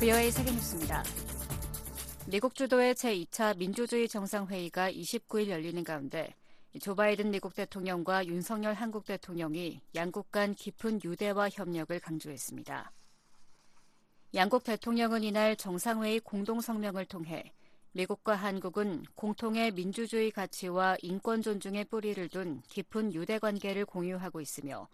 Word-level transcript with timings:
VOA 0.00 0.30
세계뉴스입니다. 0.32 1.02
미국 2.26 2.54
주도의 2.54 2.94
제2차 2.94 3.56
민주주의 3.56 4.08
정상회의가 4.08 4.90
29일 4.90 5.48
열리는 5.50 5.84
가운데 5.84 6.34
조 6.80 6.96
바이든 6.96 7.30
미국 7.30 7.54
대통령과 7.54 8.26
윤석열 8.26 8.74
한국 8.74 9.04
대통령이 9.04 9.80
양국 9.94 10.32
간 10.32 10.54
깊은 10.54 11.00
유대와 11.04 11.50
협력을 11.50 11.98
강조했습니다. 12.00 12.92
양국 14.34 14.64
대통령은 14.64 15.22
이날 15.22 15.54
정상회의 15.54 16.18
공동성명을 16.18 17.06
통해 17.06 17.52
미국과 17.96 18.34
한국은 18.34 19.04
공통의 19.14 19.70
민주주의 19.70 20.32
가치와 20.32 20.96
인권 21.02 21.42
존중의 21.42 21.84
뿌리를 21.84 22.28
둔 22.28 22.60
깊은 22.68 23.14
유대 23.14 23.38
관계를 23.38 23.84
공유하고 23.84 24.40
있으며 24.40 24.88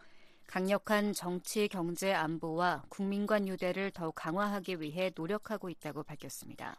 강력한 0.47 1.15
정치, 1.15 1.67
경제, 1.67 2.13
안보와 2.13 2.85
국민 2.91 3.27
간 3.27 3.49
유대를 3.49 3.93
더욱 3.93 4.15
강화하기 4.17 4.83
위해 4.83 5.11
노력하고 5.17 5.71
있다고 5.71 6.03
밝혔습니다. 6.03 6.79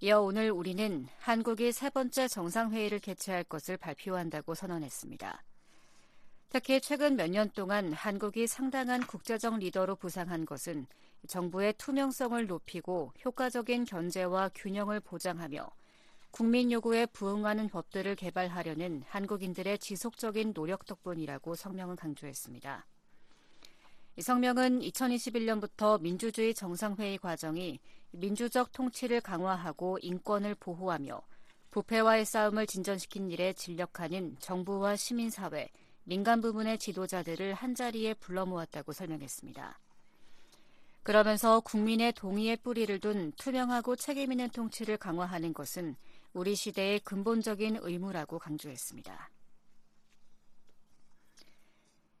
이어 0.00 0.20
오늘 0.20 0.50
우리는 0.50 1.06
한국이 1.18 1.70
세 1.70 1.88
번째 1.88 2.26
정상회의를 2.26 2.98
개최할 2.98 3.44
것을 3.44 3.76
발표한다고 3.76 4.56
선언했습니다. 4.56 5.44
특히 6.48 6.80
최근 6.80 7.14
몇 7.14 7.30
년 7.30 7.50
동안 7.50 7.92
한국이 7.92 8.48
상당한 8.48 9.00
국제적 9.06 9.58
리더로 9.58 9.94
부상한 9.94 10.44
것은 10.44 10.86
정부의 11.28 11.74
투명성을 11.78 12.46
높이고 12.46 13.12
효과적인 13.24 13.84
견제와 13.84 14.50
균형을 14.54 15.00
보장하며 15.00 15.68
국민 16.30 16.72
요구에 16.72 17.06
부응하는 17.06 17.68
법들을 17.68 18.16
개발하려는 18.16 19.02
한국인들의 19.06 19.78
지속적인 19.78 20.54
노력 20.54 20.86
덕분이라고 20.86 21.54
성명을 21.54 21.96
강조했습니다. 21.96 22.86
이 24.16 24.22
성명은 24.22 24.80
2021년부터 24.80 26.00
민주주의 26.00 26.54
정상회의 26.54 27.18
과정이 27.18 27.80
민주적 28.12 28.72
통치를 28.72 29.20
강화하고 29.20 29.98
인권을 30.02 30.54
보호하며 30.56 31.20
부패와의 31.70 32.26
싸움을 32.26 32.66
진전시킨 32.66 33.30
일에 33.30 33.54
진력하는 33.54 34.36
정부와 34.38 34.96
시민사회, 34.96 35.70
민간 36.04 36.40
부문의 36.40 36.78
지도자들을 36.78 37.54
한자리에 37.54 38.14
불러 38.14 38.44
모았다고 38.44 38.92
설명했습니다. 38.92 39.78
그러면서 41.02 41.60
국민의 41.60 42.12
동의의 42.12 42.58
뿌리를 42.58 43.00
둔 43.00 43.32
투명하고 43.32 43.96
책임있는 43.96 44.50
통치를 44.50 44.96
강화하는 44.98 45.52
것은 45.52 45.96
우리 46.32 46.54
시대의 46.54 47.00
근본적인 47.00 47.78
의무라고 47.82 48.38
강조했습니다. 48.38 49.30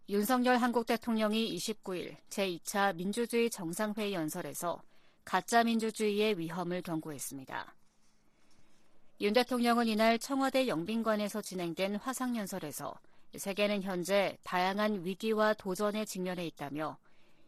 윤석열 0.08 0.56
한국 0.56 0.84
대통령이 0.84 1.56
29일 1.56 2.16
제2차 2.28 2.96
민주주의 2.96 3.48
정상회의 3.48 4.12
연설에서 4.12 4.82
가짜 5.24 5.62
민주주의의 5.62 6.38
위험을 6.38 6.82
경고했습니다. 6.82 7.74
윤 9.20 9.32
대통령은 9.32 9.86
이날 9.86 10.18
청와대 10.18 10.66
영빈관에서 10.66 11.40
진행된 11.40 11.96
화상연설에서 11.96 12.92
세계는 13.36 13.82
현재 13.84 14.36
다양한 14.42 15.04
위기와 15.04 15.54
도전에 15.54 16.04
직면해 16.04 16.44
있다며 16.46 16.98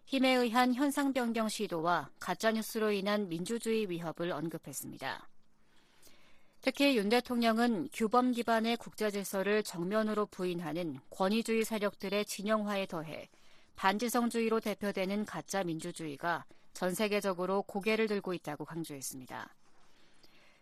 힘에 0.06 0.34
의한 0.34 0.74
현상 0.74 1.12
변경 1.12 1.48
시도와 1.48 2.10
가짜뉴스로 2.20 2.92
인한 2.92 3.28
민주주의 3.28 3.88
위협을 3.88 4.32
언급했습니다. 4.32 5.28
특히 6.60 6.96
윤 6.96 7.08
대통령은 7.08 7.88
규범 7.92 8.32
기반의 8.32 8.76
국제 8.76 9.10
질서를 9.10 9.62
정면으로 9.62 10.26
부인하는 10.26 10.98
권위주의 11.10 11.64
세력들의 11.64 12.24
진영화에 12.24 12.86
더해 12.86 13.28
반지성주의로 13.76 14.60
대표되는 14.60 15.24
가짜 15.24 15.62
민주주의가 15.62 16.44
전 16.72 16.94
세계적으로 16.94 17.62
고개를 17.62 18.06
들고 18.06 18.34
있다고 18.34 18.64
강조했습니다. 18.64 19.54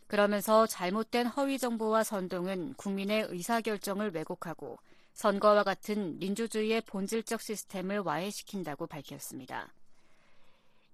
그러면서 0.07 0.67
잘못된 0.67 1.27
허위 1.27 1.59
정보와 1.59 2.05
선동은 2.05 2.75
국민의 2.75 3.29
의사결정을 3.31 4.13
왜곡하고 4.15 4.79
선거와 5.13 5.63
같은 5.63 6.19
민주주의의 6.19 6.81
본질적 6.83 7.41
시스템을 7.41 8.01
와해시킨다고 8.01 8.87
밝혔습니다. 8.87 9.73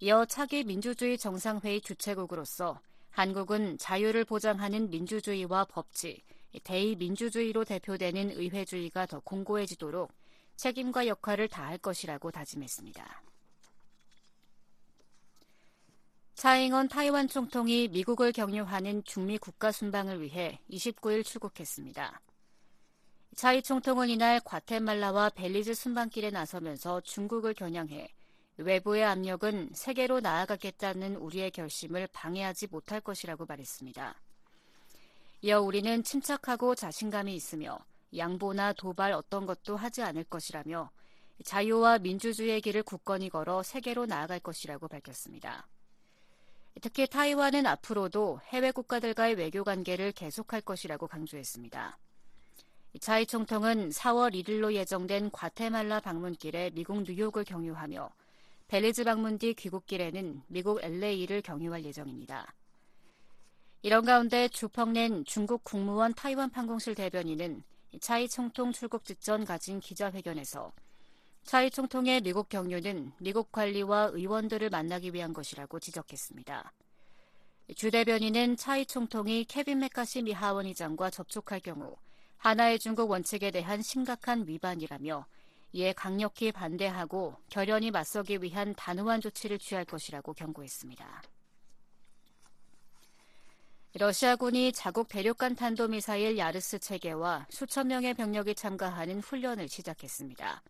이어 0.01 0.25
차기 0.25 0.65
민주주의 0.65 1.19
정상회의 1.19 1.81
주최국으로서 1.81 2.81
한국은 3.11 3.79
자유를 3.79 4.25
보장하는 4.25 4.91
민주주의와 4.91 5.65
법치, 5.65 6.23
대의민주주의로 6.63 7.65
대표되는 7.65 8.31
의회주의가 8.31 9.07
더 9.07 9.21
공고해지도록 9.21 10.13
책임과 10.57 11.07
역할을 11.07 11.49
다할 11.49 11.79
것이라고 11.79 12.31
다짐했습니다. 12.31 13.23
차잉원 16.35 16.89
타이완 16.89 17.27
총통이 17.27 17.89
미국을 17.89 18.31
격려하는 18.31 19.03
중미 19.03 19.39
국가 19.39 19.73
순방을 19.73 20.23
위해 20.23 20.61
29일 20.71 21.25
출국했습니다. 21.25 22.21
차이 23.35 23.63
총통은 23.63 24.09
이날 24.09 24.41
과테말라와 24.41 25.31
벨리즈 25.31 25.75
순방길에 25.75 26.31
나서면서 26.31 27.01
중국을 27.03 27.55
겨냥해 27.55 28.09
외부의 28.57 29.05
압력은 29.05 29.71
세계로 29.73 30.21
나아가겠다는 30.21 31.17
우리의 31.17 31.53
결심을 31.53 32.09
방해하지 32.13 32.67
못할 32.67 33.01
것이라고 33.01 33.47
말했습니다. 33.47 34.21
이어 35.43 35.61
우리는 35.61 36.03
침착하고 36.03 36.75
자신감이 36.75 37.33
있으며 37.35 37.79
양보나 38.17 38.73
도발 38.73 39.13
어떤 39.13 39.47
것도 39.47 39.77
하지 39.77 40.03
않을 40.03 40.25
것이라며 40.25 40.91
자유와 41.45 41.99
민주주의의 41.99 42.61
길을 42.61 42.83
굳건히 42.83 43.29
걸어 43.29 43.63
세계로 43.63 44.07
나아갈 44.07 44.41
것이라고 44.41 44.89
밝혔습니다. 44.89 45.69
특히 46.81 47.07
타이완은 47.07 47.67
앞으로도 47.67 48.41
해외 48.49 48.73
국가들과의 48.73 49.35
외교 49.35 49.63
관계를 49.63 50.11
계속할 50.11 50.63
것이라고 50.63 51.07
강조했습니다. 51.07 51.99
차이 53.01 53.27
총통은 53.27 53.91
4월 53.91 54.35
1일로 54.35 54.73
예정된 54.73 55.31
과테말라 55.31 56.01
방문길에 56.01 56.71
미국 56.71 57.03
뉴욕을 57.03 57.45
경유하며 57.45 58.11
벨리즈 58.67 59.05
방문 59.05 59.39
뒤 59.39 59.55
귀국길에는 59.55 60.43
미국 60.49 60.83
LA를 60.83 61.43
경유할 61.43 61.85
예정입니다. 61.85 62.53
이런 63.83 64.05
가운데 64.05 64.49
주펑낸 64.49 65.25
중국 65.25 65.63
국무원 65.63 66.13
타이완 66.15 66.51
판공실 66.51 66.95
대변인은 66.95 67.63
차이 68.01 68.29
총통 68.29 68.73
출국 68.73 69.05
직전 69.05 69.45
가진 69.45 69.79
기자회견에서 69.79 70.73
차이 71.45 71.71
총통의 71.71 72.23
미국 72.23 72.49
경유는 72.49 73.13
미국 73.19 73.53
관리와 73.53 74.11
의원들을 74.13 74.69
만나기 74.71 75.15
위한 75.15 75.33
것이라고 75.33 75.79
지적했습니다. 75.79 76.73
주 77.77 77.91
대변인은 77.91 78.57
차이 78.57 78.85
총통이 78.85 79.45
케빈 79.45 79.79
메카시 79.79 80.23
미 80.23 80.33
하원의장과 80.33 81.11
접촉할 81.11 81.61
경우 81.61 81.97
하나의 82.39 82.79
중국 82.79 83.11
원칙에 83.11 83.51
대한 83.51 83.83
심각한 83.83 84.47
위반이라며 84.47 85.27
이에 85.73 85.93
강력히 85.93 86.51
반대하고 86.51 87.37
결연히 87.51 87.91
맞서기 87.91 88.43
위한 88.43 88.75
단호한 88.75 89.21
조치를 89.21 89.59
취할 89.59 89.85
것이라고 89.85 90.33
경고했습니다. 90.33 91.23
러시아군이 93.95 94.73
자국 94.73 95.09
대륙간 95.09 95.57
탄도미사일 95.57 96.39
야르스 96.39 96.79
체계와 96.79 97.47
수천 97.51 97.89
명의 97.89 98.15
병력이 98.15 98.55
참가하는 98.55 99.21
훈련을 99.21 99.69
시작했습니다. 99.69 100.63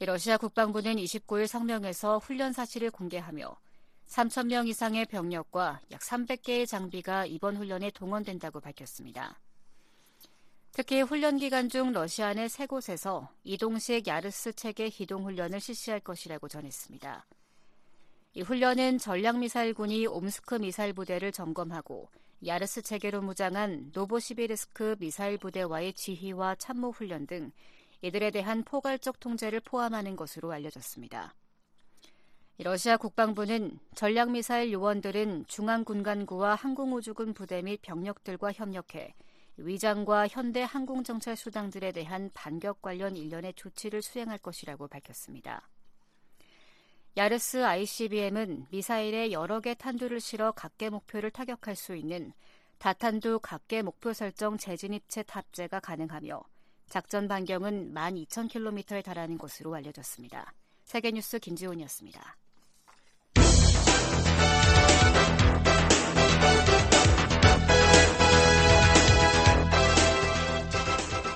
러시아 0.00 0.36
국방부는 0.36 0.96
29일 0.96 1.46
성명에서 1.46 2.18
훈련 2.18 2.52
사실을 2.52 2.90
공개하며 2.90 3.56
3천 4.08 4.46
명 4.46 4.66
이상의 4.66 5.06
병력과 5.06 5.80
약 5.90 6.00
300개의 6.00 6.66
장비가 6.66 7.26
이번 7.26 7.56
훈련에 7.56 7.90
동원된다고 7.90 8.60
밝혔습니다. 8.60 9.38
특히 10.72 11.02
훈련 11.02 11.36
기간 11.36 11.68
중 11.68 11.92
러시아 11.92 12.32
내 12.32 12.48
세 12.48 12.64
곳에서 12.66 13.28
이동식 13.44 14.06
야르스 14.06 14.54
체계 14.54 14.88
기동 14.88 15.24
훈련을 15.24 15.60
실시할 15.60 16.00
것이라고 16.00 16.48
전했습니다. 16.48 17.26
이 18.34 18.40
훈련은 18.40 18.96
전략미사일군이 18.96 20.06
옴스크 20.06 20.54
미사일 20.54 20.94
부대를 20.94 21.30
점검하고 21.30 22.08
야르스 22.46 22.80
체계로 22.80 23.20
무장한 23.20 23.90
노보시비르스크 23.92 24.96
미사일 24.98 25.36
부대와의 25.36 25.92
지휘와 25.92 26.54
참모 26.54 26.90
훈련 26.90 27.26
등 27.26 27.52
이들에 28.00 28.30
대한 28.30 28.64
포괄적 28.64 29.20
통제를 29.20 29.60
포함하는 29.60 30.16
것으로 30.16 30.52
알려졌습니다. 30.52 31.34
러시아 32.58 32.96
국방부는 32.96 33.78
전략미사일 33.94 34.72
요원들은 34.72 35.44
중앙군간구와 35.48 36.54
항공우주군 36.54 37.34
부대 37.34 37.60
및 37.60 37.80
병력들과 37.82 38.52
협력해 38.52 39.14
위장과 39.56 40.28
현대 40.28 40.62
항공정찰 40.62 41.36
수당들에 41.36 41.92
대한 41.92 42.30
반격 42.34 42.82
관련 42.82 43.16
일련의 43.16 43.54
조치를 43.54 44.02
수행할 44.02 44.38
것이라고 44.38 44.88
밝혔습니다. 44.88 45.68
야르스 47.16 47.62
ICBM은 47.62 48.66
미사일에 48.70 49.32
여러 49.32 49.60
개 49.60 49.74
탄두를 49.74 50.18
실어 50.20 50.52
각계 50.52 50.88
목표를 50.88 51.30
타격할 51.30 51.76
수 51.76 51.94
있는 51.94 52.32
다탄두 52.78 53.38
각계 53.40 53.82
목표 53.82 54.12
설정 54.12 54.56
재진입체 54.56 55.22
탑재가 55.24 55.80
가능하며 55.80 56.42
작전 56.88 57.28
반경은 57.28 57.92
12,000km에 57.94 59.04
달하는 59.04 59.38
것으로 59.38 59.74
알려졌습니다. 59.74 60.54
세계뉴스 60.84 61.38
김지훈이었습니다. 61.38 62.36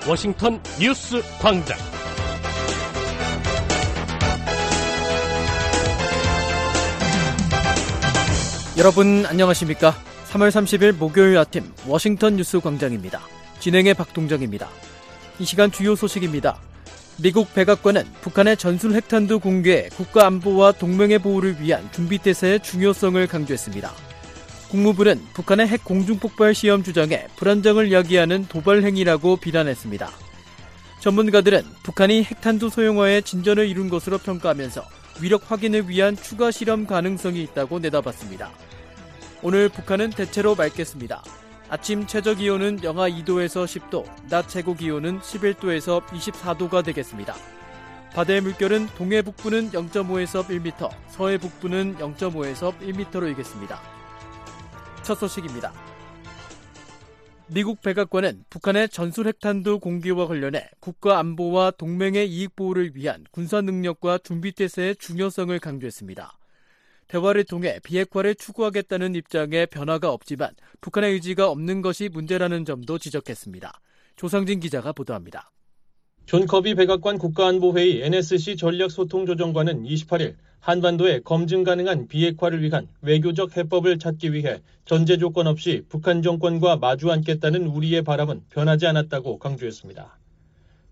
워싱턴 0.07 0.61
뉴스 0.79 1.21
광장. 1.41 1.77
여러분 8.77 9.25
안녕하십니까? 9.25 9.93
3월 10.29 10.49
30일 10.49 10.93
목요일 10.93 11.37
아침 11.37 11.73
워싱턴 11.85 12.37
뉴스 12.37 12.61
광장입니다. 12.61 13.19
진행의 13.59 13.95
박동정입니다. 13.95 14.69
이 15.39 15.45
시간 15.45 15.71
주요 15.71 15.93
소식입니다. 15.93 16.57
미국 17.21 17.53
백악관은 17.53 18.05
북한의 18.21 18.55
전술 18.55 18.93
핵탄두 18.93 19.41
공개 19.41 19.89
국가 19.89 20.25
안보와 20.27 20.71
동맹의 20.71 21.19
보호를 21.19 21.59
위한 21.59 21.89
준비 21.91 22.17
태세의 22.17 22.61
중요성을 22.61 23.27
강조했습니다. 23.27 23.91
국무부는 24.69 25.21
북한의 25.33 25.67
핵 25.67 25.83
공중폭발 25.83 26.53
시험 26.53 26.83
주장에 26.83 27.27
불안정을 27.37 27.91
야기하는 27.91 28.47
도발 28.47 28.83
행위라고 28.83 29.37
비난했습니다. 29.37 30.09
전문가들은 30.99 31.63
북한이 31.83 32.23
핵탄두 32.23 32.69
소형화에 32.69 33.21
진전을 33.21 33.67
이룬 33.67 33.89
것으로 33.89 34.17
평가하면서 34.17 34.83
위력 35.21 35.49
확인을 35.49 35.89
위한 35.89 36.15
추가 36.15 36.51
실험 36.51 36.85
가능성이 36.85 37.43
있다고 37.43 37.79
내다봤습니다. 37.79 38.51
오늘 39.41 39.69
북한은 39.69 40.09
대체로 40.09 40.55
맑겠습니다. 40.55 41.23
아침 41.69 42.07
최저 42.07 42.33
기온은 42.33 42.83
영하 42.83 43.09
2도에서 43.09 43.65
10도, 43.65 44.05
낮 44.29 44.47
최고 44.47 44.73
기온은 44.73 45.19
11도에서 45.19 46.05
24도가 46.07 46.83
되겠습니다. 46.83 47.35
바다의 48.13 48.41
물결은 48.41 48.87
동해 48.97 49.21
북부는 49.21 49.71
0.5에서 49.71 50.45
1m, 50.47 50.89
서해 51.09 51.37
북부는 51.37 51.97
0.5에서 51.97 52.73
1m로 52.79 53.27
일겠습니다. 53.27 53.96
첫 55.07 55.15
소식입니다. 55.15 55.71
미국 57.47 57.81
백악관은 57.81 58.43
북한의 58.49 58.89
전술 58.89 59.27
핵탄두 59.27 59.79
공개와 59.79 60.27
관련해 60.27 60.69
국가 60.81 61.17
안보와 61.19 61.71
동맹의 61.71 62.29
이익 62.29 62.57
보호를 62.57 62.91
위한 62.93 63.23
군사 63.31 63.61
능력과 63.61 64.17
준비 64.17 64.51
태세의 64.51 64.97
중요성을 64.97 65.57
강조했습니다. 65.59 66.37
대화를 67.07 67.45
통해 67.45 67.79
비핵화를 67.85 68.35
추구하겠다는 68.35 69.15
입장에 69.15 69.65
변화가 69.67 70.11
없지만 70.11 70.53
북한의 70.81 71.13
의지가 71.13 71.49
없는 71.49 71.81
것이 71.81 72.09
문제라는 72.09 72.65
점도 72.65 72.97
지적했습니다. 72.97 73.79
조상진 74.17 74.59
기자가 74.59 74.91
보도합니다. 74.91 75.51
존 76.27 76.45
커비 76.45 76.75
백악관 76.75 77.19
국가안보회의 77.19 78.03
NSC 78.03 78.57
전략소통조정관은 78.57 79.85
28일 79.85 80.35
한반도에 80.59 81.21
검증 81.21 81.63
가능한 81.63 82.09
비핵화를 82.09 82.61
위한 82.63 82.89
외교적 83.01 83.55
해법을 83.55 83.97
찾기 83.97 84.33
위해 84.33 84.59
전제 84.83 85.17
조건 85.17 85.47
없이 85.47 85.83
북한 85.87 86.21
정권과 86.21 86.75
마주 86.75 87.09
앉겠다는 87.13 87.67
우리의 87.67 88.01
바람은 88.01 88.41
변하지 88.49 88.87
않았다고 88.87 89.39
강조했습니다. 89.39 90.19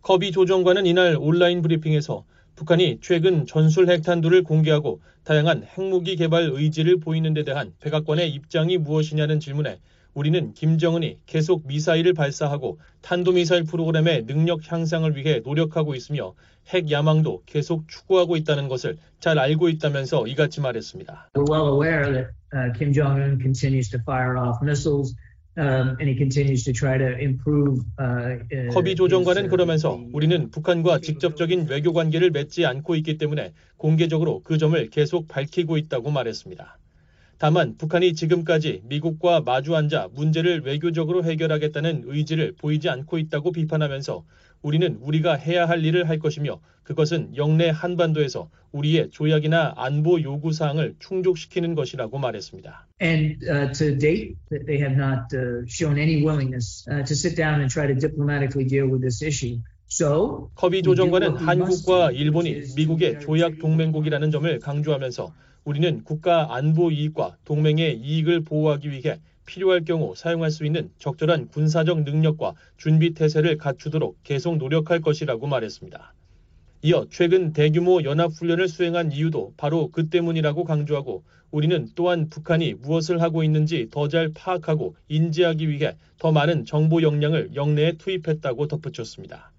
커비 0.03 0.31
조정관은 0.31 0.85
이날 0.85 1.17
온라인 1.19 1.61
브리핑에서 1.61 2.23
북한이 2.55 2.99
최근 3.01 3.45
전술 3.45 3.89
핵탄두를 3.89 4.43
공개하고 4.43 5.01
다양한 5.25 5.67
핵무기 5.77 6.15
개발 6.15 6.49
의지를 6.49 7.01
보이는 7.01 7.33
데 7.33 7.43
대한 7.43 7.73
백악관의 7.81 8.31
입장이 8.31 8.77
무엇이냐는 8.77 9.41
질문에 9.41 9.79
우리는 10.15 10.53
김정은이 10.53 11.19
계속 11.25 11.67
미사일을 11.67 12.13
발사하고 12.13 12.79
탄도미사일 13.01 13.65
프로그램의 13.65 14.25
능력 14.25 14.71
향상을 14.71 15.15
위해 15.15 15.41
노력하고 15.43 15.93
있으며 15.93 16.33
핵 16.69 16.89
야망도 16.89 17.43
계속 17.45 17.87
추구하고 17.87 18.37
있다는 18.37 18.69
것을 18.69 18.97
잘 19.19 19.37
알고 19.37 19.69
있다면서 19.69 20.25
이같이 20.25 20.61
말했습니다. 20.61 21.29
We're 21.35 21.51
well 21.51 21.67
aware 21.67 22.11
that 22.11 22.31
uh, 22.55 22.71
Kim 22.77 22.93
Jong-un 22.93 23.39
continues 23.39 23.91
to 23.91 23.99
fire 23.99 24.37
off 24.39 24.63
missiles 24.63 25.15
Um, 25.57 25.95
커비 28.73 28.95
조정관은 28.95 29.47
그러면서 29.47 30.01
우리는 30.11 30.49
북한과 30.51 30.99
직접적인 30.99 31.67
외교 31.69 31.93
관계를 31.93 32.31
맺지 32.31 32.65
않고 32.65 32.95
있기 32.95 33.17
때문에 33.17 33.53
공개적으로 33.77 34.41
그 34.43 34.57
점을 34.57 34.89
계속 34.89 35.29
밝히고 35.29 35.77
있다고 35.77 36.11
말했습니다. 36.11 36.77
다만 37.37 37.75
북한이 37.77 38.13
지금까지 38.13 38.81
미국과 38.85 39.41
마주 39.41 39.75
앉아 39.75 40.09
문제를 40.13 40.61
외교적으로 40.61 41.23
해결하겠다는 41.25 42.03
의지를 42.05 42.53
보이지 42.57 42.89
않고 42.89 43.17
있다고 43.17 43.51
비판하면서 43.51 44.23
우리는 44.61 44.97
우리가 45.01 45.35
해야 45.35 45.67
할 45.67 45.83
일을 45.83 46.09
할 46.09 46.17
것이며 46.17 46.59
그것은 46.83 47.35
영내 47.35 47.69
한반도에서 47.69 48.49
우리의 48.71 49.09
조약이나 49.11 49.73
안보 49.75 50.21
요구 50.21 50.53
사항을 50.53 50.95
충족시키는 50.99 51.75
것이라고 51.75 52.17
말했습니다. 52.17 52.87
And 53.01 53.37
uh, 53.45 53.71
to 53.73 53.97
date, 53.97 54.37
they 54.65 54.79
have 54.79 54.95
not 54.95 55.27
uh, 55.33 55.65
shown 55.67 55.97
any 55.97 56.23
willingness 56.23 56.87
uh, 56.89 57.03
to 57.03 57.13
sit 57.13 57.35
down 57.35 57.59
and 57.59 57.69
try 57.69 57.87
to 57.87 57.95
diplomatically 57.95 58.67
deal 58.67 58.87
with 58.89 59.01
this 59.01 59.23
issue. 59.23 59.59
커비 60.55 60.81
조정관은 60.81 61.37
한국과 61.37 62.11
일본이 62.11 62.63
미국의 62.75 63.19
조약 63.21 63.59
동맹국이라는 63.59 64.31
점을 64.31 64.59
강조하면서 64.59 65.31
우리는 65.65 66.03
국가 66.03 66.55
안보 66.55 66.91
이익과 66.91 67.37
동맹의 67.43 67.97
이익을 67.97 68.41
보호하기 68.41 68.91
위해 68.91 69.19
필요할 69.47 69.83
경우 69.83 70.15
사용할 70.15 70.51
수 70.51 70.63
있는 70.63 70.91
적절한 70.99 71.47
군사적 71.49 72.03
능력과 72.03 72.53
준비 72.77 73.15
태세를 73.15 73.57
갖추도록 73.57 74.17
계속 74.23 74.57
노력할 74.57 75.01
것이라고 75.01 75.47
말했습니다. 75.47 76.13
이어 76.83 77.07
최근 77.09 77.51
대규모 77.51 78.03
연합훈련을 78.03 78.67
수행한 78.67 79.11
이유도 79.11 79.53
바로 79.57 79.89
그 79.91 80.07
때문이라고 80.09 80.65
강조하고 80.65 81.23
우리는 81.49 81.89
또한 81.95 82.29
북한이 82.29 82.75
무엇을 82.75 83.21
하고 83.23 83.43
있는지 83.43 83.87
더 83.89 84.07
잘 84.07 84.29
파악하고 84.35 84.95
인지하기 85.07 85.67
위해 85.67 85.95
더 86.19 86.31
많은 86.31 86.65
정보 86.65 87.01
역량을 87.01 87.55
영내에 87.55 87.93
투입했다고 87.93 88.67
덧붙였습니다. 88.67 89.51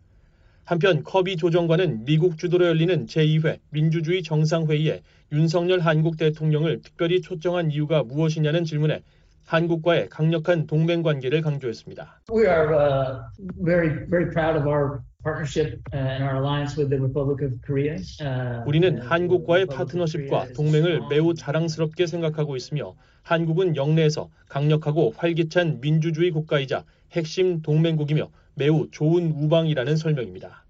한편 0.66 1.04
커비 1.04 1.36
조정관은 1.36 2.04
미국 2.04 2.38
주도로 2.38 2.66
열리는 2.66 3.06
제2회 3.06 3.60
민주주의 3.70 4.24
정상회의에 4.24 5.00
윤석열 5.30 5.78
한국 5.78 6.16
대통령을 6.16 6.82
특별히 6.82 7.20
초청한 7.20 7.70
이유가 7.70 8.02
무엇이냐는 8.02 8.64
질문에 8.64 9.02
한국과의 9.44 10.08
강력한 10.08 10.66
동맹 10.66 11.04
관계를 11.04 11.40
강조했습니다. 11.40 12.20
We 12.32 12.48
are 12.48 12.74
uh, 12.74 13.22
very 13.64 14.08
very 14.10 14.28
proud 14.32 14.58
of 14.58 14.66
our 14.66 15.02
partnership 15.22 15.78
and 15.94 16.24
our 16.24 16.34
alliance 16.34 16.76
with 16.76 16.90
the 16.90 16.98
Republic 17.00 17.46
of 17.46 17.54
Korea. 17.64 17.94
Uh, 18.20 18.66
우리는 18.66 19.00
한국과의 19.00 19.66
파트너십과 19.66 20.48
동맹을 20.56 21.02
매우 21.08 21.34
자랑스럽게 21.34 22.08
생각하고 22.08 22.56
있으며 22.56 22.96
한국은 23.22 23.76
영내에서 23.76 24.30
강력하고 24.48 25.12
활기찬 25.16 25.80
민주주의 25.80 26.32
국가이자 26.32 26.82
핵심 27.12 27.62
동맹국이며 27.62 28.28
매우 28.56 28.88
좋은 28.90 29.32
우방이라는 29.32 29.96
설명입니다. 29.96 30.64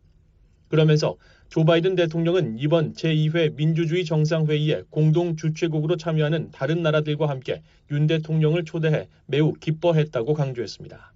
그러면서 0.69 1.17
조 1.49 1.65
바이든 1.65 1.95
대통령은 1.95 2.59
이번 2.59 2.95
제2회 2.95 3.55
민주주의 3.55 4.05
정상회의에 4.05 4.83
공동 4.91 5.37
주최국으로 5.37 5.97
참여하는 5.97 6.51
다른 6.51 6.83
나라들과 6.83 7.29
함께 7.29 7.63
윤 7.93 8.09
대통령을 8.09 8.65
초대해 8.65 9.07
매우 9.27 9.53
기뻐했다고 9.53 10.35
강조했습니다. 10.35 11.13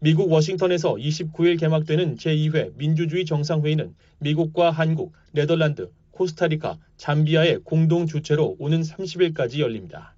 미국 0.00 0.32
워싱턴에서 0.32 0.94
29일 0.94 1.60
개막되는 1.60 2.16
제2회 2.16 2.76
민주주의 2.76 3.24
정상회의는 3.24 3.94
미국과 4.18 4.72
한국, 4.72 5.12
네덜란드, 5.30 5.90
코스타리카, 6.10 6.76
잠비아의 6.96 7.60
공동 7.62 8.06
주최로 8.06 8.56
오는 8.58 8.80
30일까지 8.82 9.60
열립니다. 9.60 10.13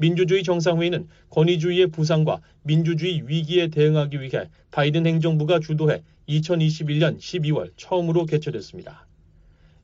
민주주의 0.00 0.42
정상회의는 0.42 1.08
권위주의의 1.28 1.88
부상과 1.88 2.40
민주주의 2.62 3.22
위기에 3.28 3.68
대응하기 3.68 4.22
위해 4.22 4.48
바이든 4.70 5.06
행정부가 5.06 5.60
주도해 5.60 6.02
2021년 6.26 7.18
12월 7.18 7.70
처음으로 7.76 8.24
개최됐습니다. 8.24 9.06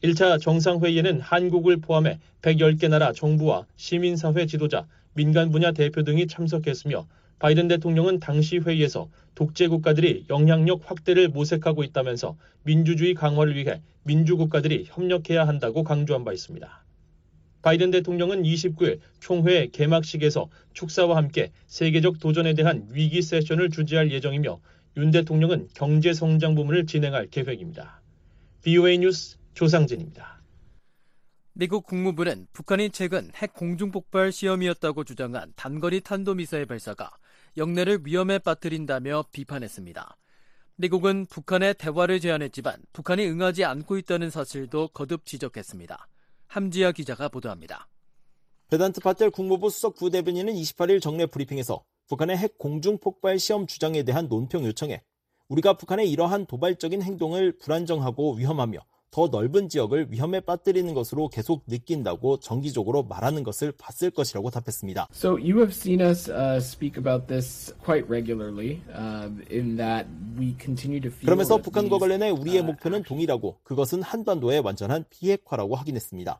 1차 0.02 0.40
정상회의에는 0.40 1.20
한국을 1.20 1.76
포함해 1.82 2.18
110개 2.40 2.88
나라 2.88 3.12
정부와 3.12 3.66
시민사회 3.76 4.46
지도자, 4.46 4.86
민간 5.12 5.50
분야 5.50 5.72
대표 5.72 6.02
등이 6.02 6.28
참석했으며 6.28 7.06
바이든 7.38 7.68
대통령은 7.68 8.18
당시 8.18 8.56
회의에서 8.56 9.10
독재 9.34 9.68
국가들이 9.68 10.24
영향력 10.30 10.90
확대를 10.90 11.28
모색하고 11.28 11.84
있다면서 11.84 12.38
민주주의 12.62 13.12
강화를 13.12 13.54
위해 13.54 13.82
민주국가들이 14.04 14.86
협력해야 14.88 15.46
한다고 15.46 15.84
강조한 15.84 16.24
바 16.24 16.32
있습니다. 16.32 16.85
바이든 17.66 17.90
대통령은 17.90 18.44
29일 18.44 19.00
총회 19.18 19.66
개막식에서 19.66 20.48
축사와 20.72 21.16
함께 21.16 21.50
세계적 21.66 22.20
도전에 22.20 22.54
대한 22.54 22.86
위기 22.92 23.22
세션을 23.22 23.70
주재할 23.70 24.12
예정이며 24.12 24.60
윤 24.98 25.10
대통령은 25.10 25.70
경제 25.74 26.12
성장 26.12 26.54
부문을 26.54 26.86
진행할 26.86 27.26
계획입니다. 27.26 28.00
BOA 28.62 28.98
뉴스 28.98 29.36
조상진입니다. 29.54 30.40
미국 31.54 31.84
국무부는 31.86 32.46
북한이 32.52 32.90
최근 32.90 33.32
핵 33.34 33.52
공중폭발 33.54 34.30
시험이었다고 34.30 35.02
주장한 35.02 35.52
단거리 35.56 36.02
탄도미사일 36.02 36.66
발사가 36.66 37.10
영내를 37.56 37.98
위험에 38.04 38.38
빠뜨린다며 38.38 39.24
비판했습니다. 39.32 40.16
미국은 40.76 41.26
북한의 41.26 41.74
대화를 41.74 42.20
제안했지만 42.20 42.76
북한이 42.92 43.26
응하지 43.26 43.64
않고 43.64 43.98
있다는 43.98 44.30
사실도 44.30 44.86
거듭 44.94 45.26
지적했습니다. 45.26 46.06
함지아 46.48 46.92
기자가 46.92 47.28
보도합니다. 47.28 47.88
베단트 48.68 49.00
파텔 49.00 49.30
국무부 49.30 49.70
수석 49.70 49.96
부대변인은 49.96 50.52
28일 50.54 51.00
정례 51.00 51.26
브리핑에서 51.26 51.84
북한의 52.08 52.36
핵 52.36 52.58
공중 52.58 52.98
폭발 52.98 53.38
시험 53.38 53.66
주장에 53.66 54.02
대한 54.02 54.28
논평 54.28 54.64
요청에 54.64 55.02
우리가 55.48 55.74
북한의 55.74 56.10
이러한 56.10 56.46
도발적인 56.46 57.02
행동을 57.02 57.58
불안정하고 57.58 58.34
위험하며 58.34 58.80
더 59.16 59.28
넓은 59.28 59.70
지역을 59.70 60.12
위험에 60.12 60.40
빠뜨리는 60.40 60.92
것으로 60.92 61.28
계속 61.28 61.62
느낀다고 61.66 62.38
정기적으로 62.38 63.02
말하는 63.02 63.44
것을 63.44 63.72
봤을 63.72 64.10
것이라고 64.10 64.50
답했습니다. 64.50 65.08
So 65.14 65.38
you 65.38 65.56
have 65.56 65.70
seen 65.70 66.02
us 66.02 66.30
uh, 66.30 66.58
speak 66.58 67.00
about 67.00 67.26
this 67.26 67.74
quite 67.82 68.06
regularly 68.10 68.82
uh, 68.90 69.32
in 69.50 69.78
that 69.78 70.06
we 70.38 70.54
continue 70.60 71.00
to 71.00 71.08
feel 71.08 71.24
그러면서 71.24 71.56
북한과 71.56 71.96
관련해 71.96 72.28
우리의 72.28 72.56
uh, 72.58 72.66
목표는 72.66 73.04
동일하고 73.04 73.56
그것은 73.62 74.02
한반도의 74.02 74.60
완전한 74.60 75.06
비핵화라고 75.08 75.76
확인했습니다. 75.76 76.38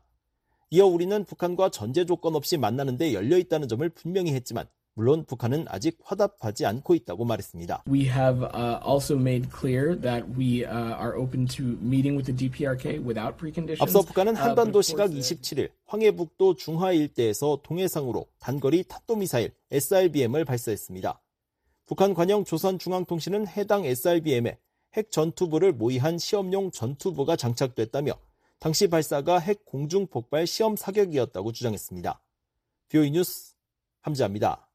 이어 0.69 0.85
우리는 0.85 1.25
북한과 1.25 1.69
전제 1.69 2.05
조건 2.05 2.35
없이 2.35 2.57
만나는데 2.57 3.11
열려 3.15 3.39
있다는 3.39 3.67
점을 3.69 3.89
분명히 3.89 4.33
했지만 4.33 4.67
물론 4.97 5.25
북한은 5.25 5.65
아직 5.69 5.99
화답하지 6.03 6.65
않고 6.65 6.95
있다고 6.95 7.23
말했습니다. 7.23 7.83
We 7.87 8.05
have 8.05 8.41
uh, 8.41 8.79
also 8.83 9.15
made 9.15 9.47
clear 9.47 9.95
that 10.01 10.25
we 10.35 10.65
uh, 10.65 10.97
are 10.99 11.15
open 11.15 11.45
to 11.49 11.77
meeting 11.79 12.17
with 12.17 12.25
the 12.25 12.33
DPRK 12.33 13.05
without 13.05 13.37
preconditions. 13.37 13.79
앞서 13.79 14.01
북한은 14.01 14.33
Uh, 14.33 14.41
한반도 14.41 14.81
시각 14.81 15.11
course, 15.11 15.13
uh, 15.13 15.21
27일 15.21 15.69
황해북도 15.85 16.55
중화 16.55 16.93
일대에서 16.93 17.61
동해상으로 17.61 18.25
단거리 18.39 18.85
탄도미사일 18.85 19.53
SRBM을 19.69 20.45
발사했습니다. 20.45 21.21
북한 21.85 22.15
관영 22.15 22.43
조선중앙통신은 22.43 23.47
해당 23.49 23.85
SRBM에 23.85 24.57
핵 24.95 25.11
전투부를 25.11 25.73
모의한 25.73 26.17
시험용 26.17 26.71
전투부가 26.71 27.35
장착됐다며 27.35 28.13
당시 28.57 28.87
발사가 28.87 29.37
핵 29.37 29.63
공중 29.63 30.07
폭발 30.07 30.47
시험 30.47 30.75
사격이었다고 30.75 31.51
주장했습니다. 31.51 32.19
뷰이 32.89 33.11
뉴스 33.11 33.53
함지아입니다. 34.01 34.66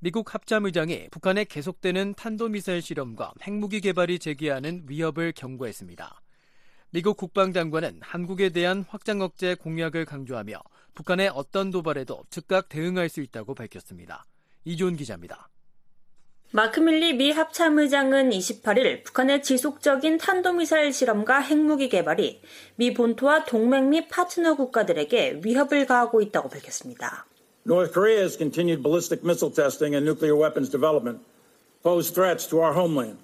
미국 0.00 0.32
합참의장이 0.32 1.08
북한의 1.10 1.46
계속되는 1.46 2.14
탄도미사일 2.14 2.82
실험과 2.82 3.32
핵무기 3.42 3.80
개발이 3.80 4.20
제기하는 4.20 4.84
위협을 4.86 5.32
경고했습니다. 5.32 6.22
미국 6.90 7.16
국방장관은 7.16 7.98
한국에 8.00 8.50
대한 8.50 8.84
확장 8.88 9.20
억제 9.20 9.56
공약을 9.56 10.04
강조하며 10.04 10.56
북한의 10.94 11.32
어떤 11.34 11.72
도발에도 11.72 12.22
즉각 12.30 12.68
대응할 12.68 13.08
수 13.08 13.20
있다고 13.20 13.56
밝혔습니다. 13.56 14.24
이존 14.64 14.96
기자입니다. 14.96 15.48
마크 16.52 16.78
밀리 16.78 17.14
미 17.14 17.32
합참의장은 17.32 18.30
28일 18.30 19.02
북한의 19.02 19.42
지속적인 19.42 20.18
탄도미사일 20.18 20.92
실험과 20.92 21.40
핵무기 21.40 21.88
개발이 21.88 22.40
미 22.76 22.94
본토와 22.94 23.44
동맹 23.44 23.90
및 23.90 24.08
파트너 24.08 24.54
국가들에게 24.54 25.40
위협을 25.44 25.86
가하고 25.86 26.22
있다고 26.22 26.48
밝혔습니다. 26.48 27.27
North 27.68 27.92
Korea's 27.92 28.34
continued 28.34 28.82
ballistic 28.82 29.22
missile 29.22 29.50
testing 29.50 29.94
and 29.94 30.02
nuclear 30.02 30.34
weapons 30.34 30.70
development 30.70 31.20
pose 31.82 32.08
threats 32.08 32.48
to 32.48 32.60
our 32.60 32.72
homeland. 32.72 33.18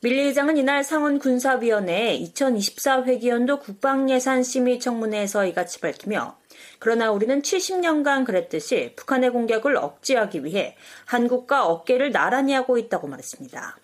밀리 0.00 0.22
의장은 0.22 0.56
이날 0.56 0.82
상원 0.82 1.18
군사위원회에 1.18 2.14
2024 2.14 3.02
회기연도 3.02 3.58
국방예산 3.58 4.42
심의 4.42 4.80
청문회에서 4.80 5.44
이같이 5.44 5.80
밝히며 5.80 6.38
그러나 6.78 7.12
우리는 7.12 7.42
70년간 7.42 8.24
그랬듯이 8.24 8.94
북한의 8.96 9.32
공격을 9.32 9.76
억제하기 9.76 10.46
위해 10.46 10.78
한국과 11.04 11.66
어깨를 11.66 12.10
나란히 12.10 12.54
하고 12.54 12.78
있다고 12.78 13.06
말했습니다. 13.06 13.76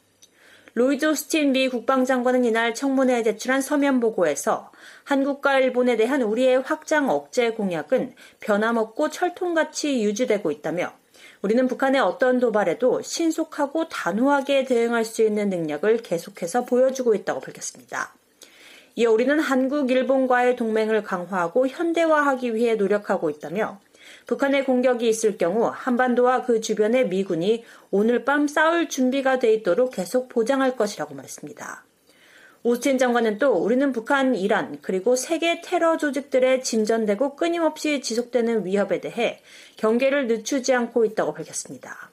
로이드 0.78 1.06
오스틴 1.06 1.52
미 1.52 1.70
국방장관은 1.70 2.44
이날 2.44 2.74
청문회에 2.74 3.22
제출한 3.22 3.62
서면 3.62 3.98
보고에서 3.98 4.70
한국과 5.04 5.58
일본에 5.60 5.96
대한 5.96 6.20
우리의 6.20 6.60
확장 6.60 7.08
억제 7.08 7.52
공약은 7.52 8.14
변함없고 8.40 9.08
철통같이 9.08 10.04
유지되고 10.04 10.50
있다며 10.50 10.92
우리는 11.40 11.66
북한의 11.66 12.02
어떤 12.02 12.40
도발에도 12.40 13.00
신속하고 13.00 13.88
단호하게 13.88 14.64
대응할 14.64 15.06
수 15.06 15.22
있는 15.22 15.48
능력을 15.48 15.96
계속해서 16.02 16.66
보여주고 16.66 17.14
있다고 17.14 17.40
밝혔습니다. 17.40 18.14
이어 18.96 19.10
우리는 19.10 19.40
한국, 19.40 19.90
일본과의 19.90 20.56
동맹을 20.56 21.04
강화하고 21.04 21.68
현대화하기 21.68 22.54
위해 22.54 22.74
노력하고 22.74 23.30
있다며 23.30 23.80
북한의 24.26 24.64
공격이 24.64 25.08
있을 25.08 25.38
경우 25.38 25.70
한반도와 25.72 26.42
그 26.42 26.60
주변의 26.60 27.08
미군이 27.08 27.64
오늘 27.90 28.24
밤 28.24 28.48
싸울 28.48 28.88
준비가 28.88 29.38
돼 29.38 29.52
있도록 29.54 29.92
계속 29.92 30.28
보장할 30.28 30.76
것이라고 30.76 31.14
말했습니다. 31.14 31.84
오스틴 32.64 32.98
장관은 32.98 33.38
또 33.38 33.52
우리는 33.52 33.92
북한, 33.92 34.34
이란, 34.34 34.78
그리고 34.82 35.14
세계 35.14 35.60
테러 35.60 35.96
조직들의 35.96 36.64
진전되고 36.64 37.36
끊임없이 37.36 38.00
지속되는 38.00 38.66
위협에 38.66 39.00
대해 39.00 39.40
경계를 39.76 40.26
늦추지 40.26 40.74
않고 40.74 41.04
있다고 41.04 41.32
밝혔습니다. 41.32 42.10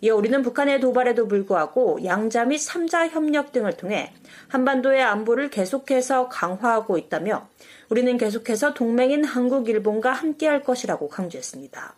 이어 0.00 0.16
우리는 0.16 0.42
북한의 0.42 0.80
도발에도 0.80 1.28
불구하고 1.28 2.04
양자 2.04 2.46
및 2.46 2.56
3자 2.56 3.10
협력 3.10 3.52
등을 3.52 3.76
통해 3.76 4.12
한반도의 4.48 5.02
안보를 5.02 5.50
계속해서 5.50 6.28
강화하고 6.28 6.98
있다며 6.98 7.48
우리는 7.88 8.16
계속해서 8.18 8.74
동맹인 8.74 9.24
한국, 9.24 9.68
일본과 9.68 10.12
함께할 10.12 10.62
것이라고 10.62 11.08
강조했습니다. 11.08 11.94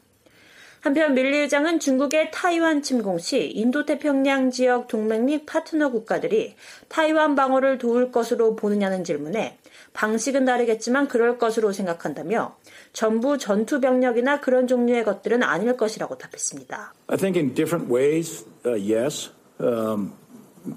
한편 0.80 1.14
밀리 1.14 1.38
의장은 1.38 1.80
중국의 1.80 2.30
타이완 2.33 2.83
침공 2.83 3.18
시 3.18 3.50
인도태평양 3.50 4.50
지역 4.50 4.87
동맹 4.87 5.26
및 5.26 5.45
파트너 5.45 5.90
국가들이 5.90 6.54
타이완 6.87 7.35
방어를 7.35 7.78
도울 7.78 8.12
것으로 8.12 8.54
보느냐는 8.54 9.02
질문에 9.02 9.59
방식은 9.92 10.45
다르겠지만 10.45 11.09
그럴 11.09 11.37
것으로 11.38 11.73
생각한다며 11.73 12.57
전부 12.92 13.38
전투 13.38 13.80
병력이나 13.80 14.40
그런 14.40 14.68
종류의 14.68 15.04
것들은 15.04 15.42
아닐 15.42 15.76
것이라고 15.76 16.16
답했습니다. 16.16 16.95
I 17.09 17.16
think 17.16 17.37
in 17.37 17.54
different 17.54 17.92
ways, 17.92 18.45
uh, 18.64 18.78
yes. 18.78 19.30
Um, 19.59 20.12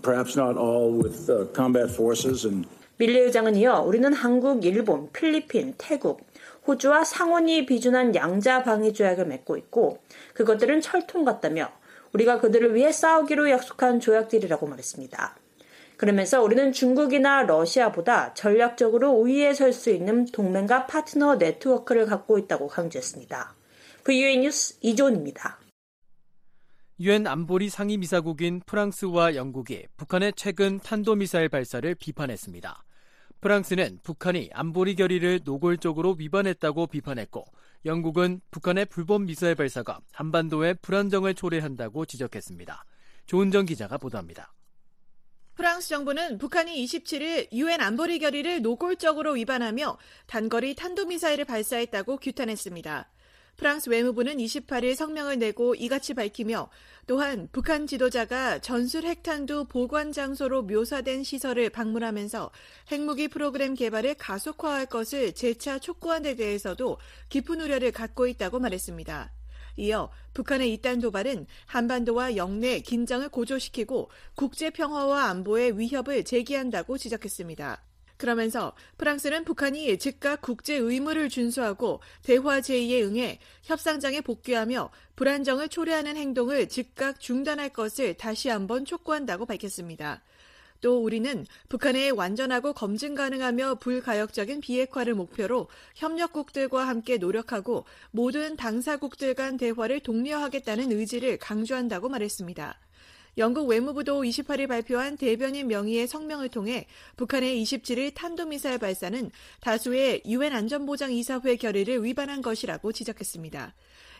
perhaps 0.01 0.35
not 0.35 0.57
all 0.57 0.91
with 0.91 1.29
uh, 1.29 1.45
combat 1.53 1.91
forces 1.91 2.45
and 2.45 2.65
밀리 3.01 3.17
의장은 3.17 3.55
이어 3.55 3.81
우리는 3.81 4.13
한국, 4.13 4.63
일본, 4.63 5.11
필리핀, 5.11 5.73
태국, 5.79 6.21
호주와 6.67 7.03
상원이 7.03 7.65
비준한 7.65 8.13
양자 8.13 8.61
방위 8.61 8.93
조약을 8.93 9.25
맺고 9.25 9.57
있고 9.57 10.03
그것들은 10.35 10.81
철통 10.81 11.25
같다며 11.25 11.71
우리가 12.13 12.39
그들을 12.39 12.75
위해 12.75 12.91
싸우기로 12.91 13.49
약속한 13.49 13.99
조약들이라고 13.99 14.67
말했습니다. 14.67 15.35
그러면서 15.97 16.43
우리는 16.43 16.71
중국이나 16.71 17.41
러시아보다 17.41 18.35
전략적으로 18.35 19.13
우위에 19.13 19.55
설 19.55 19.73
수 19.73 19.89
있는 19.89 20.25
동맹과 20.25 20.85
파트너 20.85 21.37
네트워크를 21.37 22.05
갖고 22.05 22.37
있다고 22.37 22.67
강조했습니다. 22.67 23.55
VUA 24.03 24.37
뉴스 24.37 24.77
이존입니다. 24.81 25.57
유엔 26.99 27.25
안보리 27.25 27.69
상임이사국인 27.69 28.61
프랑스와 28.63 29.33
영국이 29.33 29.87
북한의 29.97 30.33
최근 30.35 30.79
탄도미사일 30.79 31.49
발사를 31.49 31.95
비판했습니다. 31.95 32.83
프랑스는 33.41 33.99
북한이 34.03 34.51
안보리 34.53 34.95
결의를 34.95 35.41
노골적으로 35.43 36.15
위반했다고 36.17 36.87
비판했고 36.87 37.43
영국은 37.85 38.39
북한의 38.51 38.85
불법 38.85 39.23
미사일 39.23 39.55
발사가 39.55 39.99
한반도에 40.13 40.75
불안정을 40.75 41.33
초래한다고 41.33 42.05
지적했습니다. 42.05 42.85
조은정 43.25 43.65
기자가 43.65 43.97
보도합니다. 43.97 44.53
프랑스 45.55 45.89
정부는 45.89 46.37
북한이 46.37 46.83
27일 46.85 47.51
유엔 47.51 47.81
안보리 47.81 48.19
결의를 48.19 48.61
노골적으로 48.61 49.33
위반하며 49.33 49.97
단거리 50.27 50.75
탄도미사일을 50.75 51.45
발사했다고 51.45 52.17
규탄했습니다. 52.17 53.11
프랑스 53.61 53.91
외무부는 53.91 54.37
28일 54.37 54.95
성명을 54.95 55.37
내고 55.37 55.75
이같이 55.75 56.15
밝히며 56.15 56.71
또한 57.05 57.47
북한 57.51 57.85
지도자가 57.85 58.57
전술 58.57 59.03
핵탄두 59.03 59.65
보관 59.65 60.11
장소로 60.11 60.63
묘사된 60.63 61.23
시설을 61.23 61.69
방문하면서 61.69 62.49
핵무기 62.91 63.27
프로그램 63.27 63.75
개발을 63.75 64.15
가속화할 64.15 64.87
것을 64.87 65.33
재차 65.33 65.77
촉구한 65.77 66.23
데 66.23 66.35
대해서도 66.35 66.97
깊은 67.29 67.61
우려를 67.61 67.91
갖고 67.91 68.25
있다고 68.25 68.57
말했습니다. 68.57 69.31
이어 69.77 70.09
북한의 70.33 70.73
이딴 70.73 70.99
도발은 70.99 71.45
한반도와 71.67 72.37
영내 72.37 72.79
긴장을 72.79 73.29
고조시키고 73.29 74.09
국제 74.33 74.71
평화와 74.71 75.25
안보에 75.25 75.73
위협을 75.75 76.23
제기한다고 76.23 76.97
지적했습니다. 76.97 77.90
그러면서 78.21 78.73
프랑스는 78.99 79.45
북한이 79.45 79.97
즉각 79.97 80.41
국제 80.41 80.75
의무를 80.75 81.27
준수하고 81.27 82.01
대화 82.21 82.61
제의에 82.61 83.01
응해 83.01 83.39
협상장에 83.63 84.21
복귀하며 84.21 84.91
불안정을 85.15 85.69
초래하는 85.69 86.17
행동을 86.17 86.69
즉각 86.69 87.19
중단할 87.19 87.69
것을 87.69 88.13
다시 88.13 88.49
한번 88.49 88.85
촉구한다고 88.85 89.47
밝혔습니다. 89.47 90.21
또 90.81 91.03
우리는 91.03 91.47
북한의 91.69 92.11
완전하고 92.11 92.73
검증 92.73 93.15
가능하며 93.15 93.75
불가역적인 93.75 94.61
비핵화를 94.61 95.15
목표로 95.15 95.67
협력국들과 95.95 96.87
함께 96.87 97.17
노력하고 97.17 97.85
모든 98.11 98.55
당사국들 98.55 99.33
간 99.33 99.57
대화를 99.57 99.99
독려하겠다는 99.99 100.91
의지를 100.91 101.37
강조한다고 101.39 102.07
말했습니다. 102.07 102.77
영국 103.37 103.69
외무부도 103.69 104.23
28일 104.23 104.67
발표한 104.67 105.15
대변인 105.15 105.67
명의의 105.67 106.07
성명을 106.07 106.49
통해 106.49 106.87
북한의 107.15 107.63
27일 107.63 108.13
탄도미사일 108.13 108.77
발사는 108.77 109.31
다수의 109.61 110.23
유엔 110.25 110.53
안전보장 110.53 111.13
이사회 111.13 111.55
결의를 111.55 112.03
위반한 112.03 112.41
것이라고 112.41 112.91
지적했습니다. 112.91 113.73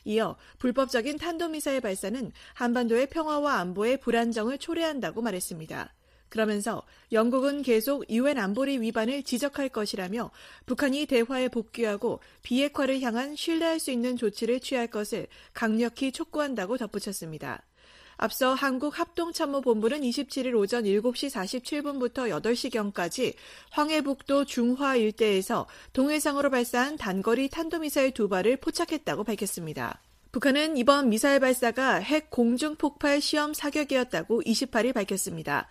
이어 0.06 0.36
불법적인 0.60 1.18
탄도미사일 1.18 1.82
발사는 1.82 2.32
한반도의 2.53 3.08
평화와 3.08 3.56
안보에 3.56 3.98
불안정을 3.98 4.58
초래한다고 4.58 5.22
말했습니다. 5.22 5.94
그러면서 6.30 6.82
영국은 7.12 7.62
계속 7.62 8.10
유엔 8.10 8.38
안보리 8.38 8.80
위반을 8.80 9.24
지적할 9.24 9.68
것이라며 9.68 10.32
북한이 10.65 11.06
대화에 11.06 11.50
복귀하고 11.50 12.22
비핵화를 12.41 13.01
향한 13.01 13.36
신뢰할 13.36 13.82
수 13.82 13.91
있는 13.91 14.15
조치를 14.15 14.62
취할 14.62 14.88
것을 14.88 15.27
강력히 15.51 16.13
촉구한다고 16.13 16.77
덧붙였습니다. 16.77 17.63
앞서 18.22 18.54
한국합동참모본부는 18.54 20.01
27일 20.01 20.56
오전 20.56 20.84
7시 20.84 21.32
47분부터 21.32 22.30
8시경까지 22.30 23.34
황해북도 23.72 24.46
중화 24.46 24.96
일대에서 24.96 25.66
동해상으로 25.94 26.51
발사한 26.51 26.98
단거리 26.98 27.50
탄도미사일 27.50 28.12
두 28.12 28.30
발을 28.30 28.58
포착했다고 28.58 29.24
밝혔습니다. 29.24 30.01
북한은 30.32 30.78
이번 30.78 31.10
미사일 31.10 31.40
발사가 31.40 31.96
핵 31.96 32.30
공중 32.30 32.75
폭발 32.75 33.22
시험 33.22 33.56
사격이었다고 33.56 34.44
28일 34.44 34.94
밝혔습니다. 34.94 35.68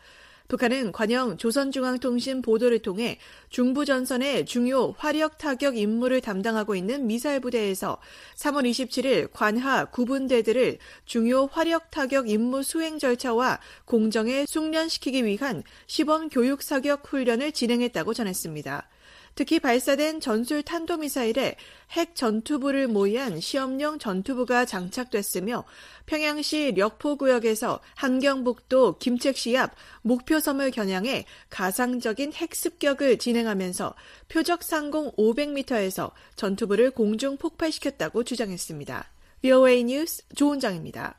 북한은 0.51 0.91
관영 0.91 1.37
조선중앙통신 1.37 2.43
보도를 2.43 2.81
통해 2.81 3.19
중부 3.51 3.85
전선의 3.85 4.47
중요 4.47 4.93
화력 4.99 5.39
타격 5.39 5.79
임무를 5.79 6.21
담당하고 6.21 6.75
있는 6.75 7.07
미사일 7.07 7.39
부대에서 7.39 7.99
3월 8.35 8.69
27일 8.69 9.31
관하 9.33 9.85
구분대들을 9.85 10.79
중요 11.05 11.49
화력 11.53 11.93
타격 11.93 12.29
임무 12.29 12.65
수행 12.65 12.99
절차와 12.99 13.61
공정에 13.85 14.45
숙련시키기 14.49 15.25
위한 15.25 15.63
시범 15.87 16.29
교육 16.29 16.63
사격 16.63 17.07
훈련을 17.07 17.53
진행했다고 17.53 18.13
전했습니다. 18.13 18.89
특히 19.35 19.59
발사된 19.59 20.21
전술 20.21 20.63
탄도미사일에 20.63 21.57
핵 21.93 22.15
전투부를 22.15 22.89
모의한 22.89 23.41
시험용 23.41 23.99
전투부가 23.99 24.65
장착됐으며 24.65 25.65
평양시 26.07 26.73
력포 26.77 27.17
구역에서 27.17 27.81
한경북도 27.95 28.99
김책시 28.99 29.57
앞 29.57 29.75
목표섬을 30.03 30.71
겨냥해 30.71 31.25
가상적인 31.49 32.33
핵 32.35 32.55
습격을 32.55 33.19
진행하면서 33.19 33.95
표적 34.29 34.63
상공 34.63 35.11
500m에서 35.13 36.13
전투부를 36.37 36.91
공중 36.91 37.37
폭발시켰다고 37.37 38.25
주장했습니다. 38.25 39.11
VOA 39.43 39.85
뉴스 39.85 40.23
조은정입니다. 40.35 41.19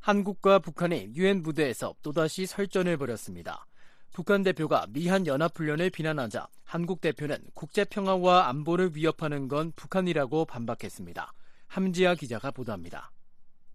한국과 0.00 0.60
북한이 0.60 1.12
유엔 1.14 1.42
부대에서 1.42 1.94
또다시 2.02 2.46
설전을 2.46 2.96
벌였습니다. 2.96 3.66
북한 4.12 4.42
대표가 4.42 4.86
미한 4.90 5.26
연합훈련을 5.26 5.90
비난하자 5.90 6.48
한국 6.64 7.00
대표는 7.00 7.38
국제평화와 7.54 8.48
안보를 8.48 8.96
위협하는 8.96 9.48
건 9.48 9.72
북한이라고 9.76 10.46
반박했습니다. 10.46 11.32
함지아 11.68 12.16
기자가 12.16 12.50
보도합니다. 12.50 13.12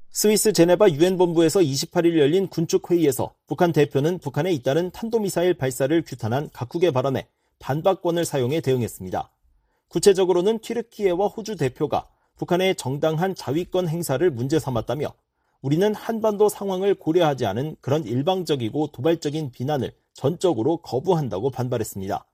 스위스 0.10 0.54
제네바 0.54 0.90
유엔 0.92 1.18
본부에서 1.18 1.60
28일 1.60 2.18
열린 2.18 2.48
군축 2.48 2.90
회의에서 2.92 3.34
북한 3.48 3.72
대표는 3.72 4.20
북한에 4.20 4.52
잇따른 4.52 4.92
탄도미사일 4.92 5.56
발사를 5.56 6.02
규탄한 6.04 6.50
각국의 6.54 6.92
발언에 6.92 7.28
반박권을 7.60 8.26
사용해 8.26 8.62
대응했습니다. 8.62 9.32
구체적으로는 9.90 10.60
튀르키예와 10.60 11.28
호주 11.28 11.56
대표가 11.56 12.08
북한의 12.38 12.76
정당한 12.76 13.36
자위권 13.36 13.88
행사를 13.88 14.30
문제 14.30 14.60
삼았다며 14.60 15.14
우리는 15.62 15.96
한반도 15.96 16.50
상황을 16.50 16.96
고려하지 16.96 17.46
않은 17.46 17.78
그런 17.82 18.04
일방적이고 18.04 18.88
도발적인 18.92 19.52
비난을 19.52 19.94
전적으로 20.16 20.78
거부한다고 20.78 21.52
반발했습니다. 21.52 22.26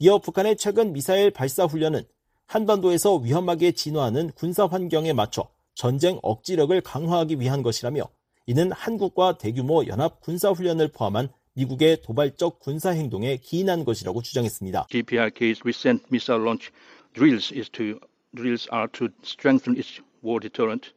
이어 0.00 0.18
북한의 0.18 0.56
최근 0.56 0.92
미사일 0.92 1.30
발사 1.30 1.64
훈련은 1.64 2.02
한반도에서 2.46 3.16
위험하게 3.16 3.72
진화하는 3.72 4.32
군사 4.32 4.66
환경에 4.66 5.12
맞춰 5.12 5.48
전쟁 5.74 6.18
억지력을 6.22 6.78
강화하기 6.80 7.38
위한 7.38 7.62
것이라며 7.62 8.08
이는 8.46 8.72
한국과 8.72 9.38
대규모 9.38 9.86
연합 9.86 10.20
군사 10.20 10.50
훈련을 10.50 10.88
포함한 10.88 11.28
미국의 11.54 12.02
도발적 12.02 12.58
군사 12.58 12.90
행동에 12.90 13.36
기인한 13.36 13.84
것이라고 13.84 14.22
주장했습니다. 14.22 14.86
DPRK's 14.90 15.60
recent 15.62 16.04
missile 16.10 16.42
launch 16.42 16.72
drills 17.14 17.54
is 17.54 17.70
to 17.70 18.00
drills 18.34 18.68
are 18.72 18.88
to 18.92 19.08
strengthen 19.22 19.76
its 19.76 20.02
war 20.24 20.40
deterrent. 20.40 20.92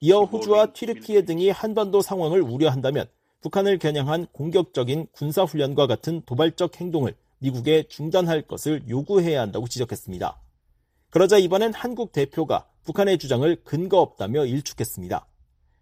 이어 0.00 0.20
호주와 0.20 0.72
튀르키예 0.72 1.22
등이 1.26 1.50
한반도 1.50 2.00
상황을 2.00 2.40
우려한다면 2.40 3.06
북한을 3.40 3.78
겨냥한 3.78 4.26
공격적인 4.32 5.08
군사훈련과 5.12 5.86
같은 5.86 6.22
도발적 6.26 6.80
행동을 6.80 7.14
미국에 7.38 7.84
중단할 7.84 8.42
것을 8.42 8.82
요구해야 8.88 9.40
한다고 9.40 9.68
지적했습니다. 9.68 10.40
그러자 11.10 11.38
이번엔 11.38 11.72
한국 11.72 12.12
대표가 12.12 12.66
북한의 12.84 13.18
주장을 13.18 13.62
근거 13.64 14.00
없다며 14.00 14.44
일축했습니다. 14.44 15.26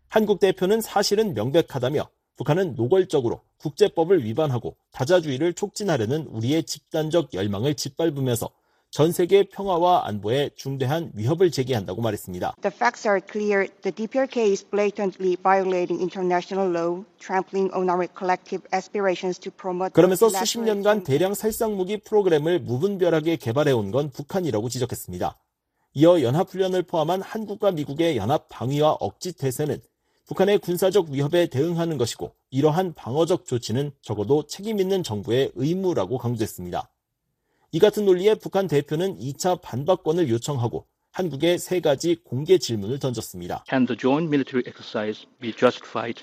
한국 0.08 0.38
대표는 0.38 0.80
사실은 0.80 1.34
명백하다며 1.34 2.08
북한은 2.36 2.74
노골적으로 2.74 3.40
국제법을 3.58 4.24
위반하고 4.24 4.76
다자주의를 4.92 5.54
촉진하려는 5.54 6.26
우리의 6.26 6.64
집단적 6.64 7.32
열망을 7.32 7.74
짓밟으면서 7.74 8.50
전 8.96 9.12
세계 9.12 9.42
평화와 9.42 10.06
안보에 10.06 10.48
중대한 10.56 11.12
위협을 11.12 11.50
제기한다고 11.50 12.00
말했습니다. 12.00 12.54
The 12.62 12.74
facts 12.74 13.06
are 13.06 13.20
clear. 13.30 13.68
The 13.82 13.94
DPRK 13.94 14.48
is 14.52 14.64
blatantly 14.64 15.36
violating 15.36 16.00
international 16.00 16.72
law, 16.72 17.04
trampling 17.20 17.70
on 17.76 17.90
our 17.90 18.08
collective 18.16 18.64
aspirations 18.72 19.38
to 19.40 19.52
promote 19.52 19.92
그러면서 19.92 20.30
수십 20.30 20.60
년간 20.60 21.02
대량 21.02 21.34
살상 21.34 21.76
무기 21.76 21.98
프로그램을 21.98 22.60
무분별하게 22.60 23.36
개발해 23.36 23.72
온 23.72 23.90
건 23.92 24.08
북한이라고 24.08 24.70
지적했습니다. 24.70 25.36
이어 25.92 26.22
연합훈련을 26.22 26.84
포함한 26.84 27.20
한국과 27.20 27.72
미국의 27.72 28.16
연합 28.16 28.48
방위와 28.48 28.92
억지 28.92 29.34
태세는 29.36 29.78
북한의 30.24 30.60
군사적 30.60 31.10
위협에 31.10 31.48
대응하는 31.48 31.98
것이고 31.98 32.32
이러한 32.48 32.94
방어적 32.94 33.44
조치는 33.44 33.92
적어도 34.00 34.46
책임 34.46 34.80
있는 34.80 35.02
정부의 35.02 35.52
의무라고 35.54 36.16
강조했습니다. 36.16 36.88
이 37.76 37.78
같은 37.78 38.06
논리에 38.06 38.36
북한 38.36 38.68
대표는 38.68 39.18
2차 39.18 39.60
반박권을 39.60 40.30
요청하고 40.30 40.86
한국에 41.12 41.58
세 41.58 41.80
가지 41.80 42.14
공개 42.24 42.56
질문을 42.56 42.98
던졌습니다. 42.98 43.64
Can 43.68 43.84
the 43.84 43.98
joint 43.98 44.28
military 44.28 44.64
exercise 44.66 45.26
be 45.42 45.52
justified 45.52 46.22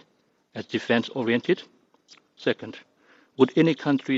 as 0.57 0.67
defense 0.67 1.13
oriented? 1.15 1.63
Second, 2.41 2.79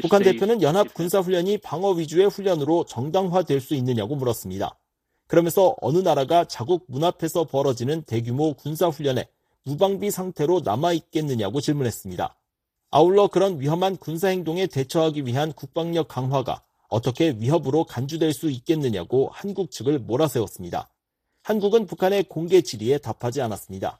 북한 0.01 0.23
대표는 0.23 0.61
연합 0.61 0.93
군사 0.93 1.19
훈련이 1.19 1.57
방어 1.57 1.91
위주의 1.91 2.25
훈련으로 2.25 2.85
정당화될 2.85 3.59
수 3.59 3.75
있느냐고 3.75 4.15
물었습니다. 4.15 4.79
그러면서 5.27 5.75
어느 5.81 5.97
나라가 5.97 6.45
자국 6.45 6.85
문 6.87 7.03
앞에서 7.03 7.43
벌어지는 7.43 8.03
대규모 8.03 8.53
군사 8.53 8.87
훈련에 8.87 9.27
무방비 9.65 10.09
상태로 10.09 10.61
남아 10.63 10.93
있겠느냐고 10.93 11.59
질문했습니다. 11.59 12.33
아울러 12.91 13.27
그런 13.27 13.59
위험한 13.59 13.97
군사 13.97 14.29
행동에 14.29 14.67
대처하기 14.67 15.25
위한 15.25 15.51
국방력 15.51 16.07
강화가 16.07 16.61
어떻게 16.95 17.35
위협으로 17.37 17.83
간주될 17.83 18.31
수 18.31 18.49
있겠느냐고 18.49 19.29
한국 19.33 19.69
측을 19.69 19.99
몰아세웠습니다. 19.99 20.89
한국은 21.43 21.87
북한의 21.87 22.23
공개 22.23 22.61
질의에 22.61 22.99
답하지 22.99 23.41
않았습니다. 23.41 23.99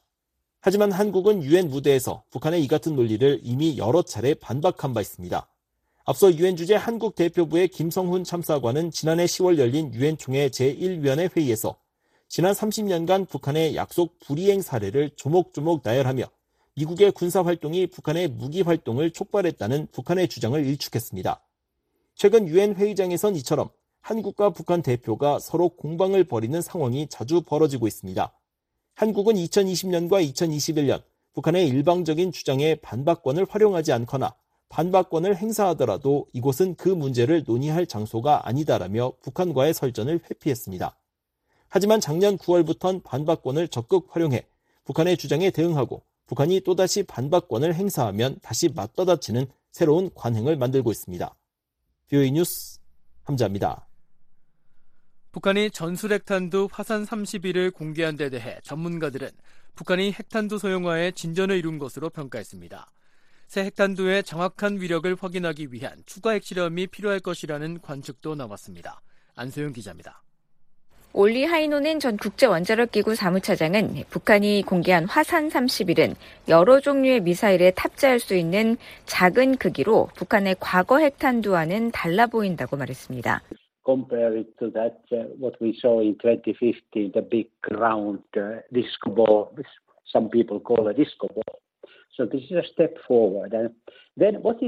하지만 0.62 0.94
한국은 0.94 1.44
유엔 1.44 1.70
무대에서 1.70 2.24
북한의 2.32 2.64
이 2.64 2.68
같은 2.70 2.96
논리를 2.96 3.42
이미 3.44 3.78
여러 3.78 4.02
차례 4.02 4.34
반박한 4.34 4.94
바 4.94 5.02
있습니다. 5.02 5.46
앞서 6.06 6.34
유엔 6.36 6.56
주재 6.56 6.76
한국 6.76 7.16
대표부의 7.16 7.68
김성훈 7.68 8.24
참사관은 8.24 8.92
지난해 8.92 9.26
10월 9.26 9.58
열린 9.58 9.94
유엔 9.94 10.18
총회 10.18 10.48
제1위원회 10.48 11.36
회의에서 11.36 11.76
지난 12.30 12.54
30년간 12.54 13.28
북한의 13.28 13.76
약속 13.76 14.18
불이행 14.20 14.62
사례를 14.62 15.10
조목조목 15.18 15.82
나열하며 15.84 16.24
미국의 16.76 17.12
군사 17.12 17.44
활동이 17.44 17.88
북한의 17.88 18.30
무기 18.30 18.62
활동을 18.62 19.12
촉발했다는 19.12 19.88
북한의 19.92 20.30
주장을 20.30 20.66
일축했습니다. 20.66 21.42
최근 22.16 22.48
유엔 22.48 22.76
회의장에선 22.76 23.36
이처럼 23.36 23.70
한국과 24.00 24.52
북한 24.52 24.82
대표가 24.82 25.38
서로 25.40 25.68
공방을 25.70 26.24
벌이는 26.24 26.62
상황이 26.62 27.08
자주 27.10 27.42
벌어지고 27.42 27.88
있습니다. 27.88 28.34
한국은 28.96 29.36
2020년과 29.36 30.26
2021년 30.32 31.04
북한의 31.34 31.68
일방적인 31.68 32.32
주장에 32.32 32.76
반박권을 32.76 33.46
활용하지 33.50 33.92
않거나 33.92 34.34
반박권을 34.70 35.36
행사하더라도 35.36 36.28
이곳은 36.32 36.76
그 36.76 36.88
문제를 36.88 37.44
논의할 37.46 37.86
장소가 37.86 38.48
아니다라며 38.48 39.12
북한과의 39.22 39.74
설전을 39.74 40.22
회피했습니다. 40.30 40.98
하지만 41.68 42.00
작년 42.00 42.38
9월부턴 42.38 43.04
반박권을 43.04 43.68
적극 43.68 44.08
활용해 44.16 44.46
북한의 44.86 45.18
주장에 45.18 45.52
대응하고 45.52 46.04
북한이 46.28 46.62
또다시 46.62 47.04
반박권을 47.04 47.76
행사하면 47.76 48.40
다시 48.42 48.70
맞받아치는 48.70 49.48
새로운 49.72 50.10
관행을 50.16 50.56
만들고 50.56 50.92
있습니다. 50.92 51.36
뷰이 52.10 52.32
뉴스 52.32 52.80
함자입니다. 53.24 53.88
북한이 55.32 55.72
전술 55.72 56.14
핵탄두 56.14 56.70
화산 56.72 57.04
31을 57.04 57.74
공개한 57.74 58.16
데 58.16 58.30
대해 58.30 58.60
전문가들은 58.64 59.30
북한이 59.76 60.14
핵탄두 60.14 60.58
소형화에 60.58 61.12
진전을 61.12 61.58
이룬 61.58 61.78
것으로 61.80 62.10
평가했습니다. 62.10 62.92
새 63.48 63.66
핵탄두의 63.66 64.24
정확한 64.24 64.80
위력을 64.80 65.16
확인하기 65.20 65.72
위한 65.72 66.02
추가 66.06 66.32
핵실험이 66.32 66.88
필요할 66.88 67.20
것이라는 67.20 67.82
관측도 67.82 68.36
나왔습니다. 68.36 69.02
안소영 69.36 69.74
기자입니다. 69.74 70.25
올리 71.18 71.46
하이노넨 71.46 72.00
전 72.00 72.18
국제원자력기구 72.18 73.16
사무차장은 73.16 74.04
북한이 74.10 74.64
공개한 74.64 75.06
화산 75.06 75.48
31은 75.48 76.14
여러 76.50 76.82
종류의 76.82 77.22
미사일에 77.22 77.72
탑재할 77.72 78.20
수 78.20 78.36
있는 78.36 78.76
작은 79.06 79.56
크기로 79.56 80.10
북한의 80.14 80.58
과거 80.60 81.00
핵탄두와는 81.00 81.92
달라 81.92 82.28
보인다고 82.28 82.76
말했습니다. 82.76 83.42
compare 83.86 84.36
it 84.36 84.50
to 84.60 84.70
that 84.72 84.98
uh, 85.14 85.24
what 85.40 85.56
we 85.62 85.72
saw 85.80 86.02
in 86.02 86.18
2015, 86.20 87.12
the 87.14 87.22
big 87.22 87.48
round 87.80 88.20
uh, 88.36 88.60
disco 88.74 89.10
ball. 89.14 89.56
Some 90.12 90.28
people 90.30 90.60
call 90.60 90.88
a 90.90 90.94
disco 90.94 91.30
ball. 91.30 91.62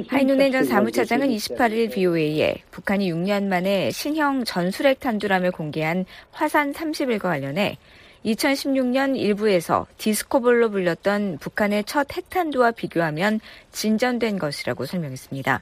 하이누넨 0.07 0.51
전 0.51 0.63
사무차장은 0.65 1.29
28일 1.29 1.93
BOA에 1.93 2.55
북한이 2.71 3.11
6년 3.11 3.47
만에 3.47 3.91
신형 3.91 4.43
전술핵 4.43 4.99
탄두람을 4.99 5.51
공개한 5.51 6.05
화산 6.31 6.73
30일과 6.73 7.21
관련해 7.21 7.77
2016년 8.25 9.17
일부에서 9.17 9.87
디스코볼로 9.97 10.71
불렸던 10.71 11.37
북한의 11.39 11.85
첫 11.85 12.15
핵탄두와 12.15 12.71
비교하면 12.71 13.39
진전된 13.71 14.37
것이라고 14.37 14.85
설명했습니다. 14.85 15.61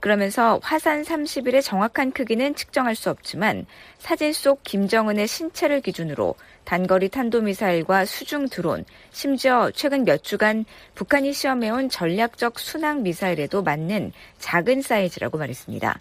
그러면서 0.00 0.58
화산 0.62 1.02
30일의 1.02 1.62
정확한 1.62 2.12
크기는 2.12 2.54
측정할 2.54 2.94
수 2.94 3.10
없지만 3.10 3.66
사진 3.98 4.32
속 4.32 4.62
김정은의 4.64 5.28
신체를 5.28 5.82
기준으로 5.82 6.34
단거리 6.64 7.10
탄도미사일과 7.10 8.06
수중 8.06 8.48
드론, 8.48 8.84
심지어 9.10 9.70
최근 9.74 10.04
몇 10.04 10.24
주간 10.24 10.64
북한이 10.94 11.34
시험해온 11.34 11.90
전략적 11.90 12.58
순항 12.58 13.02
미사일에도 13.02 13.62
맞는 13.62 14.12
작은 14.38 14.82
사이즈라고 14.82 15.36
말했습니다. 15.36 16.00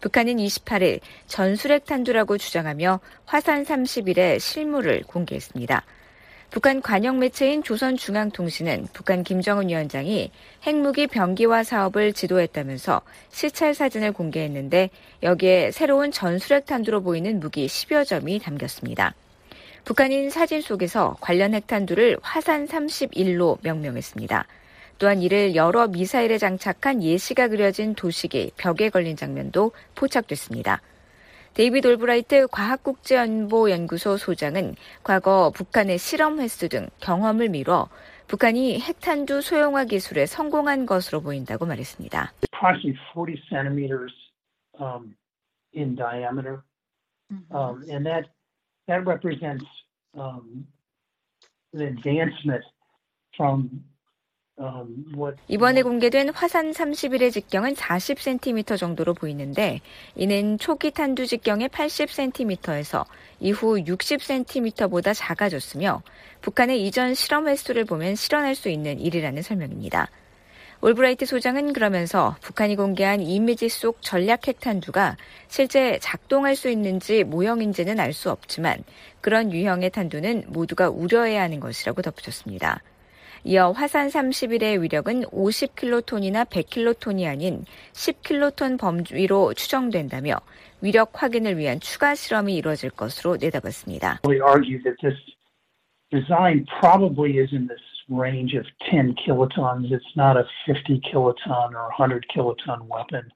북한은 0.00 0.36
28일 0.36 1.00
전술핵 1.26 1.86
탄두라고 1.86 2.38
주장하며 2.38 3.00
화산 3.24 3.64
30일의 3.64 4.38
실물을 4.38 5.02
공개했습니다. 5.06 5.84
북한 6.50 6.80
관영 6.80 7.18
매체인 7.18 7.62
조선중앙통신은 7.62 8.88
북한 8.94 9.22
김정은 9.22 9.68
위원장이 9.68 10.30
핵무기 10.66 11.06
병기화 11.06 11.62
사업을 11.62 12.14
지도했다면서 12.14 13.02
시찰 13.28 13.74
사진을 13.74 14.12
공개했는데 14.12 14.88
여기에 15.22 15.72
새로운 15.72 16.10
전술핵 16.10 16.64
탄두로 16.64 17.02
보이는 17.02 17.38
무기 17.38 17.66
10여 17.66 18.06
점이 18.06 18.38
담겼습니다. 18.38 19.14
북한은 19.84 20.30
사진 20.30 20.62
속에서 20.62 21.18
관련 21.20 21.52
핵탄두를 21.52 22.18
화산 22.22 22.66
31로 22.66 23.58
명명했습니다. 23.62 24.46
또한 24.98 25.22
이를 25.22 25.54
여러 25.54 25.86
미사일에 25.86 26.38
장착한 26.38 27.02
예시가 27.02 27.48
그려진 27.48 27.94
도식이 27.94 28.52
벽에 28.56 28.88
걸린 28.88 29.16
장면도 29.16 29.72
포착됐습니다. 29.94 30.80
데이비드 31.58 31.88
올브라이트 31.88 32.46
과학국제안보연구소 32.52 34.16
소장은 34.16 34.76
과거 35.02 35.50
북한의 35.50 35.98
실험 35.98 36.38
횟수 36.38 36.68
등 36.68 36.88
경험을 37.00 37.48
미뤄 37.48 37.88
북한이 38.28 38.78
핵탄두 38.78 39.40
소형화 39.40 39.84
기술에 39.84 40.26
성공한 40.26 40.86
것으로 40.86 41.20
보인다고 41.20 41.66
말했습니다. 41.66 42.30
Approximately 42.54 42.96
40 43.12 43.42
centimeters 43.50 44.14
um, 44.78 45.16
in 45.74 45.96
diameter, 45.96 46.62
um, 47.50 47.82
and 47.90 48.06
that 48.06 48.30
that 48.86 49.02
represents 49.04 49.66
um, 50.14 50.64
an 51.74 51.80
advancement 51.82 52.62
from 53.36 53.66
Um, 53.66 53.97
이번에 55.46 55.82
공개된 55.82 56.30
화산 56.30 56.72
30일의 56.72 57.32
직경은 57.32 57.74
40cm 57.74 58.76
정도로 58.76 59.14
보이는데 59.14 59.80
이는 60.16 60.58
초기 60.58 60.90
탄두 60.90 61.26
직경의 61.26 61.68
80cm에서 61.68 63.04
이후 63.40 63.76
60cm보다 63.76 65.14
작아졌으며 65.14 66.02
북한의 66.40 66.84
이전 66.86 67.14
실험 67.14 67.48
횟수를 67.48 67.84
보면 67.84 68.16
실현할 68.16 68.54
수 68.54 68.68
있는 68.68 68.98
일이라는 69.00 69.42
설명입니다. 69.42 70.10
올브라이트 70.80 71.26
소장은 71.26 71.72
그러면서 71.72 72.36
북한이 72.40 72.76
공개한 72.76 73.20
이미지 73.20 73.68
속 73.68 74.00
전략 74.00 74.46
핵탄두가 74.46 75.16
실제 75.48 75.98
작동할 76.00 76.54
수 76.54 76.68
있는지 76.68 77.24
모형인지는 77.24 77.98
알 77.98 78.12
수 78.12 78.30
없지만 78.30 78.84
그런 79.20 79.52
유형의 79.52 79.90
탄두는 79.90 80.44
모두가 80.48 80.88
우려해야 80.88 81.42
하는 81.42 81.58
것이라고 81.58 82.02
덧붙였습니다. 82.02 82.80
이어 83.44 83.70
화산 83.72 84.08
30일의 84.08 84.80
위력은 84.80 85.22
50킬로톤이나 85.22 86.48
100킬로톤이 86.48 87.28
아닌 87.28 87.64
10킬로톤 87.92 88.78
범위로 88.78 89.54
추정된다며 89.54 90.36
위력 90.80 91.22
확인을 91.22 91.56
위한 91.58 91.80
추가 91.80 92.14
실험이 92.14 92.56
이루어질 92.56 92.90
것으로 92.90 93.36
내다봤습니다. 93.36 94.20
Range 98.10 98.54
of 98.56 98.64
10 98.90 99.16
kilotons. 99.16 99.92
It's 99.92 100.16
not 100.16 100.38
a 100.38 100.44
50 100.66 101.00
kiloton 101.02 101.74
or 101.74 101.90
100 101.90 102.26
kiloton 102.32 102.88
weapon. 102.88 103.30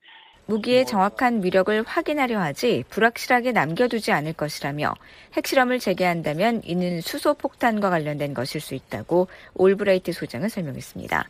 무기의 0.52 0.84
정확한 0.84 1.42
위력을 1.42 1.82
확인하려 1.82 2.38
하지 2.38 2.84
불확실하게 2.90 3.52
남겨두지 3.52 4.12
않을 4.12 4.34
것이라며 4.34 4.92
핵실험을 5.32 5.78
재개한다면 5.78 6.60
이는 6.64 7.00
수소폭탄과 7.00 7.88
관련된 7.88 8.34
것일 8.34 8.60
수 8.60 8.74
있다고 8.74 9.28
올브라이트 9.54 10.12
소장은 10.12 10.50
설명했습니다. 10.50 11.26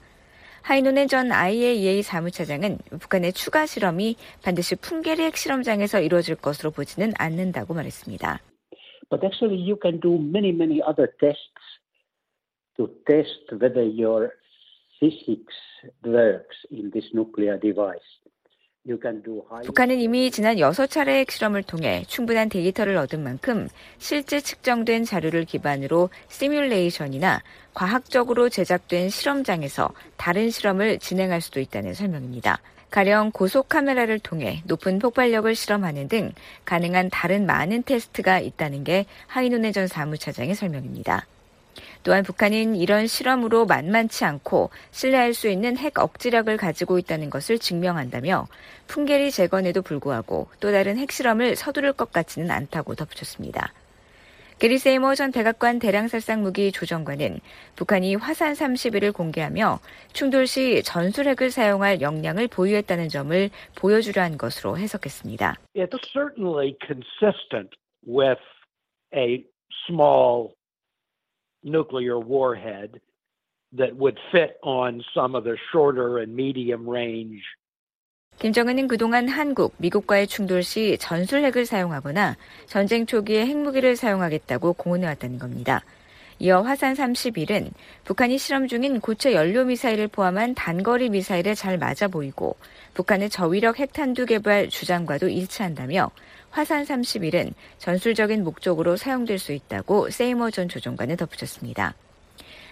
하이노넨 0.62 1.06
전 1.06 1.30
IAEA 1.30 2.02
사무차장은 2.02 2.78
북한의 2.98 3.32
추가 3.32 3.64
실험이 3.64 4.16
반드시 4.42 4.74
풍계리 4.74 5.22
핵실험장에서 5.22 6.00
이루어질 6.00 6.34
것으로 6.34 6.72
보지는 6.72 7.12
않는다고 7.16 7.74
말했습니다. 7.74 8.40
But 9.08 9.24
actually 9.24 9.62
you 9.62 9.78
can 9.80 10.00
do 10.00 10.16
many, 10.16 10.50
many 10.50 10.80
other 10.82 11.06
tests 11.20 11.62
to 12.76 12.88
test 13.06 13.54
whether 13.54 13.86
your 13.86 14.32
physics 14.98 15.54
works 16.04 16.58
in 16.72 16.90
this 16.90 17.06
nuclear 17.14 17.60
device. 17.60 18.21
북한은 19.64 20.00
이미 20.00 20.32
지난 20.32 20.56
6차례 20.56 21.08
핵실험을 21.20 21.62
통해 21.62 22.04
충분한 22.08 22.48
데이터를 22.48 22.96
얻은 22.96 23.22
만큼 23.22 23.68
실제 23.98 24.40
측정된 24.40 25.04
자료를 25.04 25.44
기반으로 25.44 26.10
시뮬레이션이나 26.28 27.42
과학적으로 27.74 28.48
제작된 28.48 29.08
실험장에서 29.08 29.90
다른 30.16 30.50
실험을 30.50 30.98
진행할 30.98 31.40
수도 31.40 31.60
있다는 31.60 31.94
설명입니다. 31.94 32.58
가령 32.90 33.30
고속 33.30 33.68
카메라를 33.68 34.18
통해 34.18 34.62
높은 34.66 34.98
폭발력을 34.98 35.54
실험하는 35.54 36.08
등 36.08 36.32
가능한 36.64 37.08
다른 37.10 37.46
많은 37.46 37.84
테스트가 37.84 38.40
있다는 38.40 38.82
게 38.82 39.06
하이노네 39.28 39.70
전 39.70 39.86
사무차장의 39.86 40.56
설명입니다. 40.56 41.24
또한 42.02 42.22
북한은 42.22 42.76
이런 42.76 43.06
실험으로 43.06 43.66
만만치 43.66 44.24
않고 44.24 44.70
신뢰할 44.90 45.34
수 45.34 45.48
있는 45.48 45.76
핵 45.76 45.98
억지력을 45.98 46.54
가지고 46.56 46.98
있다는 46.98 47.30
것을 47.30 47.58
증명한다며 47.58 48.46
풍계리 48.88 49.30
재건에도 49.30 49.82
불구하고 49.82 50.48
또 50.60 50.72
다른 50.72 50.98
핵실험을 50.98 51.56
서두를 51.56 51.92
것 51.92 52.12
같지는 52.12 52.50
않다고 52.50 52.94
덧붙였습니다. 52.94 53.72
게리 54.62 54.78
세이머 54.78 55.16
전 55.16 55.32
백악관 55.32 55.80
대량살상 55.80 56.42
무기 56.42 56.70
조정관은 56.70 57.40
북한이 57.74 58.14
화산 58.14 58.52
30일을 58.52 59.12
공개하며 59.12 59.80
충돌 60.12 60.46
시 60.46 60.84
전술핵을 60.84 61.50
사용할 61.50 62.00
역량을 62.00 62.46
보유했다는 62.46 63.08
점을 63.08 63.50
보여주려 63.74 64.22
한 64.22 64.38
것으로 64.38 64.78
해석했습니다. 64.78 65.56
It's 65.74 65.98
certainly 66.12 66.76
consistent 66.86 67.70
with 68.06 68.40
a 69.16 69.44
small 69.88 70.54
nuclear 71.62 72.18
warhead 72.18 73.00
that 73.72 73.96
would 73.96 74.18
fit 74.30 74.58
on 74.62 75.02
some 75.14 75.34
of 75.34 75.44
the 75.44 75.56
shorter 75.72 76.18
and 76.18 76.34
medium 76.34 76.88
range 76.88 77.42
김정은은 78.38 78.88
그동안 78.88 79.28
한국, 79.28 79.74
미국과의 79.76 80.26
충돌 80.26 80.62
시 80.62 80.96
전술핵을 80.98 81.66
사용하거나 81.66 82.36
전쟁 82.66 83.06
초기에 83.06 83.46
핵무기를 83.46 83.94
사용하겠다고 83.94 84.72
공언해왔다는 84.72 85.38
겁니다. 85.38 85.84
이어 86.42 86.60
화산 86.62 86.94
31은 86.94 87.70
북한이 88.02 88.36
실험 88.36 88.66
중인 88.66 88.98
고체 88.98 89.32
연료 89.32 89.64
미사일을 89.64 90.08
포함한 90.08 90.56
단거리 90.56 91.08
미사일에 91.08 91.54
잘 91.54 91.78
맞아 91.78 92.08
보이고 92.08 92.56
북한의 92.94 93.30
저위력 93.30 93.78
핵탄두 93.78 94.26
개발 94.26 94.68
주장과도 94.68 95.28
일치한다며 95.28 96.10
화산 96.50 96.82
31은 96.82 97.54
전술적인 97.78 98.42
목적으로 98.42 98.96
사용될 98.96 99.38
수 99.38 99.52
있다고 99.52 100.10
세이머 100.10 100.50
전 100.50 100.68
조종관은 100.68 101.16
덧붙였습니다. 101.16 101.94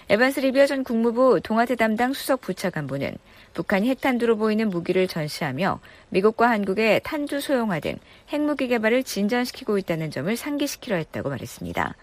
에반스 0.08 0.40
리비어 0.40 0.66
전 0.66 0.82
국무부 0.82 1.40
동아대 1.40 1.76
담당 1.76 2.12
수석 2.12 2.40
부차관보는 2.40 3.14
북한이 3.54 3.88
핵탄두로 3.88 4.36
보이는 4.36 4.68
무기를 4.68 5.06
전시하며 5.06 5.78
미국과 6.08 6.50
한국의 6.50 7.02
탄두 7.04 7.40
소형화 7.40 7.78
등 7.78 7.94
핵무기 8.30 8.66
개발을 8.66 9.04
진전시키고 9.04 9.78
있다는 9.78 10.10
점을 10.10 10.36
상기시키려 10.36 10.96
했다고 10.96 11.28
말했습니다. 11.28 11.94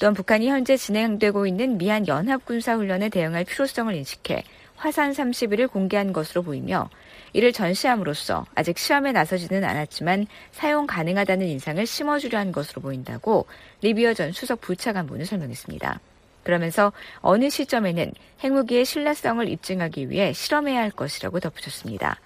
또한 0.00 0.14
북한이 0.14 0.48
현재 0.48 0.78
진행되고 0.78 1.46
있는 1.46 1.76
미한 1.76 2.08
연합군사훈련에 2.08 3.10
대응할 3.10 3.44
필요성을 3.44 3.94
인식해 3.94 4.42
화산 4.74 5.12
30일을 5.12 5.70
공개한 5.70 6.14
것으로 6.14 6.42
보이며 6.42 6.88
이를 7.34 7.52
전시함으로써 7.52 8.46
아직 8.54 8.78
시험에 8.78 9.12
나서지는 9.12 9.62
않았지만 9.62 10.26
사용 10.52 10.86
가능하다는 10.86 11.46
인상을 11.46 11.84
심어주려 11.84 12.38
한 12.38 12.50
것으로 12.50 12.80
보인다고 12.80 13.46
리비어 13.82 14.14
전 14.14 14.32
수석 14.32 14.62
부차관보는 14.62 15.26
설명했습니다. 15.26 16.00
그러면서 16.44 16.94
어느 17.20 17.50
시점에는 17.50 18.12
핵무기의 18.42 18.86
신뢰성을 18.86 19.46
입증하기 19.50 20.08
위해 20.08 20.32
실험해야 20.32 20.80
할 20.80 20.90
것이라고 20.90 21.40
덧붙였습니다. 21.40 22.18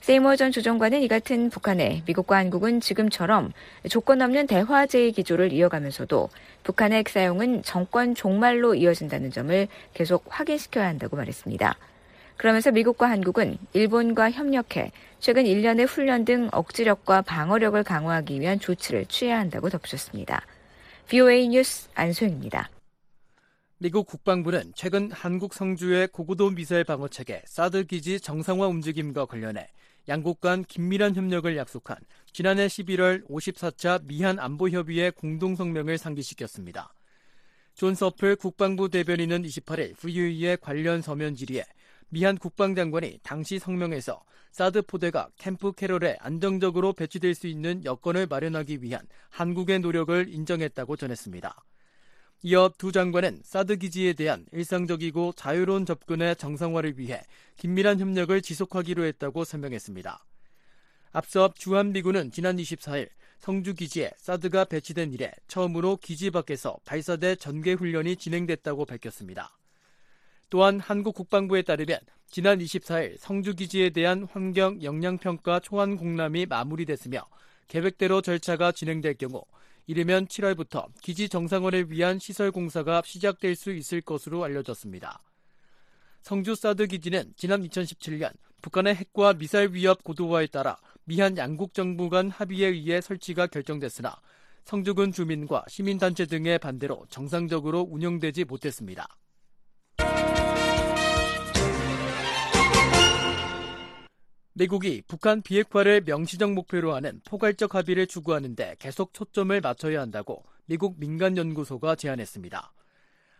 세이머 0.00 0.36
전 0.36 0.50
조정관은 0.50 1.02
이 1.02 1.08
같은 1.08 1.50
북한에 1.50 2.02
미국과 2.06 2.38
한국은 2.38 2.80
지금처럼 2.80 3.52
조건 3.90 4.22
없는 4.22 4.46
대화 4.46 4.86
제의 4.86 5.12
기조를 5.12 5.52
이어가면서도 5.52 6.30
북한의 6.62 6.98
핵 6.98 7.08
사용은 7.08 7.62
정권 7.62 8.14
종말로 8.14 8.74
이어진다는 8.74 9.30
점을 9.30 9.68
계속 9.94 10.24
확인시켜야 10.28 10.86
한다고 10.86 11.16
말했습니다. 11.16 11.76
그러면서 12.36 12.70
미국과 12.70 13.10
한국은 13.10 13.58
일본과 13.74 14.30
협력해 14.30 14.92
최근 15.18 15.44
1년의 15.44 15.86
훈련 15.86 16.24
등 16.24 16.48
억지력과 16.52 17.22
방어력을 17.22 17.82
강화하기 17.84 18.40
위한 18.40 18.58
조치를 18.58 19.06
취해야 19.06 19.38
한다고 19.38 19.68
덧붙였습니다. 19.68 20.46
VOA 21.08 21.48
뉴스 21.48 21.88
안소영입니다. 21.94 22.70
미국 23.76 24.06
국방부는 24.06 24.72
최근 24.74 25.10
한국 25.10 25.54
성주의 25.54 26.06
고고도 26.08 26.50
미사일 26.50 26.84
방어 26.84 27.08
체계 27.08 27.42
사드 27.46 27.84
기지 27.84 28.20
정상화 28.20 28.66
움직임과 28.66 29.26
관련해 29.26 29.66
양국 30.10 30.40
간 30.40 30.64
긴밀한 30.64 31.14
협력을 31.14 31.56
약속한 31.56 31.96
지난해 32.32 32.66
11월 32.66 33.24
54차 33.28 34.04
미한 34.06 34.40
안보협의회 34.40 35.10
공동성명을 35.10 35.98
상기시켰습니다. 35.98 36.92
존 37.76 37.94
서플 37.94 38.34
국방부 38.34 38.88
대변인은 38.88 39.44
28일 39.44 39.96
VOA의 39.96 40.56
관련 40.60 41.00
서면 41.00 41.36
질의에 41.36 41.62
미한 42.08 42.36
국방장관이 42.38 43.20
당시 43.22 43.60
성명에서 43.60 44.20
사드 44.50 44.82
포대가 44.82 45.28
캠프 45.38 45.70
캐럴에 45.70 46.16
안정적으로 46.18 46.92
배치될 46.92 47.36
수 47.36 47.46
있는 47.46 47.84
여건을 47.84 48.26
마련하기 48.26 48.82
위한 48.82 49.06
한국의 49.28 49.78
노력을 49.78 50.28
인정했다고 50.28 50.96
전했습니다. 50.96 51.54
이어 52.42 52.72
두 52.78 52.90
장관은 52.90 53.42
사드 53.44 53.76
기지에 53.76 54.14
대한 54.14 54.46
일상적이고 54.52 55.34
자유로운 55.36 55.84
접근의 55.84 56.36
정상화를 56.36 56.98
위해 56.98 57.20
긴밀한 57.56 58.00
협력을 58.00 58.40
지속하기로 58.40 59.04
했다고 59.04 59.44
설명했습니다. 59.44 60.24
앞서 61.12 61.52
주한미군은 61.54 62.30
지난 62.30 62.56
24일 62.56 63.10
성주 63.40 63.74
기지에 63.74 64.12
사드가 64.16 64.64
배치된 64.64 65.12
이래 65.12 65.32
처음으로 65.48 65.98
기지 65.98 66.30
밖에서 66.30 66.78
발사대 66.86 67.36
전개 67.36 67.74
훈련이 67.74 68.16
진행됐다고 68.16 68.86
밝혔습니다. 68.86 69.58
또한 70.48 70.80
한국 70.80 71.16
국방부에 71.16 71.60
따르면 71.60 71.98
지난 72.26 72.58
24일 72.58 73.18
성주 73.18 73.54
기지에 73.54 73.90
대한 73.90 74.26
환경 74.30 74.82
영향평가 74.82 75.60
초안 75.60 75.98
공람이 75.98 76.46
마무리됐으며 76.46 77.22
계획대로 77.68 78.22
절차가 78.22 78.72
진행될 78.72 79.14
경우 79.14 79.42
이르면 79.90 80.28
7월부터 80.28 80.86
기지 81.00 81.28
정상화를 81.28 81.90
위한 81.90 82.20
시설 82.20 82.52
공사가 82.52 83.02
시작될 83.04 83.56
수 83.56 83.72
있을 83.72 84.00
것으로 84.00 84.44
알려졌습니다. 84.44 85.20
성주 86.22 86.54
사드 86.54 86.86
기지는 86.86 87.32
지난 87.34 87.66
2017년 87.66 88.30
북한의 88.62 88.94
핵과 88.94 89.32
미사일 89.32 89.72
위협 89.72 90.04
고도화에 90.04 90.46
따라 90.46 90.76
미한 91.02 91.36
양국 91.36 91.74
정부 91.74 92.08
간 92.08 92.30
합의에 92.30 92.68
의해 92.68 93.00
설치가 93.00 93.48
결정됐으나 93.48 94.20
성주군 94.62 95.10
주민과 95.10 95.64
시민단체 95.66 96.26
등의 96.26 96.60
반대로 96.60 97.04
정상적으로 97.08 97.80
운영되지 97.80 98.44
못했습니다. 98.44 99.08
미국이 104.60 105.02
북한 105.08 105.40
비핵화를 105.40 106.02
명시적 106.04 106.52
목표로 106.52 106.94
하는 106.94 107.22
포괄적 107.24 107.74
합의를 107.74 108.06
추구하는데 108.06 108.76
계속 108.78 109.14
초점을 109.14 109.58
맞춰야 109.58 110.02
한다고 110.02 110.44
미국 110.66 111.00
민간연구소가 111.00 111.94
제안했습니다. 111.94 112.70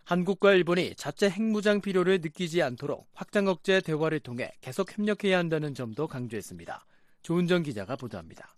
한국과 0.04 0.54
일본이 0.54 0.94
자체 0.96 1.28
핵무장 1.28 1.82
필요를 1.82 2.22
느끼지 2.22 2.62
않도록 2.62 3.06
확장 3.12 3.48
억제 3.48 3.82
대화를 3.82 4.20
통해 4.20 4.50
계속 4.62 4.96
협력해야 4.96 5.36
한다는 5.36 5.74
점도 5.74 6.08
강조했습니다. 6.08 6.86
조은정 7.20 7.64
기자가 7.64 7.96
보도합니다. 7.96 8.56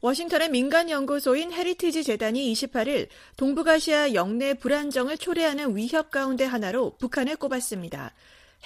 워싱턴의 0.00 0.50
민간연구소인 0.50 1.52
헤리티지 1.52 2.02
재단이 2.02 2.52
28일 2.52 3.06
동북아시아 3.36 4.12
역내 4.12 4.54
불안정을 4.54 5.18
초래하는 5.18 5.76
위협 5.76 6.10
가운데 6.10 6.44
하나로 6.44 6.96
북한을 6.98 7.36
꼽았습니다. 7.36 8.12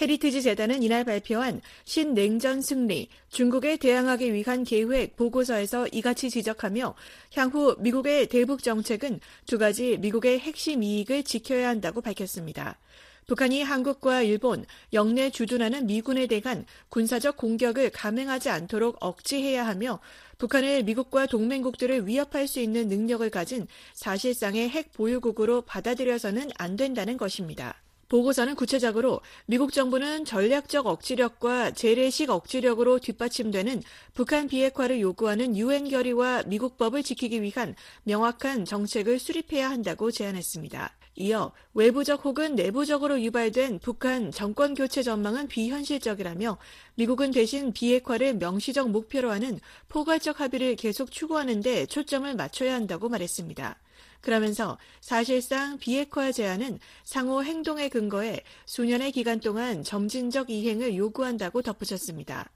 헤리티지 0.00 0.42
재단은 0.42 0.82
이날 0.82 1.04
발표한 1.04 1.60
신냉전 1.84 2.60
승리, 2.62 3.08
중국에 3.28 3.76
대항하기 3.76 4.32
위한 4.34 4.64
계획 4.64 5.16
보고서에서 5.16 5.86
이같이 5.88 6.30
지적하며 6.30 6.94
향후 7.34 7.76
미국의 7.78 8.28
대북 8.28 8.62
정책은 8.62 9.20
두 9.46 9.58
가지 9.58 9.96
미국의 9.98 10.40
핵심 10.40 10.82
이익을 10.82 11.22
지켜야 11.22 11.68
한다고 11.68 12.00
밝혔습니다. 12.00 12.78
북한이 13.26 13.62
한국과 13.62 14.22
일본, 14.22 14.64
영내 14.92 15.30
주둔하는 15.30 15.86
미군에 15.86 16.26
대한 16.26 16.66
군사적 16.88 17.36
공격을 17.36 17.90
감행하지 17.90 18.48
않도록 18.48 18.96
억지해야 18.98 19.64
하며 19.66 20.00
북한을 20.38 20.82
미국과 20.82 21.26
동맹국들을 21.26 22.08
위협할 22.08 22.48
수 22.48 22.58
있는 22.58 22.88
능력을 22.88 23.30
가진 23.30 23.68
사실상의 23.94 24.68
핵 24.70 24.92
보유국으로 24.92 25.62
받아들여서는 25.62 26.50
안 26.56 26.76
된다는 26.76 27.16
것입니다. 27.16 27.80
보고서는 28.10 28.56
구체적으로 28.56 29.20
미국 29.46 29.72
정부는 29.72 30.24
전략적 30.24 30.86
억지력과 30.86 31.70
재래식 31.70 32.28
억지력으로 32.28 32.98
뒷받침되는 32.98 33.82
북한 34.14 34.48
비핵화를 34.48 35.00
요구하는 35.00 35.56
유엔 35.56 35.88
결의와 35.88 36.42
미국 36.46 36.76
법을 36.76 37.04
지키기 37.04 37.40
위한 37.40 37.76
명확한 38.02 38.64
정책을 38.64 39.20
수립해야 39.20 39.70
한다고 39.70 40.10
제안했습니다. 40.10 40.96
이어 41.16 41.52
외부적 41.74 42.24
혹은 42.24 42.54
내부적으로 42.56 43.20
유발된 43.20 43.78
북한 43.78 44.32
정권 44.32 44.74
교체 44.74 45.02
전망은 45.02 45.48
비현실적이라며 45.48 46.58
미국은 46.94 47.30
대신 47.30 47.72
비핵화를 47.72 48.34
명시적 48.34 48.90
목표로 48.90 49.30
하는 49.30 49.60
포괄적 49.88 50.40
합의를 50.40 50.76
계속 50.76 51.12
추구하는데 51.12 51.86
초점을 51.86 52.34
맞춰야 52.34 52.74
한다고 52.74 53.08
말했습니다. 53.08 53.76
그러면서 54.20 54.78
사실상 55.00 55.78
비핵화 55.78 56.32
제안은 56.32 56.78
상호 57.04 57.42
행동의 57.42 57.90
근거에 57.90 58.40
수년의 58.66 59.12
기간 59.12 59.40
동안 59.40 59.82
점진적 59.82 60.50
이행을 60.50 60.96
요구한다고 60.96 61.62
덧붙였습니다. 61.62 62.50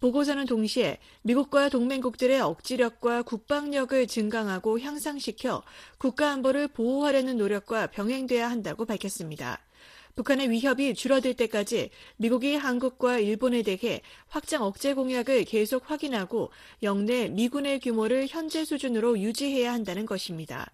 보고서는 0.00 0.44
동시에 0.46 0.98
미국과 1.22 1.68
동맹국들의 1.68 2.40
억지력과 2.40 3.22
국방력을 3.22 4.06
증강하고 4.06 4.80
향상시켜 4.80 5.62
국가 5.98 6.30
안보를 6.32 6.68
보호하려는 6.68 7.38
노력과 7.38 7.86
병행돼야 7.86 8.50
한다고 8.50 8.84
밝혔습니다. 8.84 9.60
북한의 10.16 10.50
위협이 10.50 10.94
줄어들 10.94 11.34
때까지 11.34 11.90
미국이 12.18 12.54
한국과 12.54 13.18
일본에 13.18 13.62
대해 13.62 14.00
확장 14.28 14.62
억제 14.62 14.94
공약을 14.94 15.44
계속 15.44 15.90
확인하고 15.90 16.50
영내 16.82 17.30
미군의 17.30 17.80
규모를 17.80 18.26
현재 18.28 18.64
수준으로 18.64 19.18
유지해야 19.18 19.72
한다는 19.72 20.06
것입니다. 20.06 20.70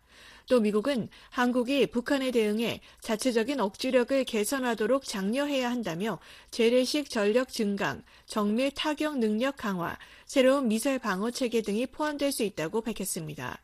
또 0.50 0.58
미국은 0.58 1.08
한국이 1.30 1.86
북한에 1.86 2.32
대응해 2.32 2.80
자체적인 3.02 3.60
억지력을 3.60 4.24
개선하도록 4.24 5.04
장려해야 5.04 5.70
한다며 5.70 6.18
재래식 6.50 7.08
전력 7.08 7.50
증강, 7.50 8.02
정밀 8.26 8.72
타격 8.72 9.18
능력 9.18 9.56
강화, 9.56 9.96
새로운 10.26 10.66
미사일 10.66 10.98
방어 10.98 11.30
체계 11.30 11.62
등이 11.62 11.86
포함될 11.86 12.32
수 12.32 12.42
있다고 12.42 12.80
밝혔습니다. 12.80 13.62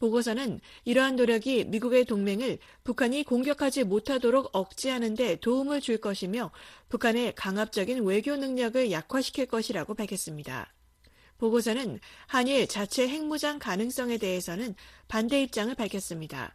보고서는 0.00 0.58
이러한 0.84 1.14
노력이 1.14 1.66
미국의 1.66 2.04
동맹을 2.04 2.58
북한이 2.82 3.22
공격하지 3.22 3.84
못하도록 3.84 4.50
억제하는 4.52 5.14
데 5.14 5.36
도움을 5.36 5.80
줄 5.80 5.98
것이며 5.98 6.50
북한의 6.88 7.36
강압적인 7.36 8.02
외교 8.02 8.34
능력을 8.34 8.90
약화시킬 8.90 9.46
것이라고 9.46 9.94
밝혔습니다. 9.94 10.74
보고서는 11.38 12.00
한일 12.26 12.66
자체 12.68 13.08
핵무장 13.08 13.58
가능성에 13.58 14.18
대해서는 14.18 14.74
반대 15.08 15.42
입장을 15.42 15.74
밝혔습니다. 15.74 16.54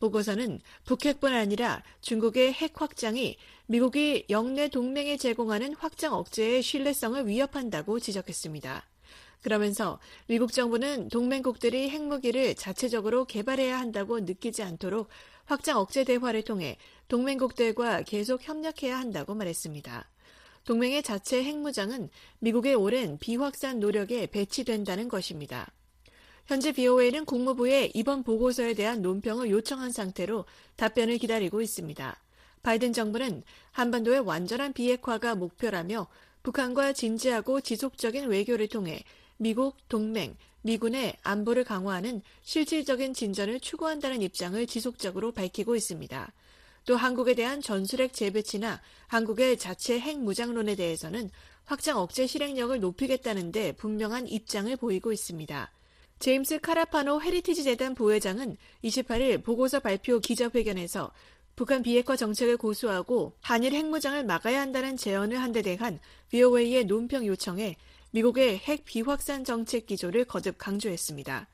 보고서는 0.00 0.60
북핵뿐 0.84 1.32
아니라 1.32 1.82
중국의 2.00 2.52
핵 2.52 2.80
확장이 2.80 3.36
미국이 3.66 4.26
영내 4.30 4.68
동맹에 4.68 5.16
제공하는 5.16 5.74
확장 5.74 6.14
억제의 6.14 6.62
신뢰성을 6.62 7.28
위협한다고 7.28 8.00
지적했습니다. 8.00 8.88
그러면서 9.42 9.98
미국 10.26 10.52
정부는 10.52 11.08
동맹국들이 11.08 11.90
핵무기를 11.90 12.54
자체적으로 12.54 13.24
개발해야 13.24 13.78
한다고 13.78 14.20
느끼지 14.20 14.62
않도록 14.62 15.08
확장 15.44 15.78
억제 15.78 16.04
대화를 16.04 16.42
통해 16.42 16.78
동맹국들과 17.08 18.02
계속 18.02 18.42
협력해야 18.42 18.98
한다고 18.98 19.34
말했습니다. 19.34 20.08
동맹의 20.64 21.02
자체 21.02 21.42
핵무장은 21.42 22.08
미국의 22.38 22.74
오랜 22.74 23.18
비확산 23.18 23.80
노력에 23.80 24.26
배치된다는 24.26 25.08
것입니다. 25.08 25.70
현재 26.46 26.72
BOA는 26.72 27.24
국무부에 27.24 27.90
이번 27.94 28.22
보고서에 28.22 28.74
대한 28.74 29.02
논평을 29.02 29.50
요청한 29.50 29.90
상태로 29.92 30.44
답변을 30.76 31.18
기다리고 31.18 31.62
있습니다. 31.62 32.20
바이든 32.62 32.92
정부는 32.92 33.42
한반도의 33.72 34.20
완전한 34.20 34.72
비핵화가 34.72 35.34
목표라며 35.34 36.06
북한과 36.42 36.92
진지하고 36.92 37.60
지속적인 37.60 38.28
외교를 38.28 38.68
통해 38.68 39.02
미국, 39.36 39.76
동맹, 39.88 40.36
미군의 40.62 41.16
안보를 41.22 41.64
강화하는 41.64 42.22
실질적인 42.42 43.14
진전을 43.14 43.60
추구한다는 43.60 44.22
입장을 44.22 44.64
지속적으로 44.66 45.32
밝히고 45.32 45.74
있습니다. 45.74 46.32
또 46.84 46.96
한국에 46.96 47.34
대한 47.34 47.60
전술핵 47.60 48.12
재배치나 48.12 48.80
한국의 49.06 49.58
자체 49.58 49.98
핵 49.98 50.18
무장론에 50.18 50.74
대해서는 50.74 51.30
확장 51.64 51.98
억제 51.98 52.26
실행력을 52.26 52.78
높이겠다는데 52.80 53.72
분명한 53.72 54.26
입장을 54.28 54.74
보이고 54.76 55.12
있습니다. 55.12 55.70
제임스 56.18 56.60
카라파노 56.60 57.20
헤리티지 57.22 57.64
재단 57.64 57.94
부회장은 57.94 58.56
28일 58.84 59.42
보고서 59.44 59.80
발표 59.80 60.20
기자회견에서 60.20 61.12
북한 61.54 61.82
비핵화 61.82 62.16
정책을 62.16 62.56
고수하고 62.56 63.36
한일 63.40 63.72
핵무장을 63.74 64.24
막아야 64.24 64.60
한다는 64.60 64.96
제언을 64.96 65.40
한 65.40 65.52
데 65.52 65.62
대한 65.62 66.00
VOA의 66.30 66.84
논평 66.86 67.26
요청에 67.26 67.76
미국의 68.12 68.58
핵 68.58 68.84
비확산 68.84 69.44
정책 69.44 69.86
기조를 69.86 70.24
거듭 70.24 70.56
강조했습니다. 70.58 71.46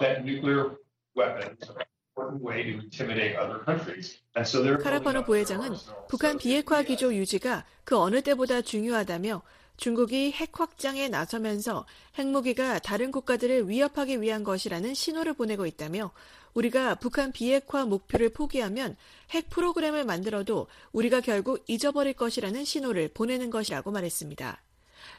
That 0.00 0.24
nuclear 0.24 0.76
weapons 1.14 1.58
are 1.70 1.80
an 1.80 1.86
important 2.14 2.42
way 2.42 2.62
to 2.64 2.80
intimidate 2.80 3.36
other 3.36 3.64
countries. 3.64 4.18
And 4.36 4.46
so 4.46 4.62
they're 4.62 4.78
카라파노 4.78 5.24
부회장은 5.24 5.74
북한 6.08 6.38
비핵화 6.38 6.82
기조 6.82 7.14
유지가 7.14 7.64
그 7.84 7.96
어느 7.98 8.20
때보다 8.22 8.62
중요하다며 8.62 9.42
중국이 9.76 10.32
핵 10.32 10.58
확장에 10.58 11.08
나서면서 11.08 11.86
핵무기가 12.18 12.78
다른 12.78 13.10
국가들을 13.10 13.68
위협하기 13.68 14.20
위한 14.20 14.44
것이라는 14.44 14.94
신호를 14.94 15.34
보내고 15.34 15.66
있다며 15.66 16.12
우리가 16.54 16.94
북한 16.94 17.32
비핵화 17.32 17.84
목표를 17.84 18.30
포기하면 18.30 18.96
핵 19.30 19.50
프로그램을 19.50 20.04
만들어도 20.04 20.68
우리가 20.92 21.20
결국 21.20 21.62
잊어버릴 21.66 22.14
것이라는 22.14 22.64
신호를 22.64 23.08
보내는 23.08 23.50
것이라고 23.50 23.90
말했습니다. 23.90 24.62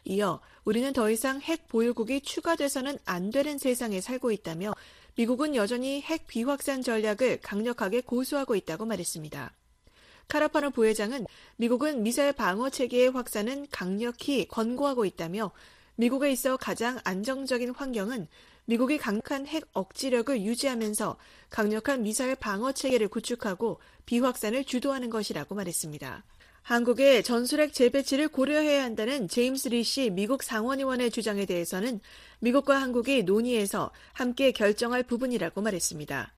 이어 0.09 0.39
우리는 0.63 0.93
더 0.93 1.09
이상 1.11 1.41
핵 1.41 1.67
보유국이 1.67 2.21
추가돼서는 2.21 2.97
안 3.03 3.29
되는 3.29 3.57
세상에 3.57 3.99
살고 3.99 4.31
있다며 4.31 4.73
미국은 5.15 5.53
여전히 5.55 6.01
핵 6.01 6.27
비확산 6.27 6.81
전략을 6.81 7.41
강력하게 7.41 8.01
고수하고 8.01 8.55
있다고 8.55 8.85
말했습니다. 8.85 9.51
카라파노 10.29 10.71
부회장은 10.71 11.25
미국은 11.57 12.03
미사일 12.03 12.31
방어 12.31 12.69
체계의 12.69 13.09
확산은 13.11 13.67
강력히 13.69 14.47
권고하고 14.47 15.03
있다며 15.03 15.51
미국에 15.95 16.31
있어 16.31 16.55
가장 16.55 16.99
안정적인 17.03 17.71
환경은 17.71 18.27
미국이 18.65 18.97
강력한 18.97 19.45
핵 19.45 19.65
억지력을 19.73 20.41
유지하면서 20.41 21.17
강력한 21.49 22.03
미사일 22.03 22.35
방어 22.35 22.71
체계를 22.71 23.09
구축하고 23.09 23.79
비확산을 24.05 24.63
주도하는 24.63 25.09
것이라고 25.09 25.55
말했습니다. 25.55 26.23
한국의 26.67 27.23
전술핵 27.23 27.71
재배치를 27.71 28.27
고려해야 28.27 28.84
한다는 28.84 29.30
제임스 29.30 29.69
리시 29.69 30.10
미국 30.10 30.43
상원의원의 30.43 31.12
주장에 31.12 31.45
대해서는 31.45 32.01
미국과 32.41 32.75
한국이 32.82 33.23
논의해서 33.23 33.93
함께 34.12 34.51
결정할 34.51 35.03
부분이라고 35.03 35.62
말했습니다. 35.62 36.34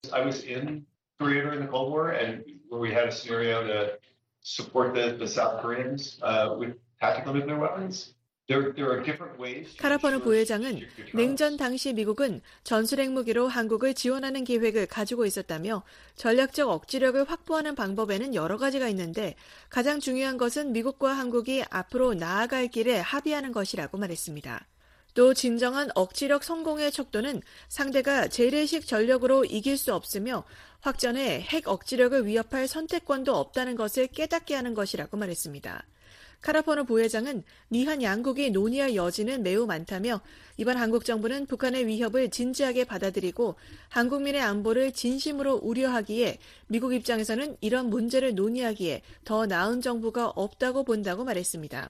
카라퍼노 9.78 10.22
부회장은 10.22 10.82
냉전 11.14 11.56
당시 11.56 11.94
미국은 11.94 12.42
전술핵 12.64 13.12
무기로 13.12 13.48
한국을 13.48 13.94
지원하는 13.94 14.44
계획을 14.44 14.88
가지고 14.88 15.26
있었다며 15.26 15.84
전략적 16.16 16.68
억지력을 16.68 17.24
확보하는 17.30 17.76
방법에는 17.76 18.34
여러 18.34 18.58
가지가 18.58 18.90
있는데 18.90 19.36
가장 19.70 20.00
중요한 20.00 20.38
것은 20.38 20.74
미국과 20.74 21.14
한국이 21.14 21.64
앞으로 21.70 22.16
나아갈 22.16 22.68
길에 22.68 22.98
합의하는 22.98 23.52
것이라고 23.52 24.00
말했습니다. 24.00 24.66
또 25.14 25.34
진정한 25.34 25.90
억지력 25.96 26.44
성공의 26.44 26.92
척도는 26.92 27.42
상대가 27.68 28.28
재래식 28.28 28.88
전력으로 28.88 29.46
이길 29.46 29.78
수 29.78 29.94
없으며 29.94 30.44
확전에 30.82 31.42
핵 31.42 31.68
억지력을 31.68 32.26
위협할 32.26 32.68
선택권도 32.68 33.36
없다는 33.36 33.76
것을 33.76 34.08
깨닫게 34.08 34.56
하는 34.56 34.74
것이라고 34.74 35.18
말했습니다. 35.18 35.84
카라파노 36.42 36.86
부회장은 36.86 37.44
미한 37.68 38.02
양국이 38.02 38.52
논의할 38.52 38.96
여지는 38.96 39.44
매우 39.44 39.66
많다며 39.66 40.22
이번 40.58 40.78
한국 40.78 41.04
정부는 41.04 41.46
북한의 41.48 41.86
위협을 41.86 42.30
진지하게 42.30 42.86
받아들이고 42.86 43.56
한국민의 43.90 44.42
안보를 44.42 44.94
진심으로 44.94 45.56
우려하기에 45.56 46.38
미국 46.68 46.94
입장에서는 46.94 47.58
이런 47.60 47.90
문제를 47.90 48.36
논의하기에 48.36 49.02
더 49.26 49.46
나은 49.46 49.82
정부가 49.82 50.28
없다고 50.30 50.84
본다고 50.84 51.26
말했습니다. 51.26 51.90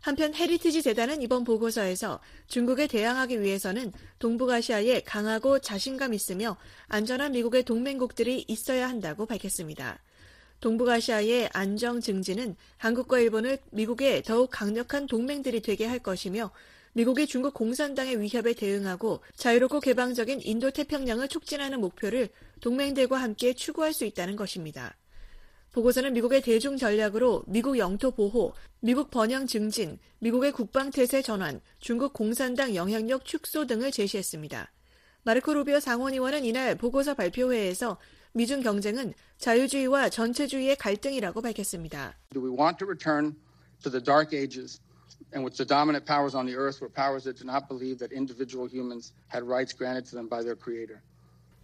한편 0.00 0.34
헤리티지 0.34 0.80
재단은 0.80 1.20
이번 1.20 1.44
보고서에서 1.44 2.20
중국에 2.46 2.86
대항하기 2.86 3.42
위해서는 3.42 3.92
동북아시아에 4.18 5.00
강하고 5.00 5.58
자신감 5.58 6.14
있으며 6.14 6.56
안전한 6.88 7.32
미국의 7.32 7.64
동맹국들이 7.64 8.46
있어야 8.48 8.88
한다고 8.88 9.26
밝혔습니다. 9.26 9.98
동북아시아의 10.60 11.50
안정 11.52 12.00
증진은 12.00 12.56
한국과 12.76 13.18
일본을 13.18 13.58
미국의 13.70 14.22
더욱 14.22 14.50
강력한 14.50 15.06
동맹들이 15.06 15.60
되게 15.60 15.86
할 15.86 15.98
것이며 15.98 16.50
미국이 16.92 17.26
중국 17.26 17.54
공산당의 17.54 18.20
위협에 18.20 18.52
대응하고 18.54 19.20
자유롭고 19.36 19.80
개방적인 19.80 20.40
인도 20.42 20.70
태평양을 20.70 21.28
촉진하는 21.28 21.80
목표를 21.80 22.28
동맹들과 22.60 23.16
함께 23.20 23.54
추구할 23.54 23.92
수 23.92 24.04
있다는 24.04 24.36
것입니다. 24.36 24.96
보고서는 25.72 26.12
미국의 26.14 26.42
대중 26.42 26.76
전략으로 26.76 27.44
미국 27.46 27.78
영토 27.78 28.10
보호, 28.10 28.52
미국 28.80 29.10
번영 29.10 29.46
증진, 29.46 29.98
미국의 30.18 30.50
국방 30.50 30.90
태세 30.90 31.22
전환, 31.22 31.60
중국 31.78 32.12
공산당 32.12 32.74
영향력 32.74 33.24
축소 33.24 33.66
등을 33.66 33.92
제시했습니다. 33.92 34.72
마르코 35.22 35.54
루비오 35.54 35.78
상원의원은 35.78 36.44
이날 36.44 36.74
보고서 36.74 37.14
발표회에서 37.14 37.98
미중 38.32 38.62
경쟁은 38.62 39.14
자유주의와 39.38 40.08
전체주의의 40.10 40.76
갈등이라고 40.76 41.40
밝혔습니다. 41.40 42.16
Do 42.32 42.42
we 42.42 42.50
want 42.50 42.78
to 42.78 42.86
return 42.86 43.34
to 43.82 43.90
the 43.90 44.02
dark 44.02 44.36
ages 44.36 44.80
in 45.34 45.42
which 45.42 45.56
the 45.56 45.66
dominant 45.66 46.06
powers 46.06 46.36
on 46.36 46.46
the 46.46 46.56
earth 46.56 46.80
were 46.80 46.92
powers 46.92 47.24
that 47.24 47.36
did 47.36 47.46
not 47.46 47.66
believe 47.68 47.98
that 47.98 48.14
individual 48.14 48.68
humans 48.68 49.12
had 49.32 49.44
rights 49.46 49.74
granted 49.76 50.08
to 50.08 50.16
them 50.16 50.28
by 50.28 50.42
their 50.42 50.56
creator? 50.56 51.00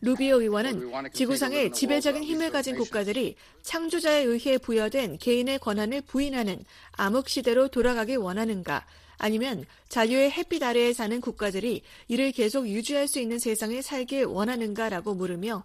루비오 0.02 0.42
의원은 0.42 1.10
지구상의 1.12 1.72
지배적인 1.72 2.22
힘을 2.22 2.50
가진 2.50 2.76
국가들이 2.76 3.34
창조자에 3.62 4.24
의해 4.24 4.58
부여된 4.58 5.16
개인의 5.16 5.58
권한을 5.58 6.02
부인하는 6.02 6.64
암흑 6.92 7.28
시대로 7.30 7.68
돌아가길 7.68 8.18
원하는가 8.18 8.84
아니면 9.16 9.64
자유의 9.88 10.30
햇빛 10.32 10.62
아래에 10.62 10.92
사는 10.92 11.18
국가들이 11.20 11.82
이를 12.08 12.30
계속 12.32 12.68
유지할 12.68 13.08
수 13.08 13.18
있는 13.20 13.38
세상에 13.38 13.80
살길 13.80 14.26
원하는가라고 14.26 15.14
물으며 15.14 15.64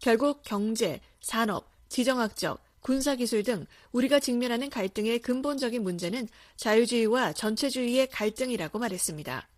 결국 0.00 0.42
경제, 0.42 1.00
산업, 1.20 1.68
지정학적, 1.88 2.60
군사기술 2.80 3.42
등 3.42 3.66
우리가 3.92 4.20
직면하는 4.20 4.70
갈등의 4.70 5.18
근본적인 5.18 5.82
문제는 5.82 6.28
자유주의와 6.56 7.32
전체주의의 7.32 8.08
갈등이라고 8.08 8.78
말했습니다. 8.78 9.48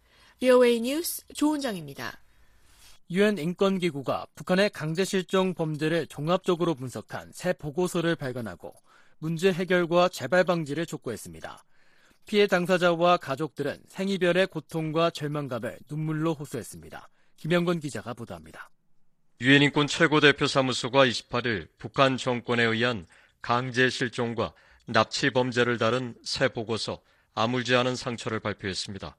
VOA 0.40 0.81
뉴스 0.81 1.22
조은정입니다. 1.35 2.18
유엔 3.11 3.38
인권기구가 3.38 4.26
북한의 4.35 4.70
강제 4.70 5.05
실종 5.05 5.53
범죄를 5.53 6.07
종합적으로 6.07 6.74
분석한 6.74 7.33
새 7.33 7.53
보고서를 7.53 8.16
발간하고 8.16 8.72
문제 9.18 9.53
해결과 9.53 10.09
재발 10.09 10.44
방지를 10.44 10.87
촉구했습니다. 10.87 11.64
피해 12.26 12.46
당사자와 12.46 13.16
가족들은 13.16 13.83
생이별의 13.88 14.46
고통과 14.46 15.10
절망감을 15.10 15.81
눈물로 15.90 16.35
호소했습니다. 16.35 17.08
김영건 17.37 17.81
기자가 17.81 18.14
보도합니다. 18.14 18.71
유엔 19.42 19.62
인권 19.62 19.86
최고대표 19.86 20.46
사무소가 20.46 21.06
28일 21.06 21.66
북한 21.78 22.18
정권에 22.18 22.62
의한 22.62 23.06
강제 23.40 23.88
실종과 23.88 24.52
납치 24.84 25.30
범죄를 25.30 25.78
다룬 25.78 26.14
새 26.22 26.48
보고서 26.48 27.00
아물지 27.34 27.74
않은 27.74 27.96
상처를 27.96 28.40
발표했습니다. 28.40 29.16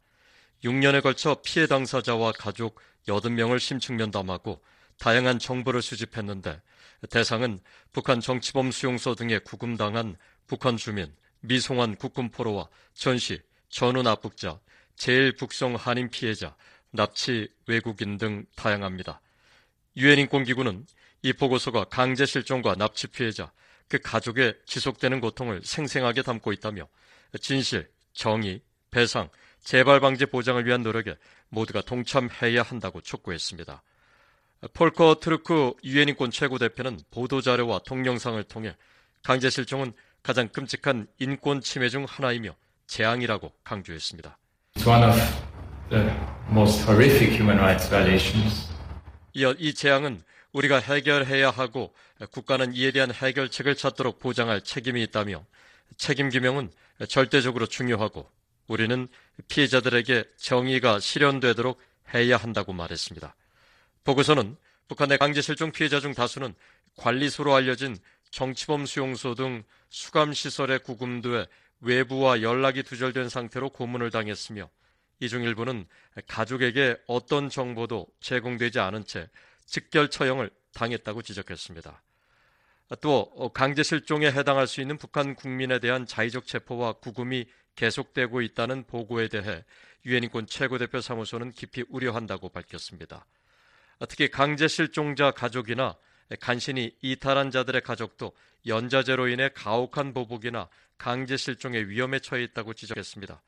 6년에 0.64 1.02
걸쳐 1.02 1.42
피해 1.44 1.66
당사자와 1.66 2.34
가족 2.34 2.80
80명을 3.08 3.58
심층면담하고 3.58 4.62
다양한 5.00 5.40
정보를 5.40 5.82
수집했는데 5.82 6.62
대상은 7.10 7.60
북한 7.92 8.20
정치범 8.20 8.70
수용소 8.70 9.16
등에 9.16 9.40
구금당한 9.40 10.16
북한 10.46 10.78
주민, 10.78 11.12
미송환 11.40 11.96
국군포로와 11.96 12.70
전시, 12.94 13.42
전후 13.70 14.04
납북자, 14.04 14.60
재일 14.96 15.36
북송 15.36 15.78
한인 15.78 16.12
피해자, 16.12 16.56
납치 16.92 17.48
외국인 17.66 18.20
등 18.20 18.46
다양합니다. 18.56 19.20
유엔 19.98 20.20
인권기구는 20.20 20.86
이 21.24 21.34
보고서가 21.34 21.86
강제 21.86 22.26
실종과 22.26 22.76
납치 22.76 23.08
피해자, 23.08 23.52
그 23.88 24.00
가족의 24.00 24.56
지속되는 24.66 25.20
고통을 25.20 25.62
생생하게 25.64 26.22
담고 26.22 26.54
있다며 26.54 26.88
진실, 27.40 27.90
정의, 28.14 28.62
배상, 28.90 29.30
재발 29.64 30.00
방지 30.00 30.26
보장을 30.26 30.66
위한 30.66 30.82
노력에 30.82 31.16
모두가 31.50 31.82
동참해야 31.82 32.64
한다고 32.64 33.02
촉구했습니다. 33.02 33.84
폴커 34.74 35.20
트루크 35.22 35.74
유엔 35.84 36.10
인권 36.10 36.32
최고 36.32 36.58
대표는 36.58 37.00
보도 37.12 37.42
자료와 37.42 37.80
동영상을 37.80 38.42
통해 38.46 38.76
강제 39.24 39.50
실종은 39.50 39.94
가장 40.24 40.48
끔찍한 40.50 41.08
인권 41.20 41.62
침해 41.62 41.90
중 41.90 42.06
하나이며 42.08 42.56
재앙이라고 42.88 43.52
강조했습니다. 43.64 44.38
It's 44.76 44.88
one 44.88 45.04
of 45.04 45.20
the 45.90 46.12
most 46.50 46.84
horrific 46.86 47.34
human 47.34 47.58
rights 47.58 47.90
violations. 47.90 48.71
이어 49.34 49.54
이 49.58 49.74
재앙은 49.74 50.22
우리가 50.52 50.78
해결해야 50.80 51.50
하고 51.50 51.94
국가는 52.32 52.74
이에 52.74 52.92
대한 52.92 53.14
해결책을 53.14 53.76
찾도록 53.76 54.20
보장할 54.20 54.62
책임이 54.62 55.02
있다며 55.04 55.46
책임 55.98 56.30
규명은 56.30 56.72
절대적으로 57.08 57.66
중요하고 57.68 58.30
우리는 58.68 59.08
피해자들에게 59.48 60.26
정의가 60.38 61.00
실현되도록 61.00 61.80
해야 62.14 62.38
한다고 62.38 62.74
말했습니다. 62.74 63.36
보고서는 64.04 64.58
북한의 64.88 65.18
강제 65.18 65.42
실종 65.42 65.72
피해자 65.72 66.00
중 66.00 66.14
다수는 66.14 66.54
관리소로 66.98 67.56
알려진 67.56 67.98
정치범 68.32 68.86
수용소 68.86 69.36
등 69.36 69.64
수감시설에 69.90 70.80
구금돼 70.80 71.48
외부와 71.82 72.42
연락이 72.42 72.84
두절된 72.84 73.30
상태로 73.30 73.70
고문을 73.70 74.12
당했으며 74.12 74.70
이 75.22 75.30
중 75.30 75.44
일부는 75.44 75.86
가족에게 76.28 76.98
어떤 77.08 77.48
정보도 77.50 78.08
제공되지 78.20 78.80
않은 78.80 79.06
채 79.06 79.30
직결 79.66 80.10
처형을 80.10 80.50
당했다고 80.74 81.22
지적했습니다. 81.22 82.02
또 83.02 83.52
강제 83.54 83.84
실종에 83.84 84.32
해당할 84.32 84.68
수 84.68 84.82
있는 84.82 84.98
북한 84.98 85.36
국민에 85.36 85.80
대한 85.80 86.06
자의적 86.06 86.48
체포와 86.48 86.94
구금이 86.94 87.46
계속되고 87.76 88.42
있다는 88.42 88.84
보고에 88.86 89.28
대해 89.28 89.64
유엔인권 90.06 90.48
최고대표 90.48 91.00
사무소는 91.00 91.52
깊이 91.52 91.86
우려한다고 91.88 92.50
밝혔습니다. 92.50 93.26
특히 94.10 94.28
강제 94.28 94.68
실종자 94.68 95.30
가족이나 95.30 95.96
간신히 96.40 96.98
이탈한 97.02 97.52
자들의 97.52 97.82
가족도 97.82 98.34
연자제로 98.66 99.28
인해 99.28 99.50
가혹한 99.54 100.14
보복이나 100.14 100.68
강제 100.98 101.38
실종의 101.38 101.90
위험에 101.90 102.20
처해 102.20 102.44
있다고 102.44 102.74
지적했습니다. 102.74 103.42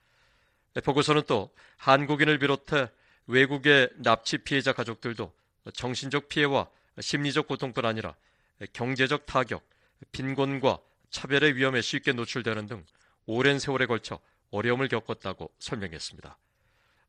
보고서는 0.82 1.24
또 1.28 1.52
한국인을 1.78 2.40
비롯해 2.40 2.90
외국의 3.28 3.90
납치 3.98 4.38
피해자 4.40 4.74
가족들도 4.74 5.32
정신적 5.74 6.30
피해와 6.30 6.68
심리적 7.00 7.48
고통뿐 7.48 7.86
아니라 7.86 8.16
경제적 8.74 9.26
타격, 9.26 9.68
빈곤과 10.12 10.80
차별의 11.10 11.56
위험에 11.56 11.82
쉽게 11.82 12.14
노출되는 12.14 12.68
등 12.68 12.86
오랜 13.26 13.60
세월에 13.60 13.86
걸쳐 13.86 14.20
어려움을 14.52 14.88
겪었다고 14.88 15.52
설명했습니다. 15.60 16.38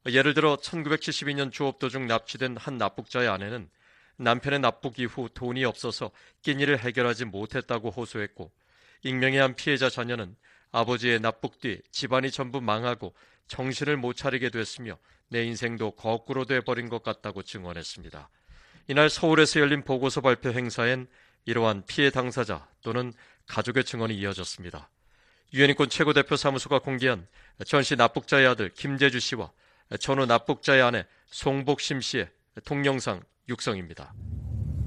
예를 0.06 0.34
들어 0.34 0.56
1972년 0.56 1.50
조업 1.50 1.78
도중 1.78 2.06
납치된 2.06 2.56
한 2.58 2.78
납북자의 2.78 3.28
아내는 3.28 3.68
남편의 4.16 4.60
납북 4.60 4.98
이후 4.98 5.28
돈이 5.32 5.64
없어서 5.64 6.10
끼니를 6.42 6.78
해결하지 6.78 7.24
못했다고 7.24 7.90
호소했고 7.90 8.52
익명의 9.02 9.40
한 9.40 9.54
피해자 9.54 9.90
자녀는 9.90 10.36
아버지의 10.72 11.20
납북 11.20 11.60
뒤 11.60 11.80
집안이 11.90 12.30
전부 12.30 12.60
망하고 12.60 13.14
정신을 13.48 13.96
못 13.96 14.14
차리게 14.16 14.50
됐으며 14.50 14.96
내 15.28 15.44
인생도 15.44 15.92
거꾸로 15.92 16.44
돼버린 16.44 16.88
것 16.88 17.02
같다고 17.02 17.42
증언했습니다. 17.42 18.28
이날 18.88 19.08
서울에서 19.08 19.60
열린 19.60 19.82
보고서 19.82 20.20
발표 20.20 20.52
행사엔 20.52 21.06
이러한 21.46 21.84
피해 21.86 22.10
당사자 22.10 22.66
또는 22.82 23.12
가족의 23.46 23.84
증언이 23.84 24.16
이어졌습니다. 24.16 24.90
유엔인권 25.52 25.88
최고대표 25.88 26.36
사무소가 26.36 26.80
공개한 26.80 27.26
전시 27.66 27.96
납북자의 27.96 28.46
아들 28.46 28.70
김재주 28.70 29.20
씨와 29.20 29.50
전후 30.00 30.26
납북자의 30.26 30.82
아내 30.82 31.06
송복심 31.26 32.00
씨의 32.00 32.28
동영상 32.64 33.22
육성입니다. 33.48 34.14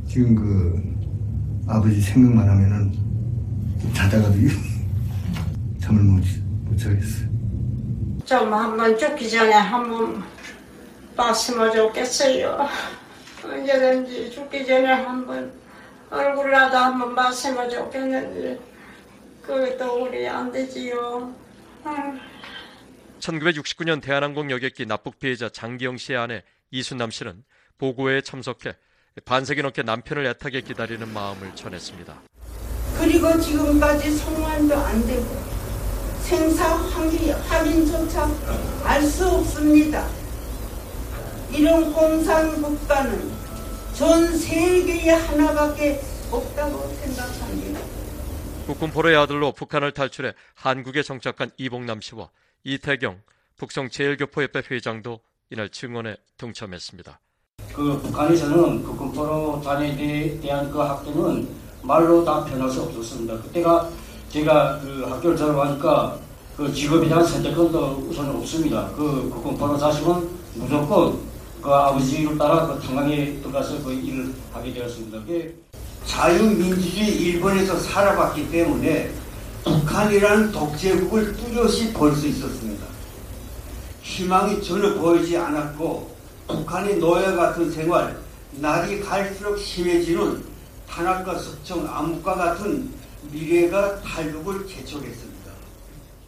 지금 0.08 0.36
그 0.36 1.68
아버지 1.70 2.02
생각만 2.02 2.50
하면은 2.50 3.94
자다가도 3.94 4.36
잠을 5.80 6.02
못, 6.04 6.24
못 6.64 6.78
자겠어요. 6.78 7.37
좀 8.28 8.54
한번 8.54 8.98
죽기 8.98 9.30
전에 9.30 9.54
한번 9.54 10.22
봤으면 11.16 11.72
좋겠어요. 11.72 12.68
언제든지 13.42 14.30
죽기 14.32 14.66
전에 14.66 14.86
한번 14.86 15.54
얼굴이라도 16.10 16.76
한번 16.78 17.16
봤으면 17.16 17.70
좋겠는데 17.70 18.60
그게 19.42 19.78
또 19.78 20.04
우리 20.04 20.28
안 20.28 20.52
되지요. 20.52 21.34
1969년 23.22 24.02
대한항공 24.02 24.52
여객기 24.52 24.86
납북 24.86 25.20
피해자 25.20 25.48
장기영 25.48 25.96
씨의 25.96 26.20
아내 26.20 26.44
이순남 26.72 27.12
씨는 27.12 27.46
보고회에 27.78 28.20
참석해 28.22 28.74
반세기 29.24 29.62
넘게 29.62 29.84
남편을 29.84 30.26
애타게 30.26 30.62
기다리는 30.62 31.08
마음을 31.14 31.56
전했습니다. 31.56 32.14
그리고 33.00 33.40
지금까지 33.40 34.18
송환도 34.18 34.76
안 34.76 35.08
되고 35.08 35.57
생사 36.28 36.76
확인, 36.76 37.32
확인조차 37.32 38.30
알 38.84 39.02
수 39.04 39.26
없습니다. 39.30 40.06
이런 41.54 41.94
공산 41.94 42.62
국가는 42.62 43.32
전 43.94 44.38
세계에 44.38 45.12
하나밖에 45.12 46.02
없다고 46.30 46.90
생각합니다. 46.96 47.80
국군포로의 48.66 49.16
아들로 49.16 49.54
북한을 49.54 49.94
탈출해 49.94 50.34
한국에 50.54 51.02
정착한 51.02 51.50
이봉남 51.56 52.02
씨와 52.02 52.30
이태경 52.66 53.22
북성 53.56 53.90
제일교포협회 53.90 54.64
회장도 54.70 55.22
이날 55.50 55.70
증언에 55.70 56.18
동참했습니다. 56.38 57.22
그 57.74 58.02
북한에서는 58.02 58.84
국군포로 58.84 59.62
단에 59.64 60.38
대한 60.42 60.70
그 60.70 60.80
학교는 60.80 61.48
말로 61.84 62.26
다 62.26 62.44
표현할 62.44 62.70
수 62.70 62.82
없었습니다. 62.82 63.42
그때가 63.44 63.90
제가 64.32 64.80
그 64.82 65.06
학교를 65.10 65.38
졸업하니까 65.38 66.18
그 66.56 66.74
직업에 66.74 67.08
대한 67.08 67.26
선택권도 67.26 68.08
우선 68.10 68.30
없습니다. 68.36 68.90
그 68.96 69.30
국군포로 69.34 69.78
자식은 69.78 70.30
무조건 70.56 71.20
그 71.62 71.70
아버지를 71.70 72.38
따라 72.38 72.68
그 72.68 72.80
탄광에 72.82 73.40
들어가서 73.42 73.84
그 73.84 73.94
일을 73.94 74.34
하게 74.52 74.74
되었습니다. 74.74 75.20
자유민주주의 76.06 77.10
일본에서 77.22 77.78
살아봤기 77.78 78.50
때문에 78.50 79.12
북한이라는 79.64 80.52
독재국을 80.52 81.36
뚜렷이 81.36 81.94
볼 81.94 82.16
수 82.16 82.28
있었습니다. 82.28 82.86
희망이 84.02 84.62
전혀 84.64 84.94
보이지 84.96 85.38
않았고 85.38 86.16
북한의 86.48 86.98
노예 86.98 87.36
같은 87.36 87.70
생활, 87.70 88.18
날이 88.54 89.02
갈수록 89.02 89.58
심해지는 89.58 90.44
탄압과 90.90 91.38
석청, 91.38 91.86
암흑과 91.86 92.36
같은 92.36 92.90
미래가 93.32 94.02
탈북을 94.02 94.68
재촉했습니다. 94.68 95.52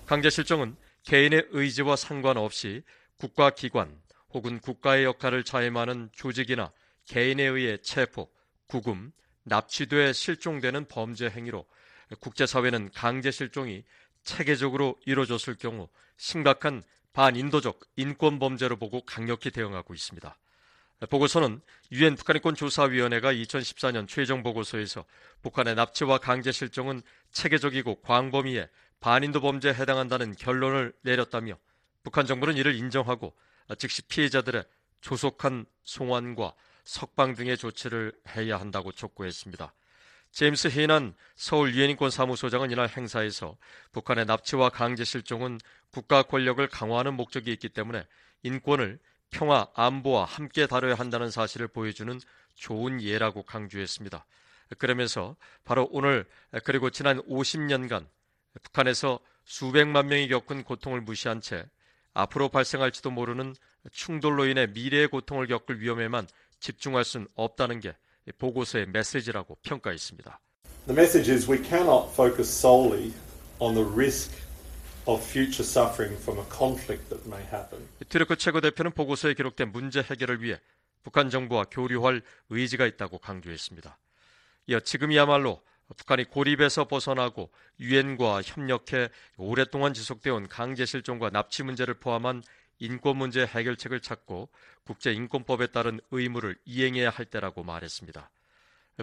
강제 0.05 0.29
실종은 0.29 0.75
개인의 1.03 1.47
의지와 1.51 1.95
상관없이 1.95 2.83
국가기관 3.17 3.95
혹은 4.31 4.59
국가의 4.59 5.05
역할을 5.05 5.43
자임하는 5.43 6.09
조직이나 6.13 6.71
개인에 7.05 7.43
의해 7.43 7.77
체포, 7.77 8.29
구금, 8.67 9.11
납치돼 9.43 10.13
실종되는 10.13 10.87
범죄 10.87 11.29
행위로 11.29 11.65
국제사회는 12.19 12.91
강제 12.93 13.31
실종이 13.31 13.83
체계적으로 14.23 14.95
이루어졌을 15.05 15.55
경우 15.55 15.87
심각한 16.17 16.83
반인도적 17.13 17.79
인권 17.95 18.39
범죄로 18.39 18.77
보고 18.77 19.01
강력히 19.01 19.51
대응하고 19.51 19.93
있습니다. 19.93 20.37
보고서는 21.07 21.61
유엔 21.91 22.15
북한인권 22.15 22.55
조사위원회가 22.55 23.33
2014년 23.33 24.07
최종 24.07 24.43
보고서에서 24.43 25.05
북한의 25.41 25.75
납치와 25.75 26.17
강제 26.17 26.51
실종은 26.51 27.01
체계적이고 27.31 28.01
광범위해 28.01 28.67
반인도 28.99 29.39
범죄에 29.39 29.73
해당한다는 29.73 30.35
결론을 30.35 30.93
내렸다며 31.01 31.57
북한 32.03 32.25
정부는 32.25 32.57
이를 32.57 32.75
인정하고 32.75 33.33
즉시 33.77 34.01
피해자들의 34.03 34.63
조속한 35.01 35.65
송환과 35.83 36.53
석방 36.83 37.35
등의 37.35 37.57
조치를 37.57 38.13
해야 38.35 38.59
한다고 38.59 38.91
촉구했습니다. 38.91 39.73
제임스 40.31 40.69
헤이난 40.77 41.15
서울 41.35 41.73
유엔인권 41.73 42.11
사무소장은 42.11 42.71
이날 42.71 42.89
행사에서 42.89 43.57
북한의 43.93 44.25
납치와 44.25 44.69
강제 44.69 45.03
실종은 45.03 45.59
국가 45.91 46.23
권력을 46.23 46.65
강화하는 46.67 47.13
목적이 47.15 47.53
있기 47.53 47.69
때문에 47.69 48.05
인권을 48.43 48.99
평화, 49.31 49.67
안보와 49.73 50.25
함께 50.25 50.67
다뤄야 50.67 50.95
한다는 50.95 51.31
사실을 51.31 51.67
보여주는 51.67 52.19
좋은 52.55 53.01
예라고 53.01 53.43
강조했습니다. 53.43 54.25
그러면서 54.77 55.35
바로 55.63 55.87
오늘 55.91 56.25
그리고 56.63 56.89
지난 56.89 57.21
50년간 57.23 58.05
북한에서 58.63 59.19
수백만 59.45 60.07
명이 60.07 60.27
겪은 60.27 60.63
고통을 60.63 61.01
무시한 61.01 61.41
채 61.41 61.65
앞으로 62.13 62.49
발생할지도 62.49 63.11
모르는 63.11 63.55
충돌로 63.91 64.45
인해 64.45 64.67
미래의 64.67 65.07
고통을 65.07 65.47
겪을 65.47 65.79
위험에만 65.79 66.27
집중할 66.59 67.03
수는 67.03 67.27
없다는 67.35 67.79
게 67.79 67.95
보고서의 68.37 68.87
메시지라고 68.89 69.57
평가했습니다. 69.63 70.39
The 70.87 70.99
message 70.99 71.31
is 71.31 71.49
we 71.49 71.63
cannot 71.63 72.11
focus 72.11 72.49
solely 72.49 73.13
on 73.59 73.73
the 73.75 73.87
risk 73.93 74.35
튀르크 78.09 78.35
최고 78.37 78.61
대표는 78.61 78.91
보고서에 78.91 79.33
기록된 79.33 79.71
문제 79.71 80.01
해결을 80.01 80.41
위해 80.41 80.59
북한 81.03 81.29
정부와 81.29 81.65
교류할 81.65 82.21
의지가 82.49 82.85
있다고 82.85 83.19
강조했습니다. 83.19 83.97
이어 84.67 84.79
지금이야말로 84.79 85.61
북한이 85.97 86.25
고립에서 86.25 86.87
벗어나고 86.87 87.49
유엔과 87.79 88.43
협력해 88.43 89.09
오랫동안 89.37 89.93
지속되어 89.93 90.35
온 90.35 90.47
강제 90.47 90.85
실종과 90.85 91.31
납치 91.31 91.63
문제를 91.63 91.95
포함한 91.95 92.43
인권 92.77 93.17
문제 93.17 93.45
해결책을 93.45 93.99
찾고 93.99 94.49
국제 94.83 95.11
인권법에 95.11 95.67
따른 95.67 95.99
의무를 96.11 96.55
이행해야 96.65 97.09
할 97.09 97.25
때라고 97.25 97.63
말했습니다. 97.63 98.29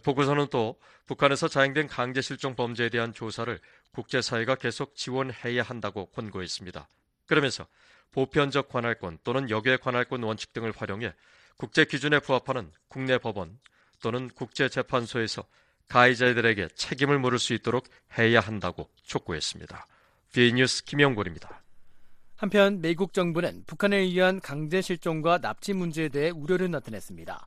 보고서는 0.03 0.49
또 0.51 0.79
북한에서 1.07 1.49
자행된 1.49 1.87
강제 1.89 2.21
실종 2.21 2.55
범죄에 2.55 2.89
대한 2.89 3.15
조사를 3.15 3.59
국제사회가 3.93 4.57
계속 4.57 4.95
지원해야 4.95 5.63
한다고 5.63 6.07
권고했습니다. 6.07 6.89
그러면서 7.27 7.67
보편적 8.13 8.69
관할권 8.69 9.19
또는 9.25 9.51
역외 9.51 9.77
관할권 9.77 10.23
원칙 10.23 10.53
등을 10.53 10.73
활용해 10.77 11.13
국제 11.57 11.85
기준에 11.85 12.21
부합하는 12.21 12.71
국내 12.89 13.19
법원 13.19 13.59
또는 14.03 14.29
국제재판소에서 14.29 15.45
가해자들에게 15.89 16.69
책임을 16.75 17.19
물을 17.19 17.39
수 17.39 17.55
있도록 17.55 17.89
해야 18.19 18.41
한다고 18.41 18.91
촉구했습니다. 19.05 19.87
비뉴스 20.33 20.85
김영곤입니다. 20.85 21.63
한편 22.37 22.83
미국 22.83 23.15
정부는 23.15 23.65
북한에 23.67 23.97
의한 23.97 24.41
강제 24.41 24.83
실종과 24.83 25.39
납치 25.39 25.73
문제에 25.73 26.09
대해 26.09 26.31
우려를 26.31 26.71
나타냈습니다. 26.71 27.47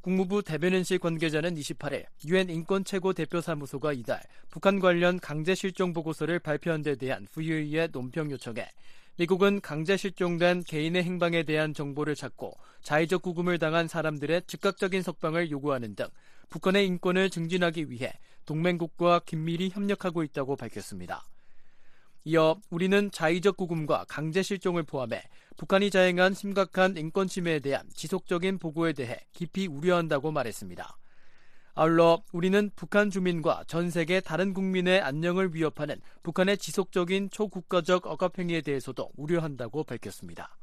국무부 0.00 0.42
대변인실 0.42 0.98
관계자는 0.98 1.54
28일 1.56 2.06
유엔 2.26 2.48
인권 2.50 2.84
최고 2.84 3.12
대표 3.12 3.40
사무소가 3.40 3.92
이달 3.92 4.22
북한 4.48 4.78
관련 4.78 5.18
강제 5.18 5.54
실종 5.54 5.92
보고서를 5.92 6.38
발표한 6.38 6.82
데 6.82 6.94
대한 6.94 7.26
VOE의 7.32 7.88
논평 7.92 8.30
요청에 8.30 8.68
미국은 9.16 9.60
강제 9.60 9.96
실종된 9.96 10.62
개인의 10.62 11.02
행방에 11.02 11.42
대한 11.42 11.74
정보를 11.74 12.14
찾고 12.14 12.56
자의적 12.82 13.22
구금을 13.22 13.58
당한 13.58 13.88
사람들의 13.88 14.42
즉각적인 14.46 15.02
석방을 15.02 15.50
요구하는 15.50 15.96
등 15.96 16.06
북한의 16.50 16.86
인권을 16.86 17.28
증진하기 17.28 17.90
위해 17.90 18.12
동맹국과 18.46 19.22
긴밀히 19.26 19.70
협력하고 19.70 20.22
있다고 20.22 20.54
밝혔습니다. 20.54 21.24
이어 22.24 22.60
우리는 22.70 23.10
자의적 23.10 23.56
구금과 23.56 24.04
강제 24.08 24.42
실종을 24.42 24.82
포함해 24.82 25.22
북한이 25.56 25.90
자행한 25.90 26.34
심각한 26.34 26.96
인권 26.96 27.26
침해에 27.26 27.58
대한 27.60 27.88
지속적인 27.94 28.58
보고에 28.58 28.92
대해 28.92 29.18
깊이 29.32 29.66
우려한다고 29.66 30.30
말했습니다. 30.30 30.98
아울러 31.74 32.22
우리는 32.32 32.70
북한 32.74 33.08
주민과 33.08 33.64
전 33.68 33.90
세계 33.90 34.20
다른 34.20 34.52
국민의 34.52 35.00
안녕을 35.00 35.54
위협하는 35.54 36.00
북한의 36.24 36.58
지속적인 36.58 37.30
초국가적 37.30 38.06
억압행위에 38.06 38.62
대해서도 38.62 39.10
우려한다고 39.16 39.84
밝혔습니다. 39.84 40.58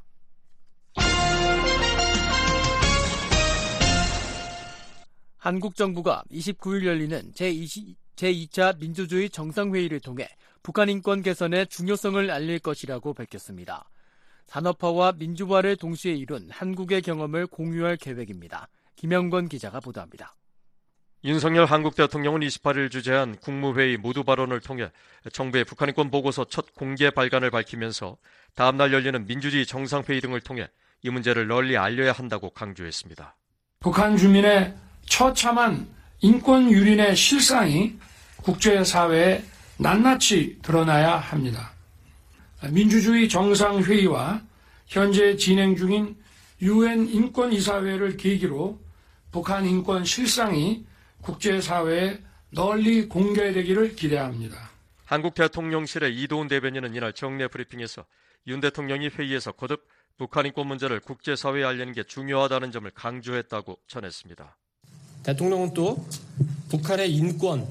한국 5.37 5.75
정부가 5.75 6.23
29일 6.31 6.85
열리는 6.85 7.31
제20, 7.31 7.95
제2차 8.15 8.79
민주주의 8.79 9.29
정상회의를 9.29 9.99
통해 9.99 10.27
북한 10.63 10.89
인권 10.89 11.21
개선의 11.21 11.67
중요성을 11.67 12.31
알릴 12.31 12.59
것이라고 12.59 13.13
밝혔습니다. 13.13 13.89
산업화와 14.47 15.13
민주화를 15.13 15.75
동시에 15.75 16.13
이룬 16.13 16.49
한국의 16.49 17.01
경험을 17.01 17.47
공유할 17.47 17.97
계획입니다. 17.97 18.69
김영건 18.95 19.49
기자가 19.49 19.79
보도합니다. 19.79 20.35
윤석열 21.23 21.65
한국 21.65 21.95
대통령은 21.95 22.41
28일 22.41 22.91
주재한 22.91 23.35
국무회의 23.37 23.97
모두 23.97 24.23
발언을 24.23 24.59
통해 24.59 24.91
정부의 25.33 25.63
북한 25.63 25.89
인권 25.89 26.11
보고서 26.11 26.45
첫 26.45 26.75
공개 26.75 27.09
발간을 27.09 27.49
밝히면서 27.49 28.17
다음 28.53 28.77
날 28.77 28.93
열리는 28.93 29.25
민주주의 29.25 29.65
정상회의 29.65 30.21
등을 30.21 30.41
통해 30.41 30.67
이 31.01 31.09
문제를 31.09 31.47
널리 31.47 31.77
알려야 31.77 32.11
한다고 32.11 32.51
강조했습니다. 32.51 33.35
북한 33.79 34.15
주민의 34.15 34.75
처참한 35.07 35.87
인권 36.21 36.71
유린의 36.71 37.15
실상이 37.15 37.97
국제사회에 38.37 39.43
낱낱이 39.77 40.59
드러나야 40.61 41.17
합니다. 41.17 41.73
민주주의 42.71 43.27
정상회의와 43.27 44.41
현재 44.87 45.35
진행 45.35 45.75
중인 45.75 46.15
유엔 46.61 47.07
인권이사회를 47.07 48.17
계기로 48.17 48.79
북한 49.31 49.65
인권 49.65 50.05
실상이 50.05 50.85
국제사회에 51.21 52.19
널리 52.51 53.07
공개되기를 53.09 53.95
기대합니다. 53.95 54.71
한국 55.03 55.35
대통령실의 55.35 56.15
이도훈 56.21 56.47
대변인은 56.47 56.95
이날 56.95 57.13
정례 57.13 57.47
브리핑에서 57.47 58.05
윤 58.47 58.61
대통령이 58.61 59.09
회의에서 59.09 59.51
거듭 59.51 59.85
북한 60.17 60.45
인권 60.45 60.67
문제를 60.67 61.01
국제사회에 61.01 61.65
알리는 61.65 61.91
게 61.93 62.03
중요하다는 62.03 62.71
점을 62.71 62.89
강조했다고 62.91 63.79
전했습니다. 63.87 64.55
대통령은 65.25 65.73
또 65.73 66.05
북한의 66.69 67.11
인권, 67.11 67.67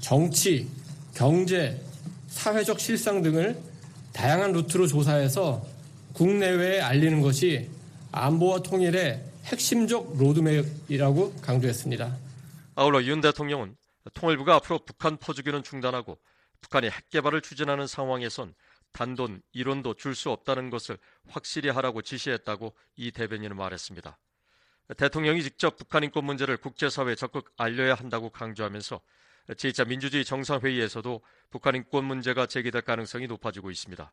정치, 0.00 0.68
경제, 1.14 1.80
사회적 2.26 2.80
실상 2.80 3.22
등을 3.22 3.56
다양한 4.12 4.52
루트로 4.52 4.86
조사해서 4.88 5.64
국내외에 6.12 6.80
알리는 6.80 7.20
것이 7.22 7.70
안보와 8.10 8.62
통일의 8.62 9.22
핵심적 9.44 10.16
로드맵이라고 10.18 11.36
강조했습니다. 11.36 12.16
아울러 12.74 13.02
윤 13.04 13.20
대통령은 13.20 13.76
통일부가 14.14 14.56
앞으로 14.56 14.80
북한 14.84 15.16
포주기는 15.18 15.62
중단하고 15.62 16.18
북한이 16.60 16.88
핵 16.88 17.10
개발을 17.10 17.42
추진하는 17.42 17.86
상황에선 17.86 18.54
단돈 18.92 19.42
1원도 19.54 19.96
줄 19.96 20.16
수 20.16 20.30
없다는 20.30 20.70
것을 20.70 20.98
확실히 21.28 21.70
하라고 21.70 22.02
지시했다고 22.02 22.74
이 22.96 23.12
대변인은 23.12 23.56
말했습니다. 23.56 24.18
대통령이 24.96 25.42
직접 25.42 25.76
북한 25.76 26.02
인권 26.02 26.24
문제를 26.24 26.56
국제사회에 26.56 27.14
적극 27.14 27.52
알려야 27.56 27.94
한다고 27.94 28.30
강조하면서 28.30 29.00
제2차 29.50 29.86
민주주의 29.86 30.24
정상회의에서도 30.24 31.22
북한 31.50 31.74
인권 31.74 32.04
문제가 32.04 32.46
제기될 32.46 32.82
가능성이 32.82 33.26
높아지고 33.26 33.70
있습니다. 33.70 34.12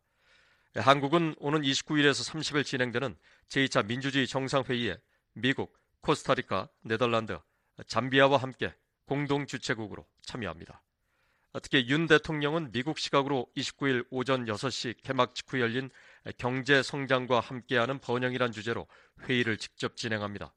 한국은 0.76 1.36
오는 1.39 1.61
29일에서 1.61 2.30
30일 2.30 2.65
진행되는 2.65 3.15
제2차 3.47 3.86
민주주의 3.86 4.28
정상회의에 4.28 4.97
미국, 5.34 5.78
코스타리카, 6.01 6.69
네덜란드, 6.82 7.39
잠비아와 7.88 8.38
함께 8.38 8.73
공동 9.05 9.47
주최국으로 9.47 10.05
참여합니다. 10.23 10.82
특히 11.63 11.88
윤 11.88 12.05
대통령은 12.07 12.73
미국 12.73 12.99
시각으로 12.99 13.47
29일 13.55 14.05
오전 14.09 14.45
6시 14.45 15.01
개막 15.03 15.36
직후 15.36 15.61
열린 15.61 15.89
경제 16.38 16.84
성장과 16.84 17.39
함께하는 17.39 17.99
번영이란 17.99 18.51
주제로 18.51 18.88
회의를 19.21 19.57
직접 19.57 19.95
진행합니다. 19.95 20.53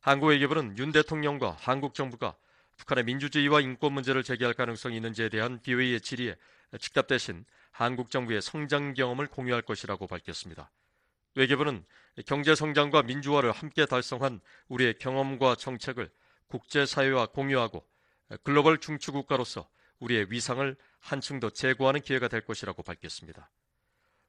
한국외교부는 0.00 0.78
윤 0.78 0.92
대통령과 0.92 1.56
한국 1.60 1.94
정부가 1.94 2.36
북한의 2.76 3.04
민주주의와 3.04 3.60
인권 3.60 3.92
문제를 3.92 4.22
제기할 4.22 4.54
가능성이 4.54 4.96
있는지에 4.96 5.28
대한 5.28 5.60
비회의의 5.60 6.00
질의에 6.00 6.36
즉답 6.80 7.08
대신 7.08 7.44
한국 7.70 8.10
정부의 8.10 8.40
성장 8.40 8.94
경험을 8.94 9.26
공유할 9.26 9.62
것이라고 9.62 10.06
밝혔습니다. 10.06 10.70
외교부는 11.34 11.84
경제 12.26 12.54
성장과 12.54 13.02
민주화를 13.02 13.52
함께 13.52 13.86
달성한 13.86 14.40
우리의 14.68 14.98
경험과 14.98 15.56
정책을 15.56 16.10
국제사회와 16.48 17.26
공유하고 17.26 17.86
글로벌 18.42 18.78
중추국가로서 18.78 19.68
우리의 20.00 20.30
위상을 20.30 20.76
한층 21.00 21.40
더 21.40 21.50
제고하는 21.50 22.00
기회가 22.00 22.28
될 22.28 22.40
것이라고 22.44 22.82
밝혔습니다. 22.82 23.50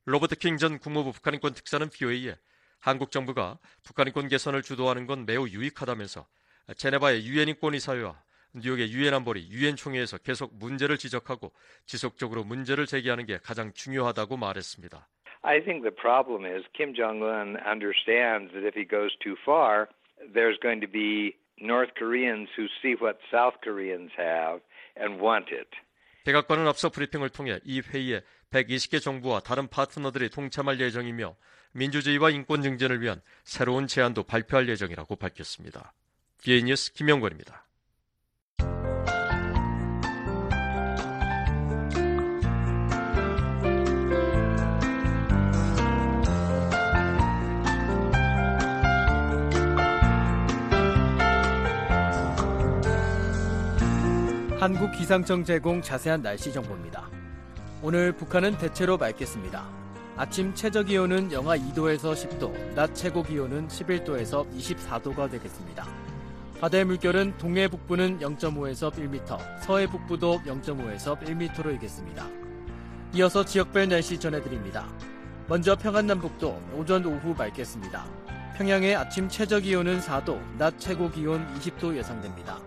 로버트 0.05 0.35
킹 0.35 0.57
전 0.57 0.79
국무부 0.79 1.11
북한인권 1.11 1.53
특사는 1.53 1.89
비회의에 1.89 2.35
한국 2.79 3.11
정부가 3.11 3.59
북한 3.83 4.07
인권 4.07 4.27
개선을 4.27 4.61
주도하는 4.61 5.05
건 5.05 5.25
매우 5.25 5.47
유익하다면서 5.47 6.25
제네바의 6.75 7.25
유엔 7.25 7.49
인권이사회와 7.49 8.15
뉴욕의 8.53 8.91
유엔 8.91 9.13
안보리 9.13 9.49
유엔 9.49 9.75
총회에서 9.75 10.17
계속 10.19 10.55
문제를 10.57 10.97
지적하고 10.97 11.51
지속적으로 11.85 12.43
문제를 12.43 12.85
제기하는 12.85 13.25
게 13.25 13.37
가장 13.37 13.73
중요하다고 13.73 14.37
말했습니다. 14.37 15.07
I 15.41 15.63
think 15.63 15.83
the 15.83 15.95
problem 15.95 16.45
is 16.45 16.65
Kim 16.75 16.93
Jong 16.93 17.23
Un 17.23 17.57
understands 17.65 18.51
that 18.51 18.65
if 18.65 18.75
he 18.75 18.85
goes 18.85 19.15
too 19.23 19.35
far, 19.45 19.87
there's 20.33 20.59
going 20.59 20.81
to 20.81 20.89
be 20.89 21.37
North 21.61 21.93
Koreans 21.95 22.49
who 22.57 22.67
see 22.81 22.95
what 22.99 23.19
South 23.31 23.59
Koreans 23.63 24.11
have 24.17 24.61
and 24.99 25.21
want 25.21 25.53
it. 25.53 25.69
백악관은 26.25 26.67
앞서 26.67 26.89
브리핑을 26.89 27.29
통해 27.29 27.59
이 27.63 27.81
회의에 27.81 28.21
120개 28.51 29.01
정부와 29.01 29.39
다른 29.39 29.67
파트너들이 29.67 30.29
동참할 30.29 30.79
예정이며 30.79 31.35
민주주의와 31.73 32.31
인권 32.31 32.61
증진을 32.61 33.01
위한 33.01 33.21
새로운 33.43 33.87
제안도 33.87 34.23
발표할 34.23 34.67
예정이라고 34.69 35.15
밝혔습니다. 35.15 35.93
비에 36.41 36.61
뉴스 36.61 36.93
김영권입니다. 36.93 37.65
한국기상청 54.59 55.45
제공 55.45 55.81
자세한 55.81 56.21
날씨 56.21 56.51
정보입니다. 56.51 57.09
오늘 57.81 58.11
북한은 58.11 58.57
대체로 58.57 58.97
맑겠습니다. 58.97 59.88
아침 60.19 60.53
최저 60.53 60.83
기온은 60.83 61.31
영하 61.31 61.55
2도에서 61.57 62.13
10도, 62.13 62.75
낮 62.75 62.93
최고 62.93 63.23
기온은 63.23 63.69
11도에서 63.69 64.45
24도가 64.53 65.31
되겠습니다. 65.31 65.87
바다의 66.59 66.83
물결은 66.83 67.37
동해 67.37 67.69
북부는 67.69 68.19
0.5에서 68.19 68.91
1m, 68.91 69.39
서해 69.61 69.87
북부도 69.87 70.41
0.5에서 70.45 71.17
1m로 71.21 71.67
일겠습니다. 71.67 72.27
이어서 73.13 73.45
지역별 73.45 73.87
날씨 73.87 74.19
전해드립니다. 74.19 74.89
먼저 75.47 75.77
평안남북도 75.77 76.63
오전 76.75 77.05
오후 77.05 77.33
맑겠습니다. 77.33 78.05
평양의 78.57 78.97
아침 78.97 79.29
최저 79.29 79.61
기온은 79.61 80.01
4도, 80.01 80.37
낮 80.57 80.77
최고 80.79 81.09
기온 81.09 81.47
20도 81.55 81.95
예상됩니다. 81.95 82.59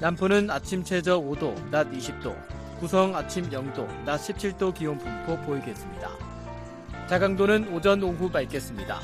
남포는 0.00 0.50
아침 0.50 0.82
최저 0.82 1.20
5도, 1.20 1.68
낮 1.68 1.90
20도, 1.90 2.34
구성 2.80 3.14
아침 3.14 3.50
0도, 3.50 3.86
낮 4.06 4.16
17도 4.16 4.72
기온 4.72 4.96
분포 4.96 5.36
보이겠습니다. 5.42 6.25
자강도는 7.08 7.72
오전 7.72 8.02
오후 8.02 8.28
맑겠습니다. 8.28 9.00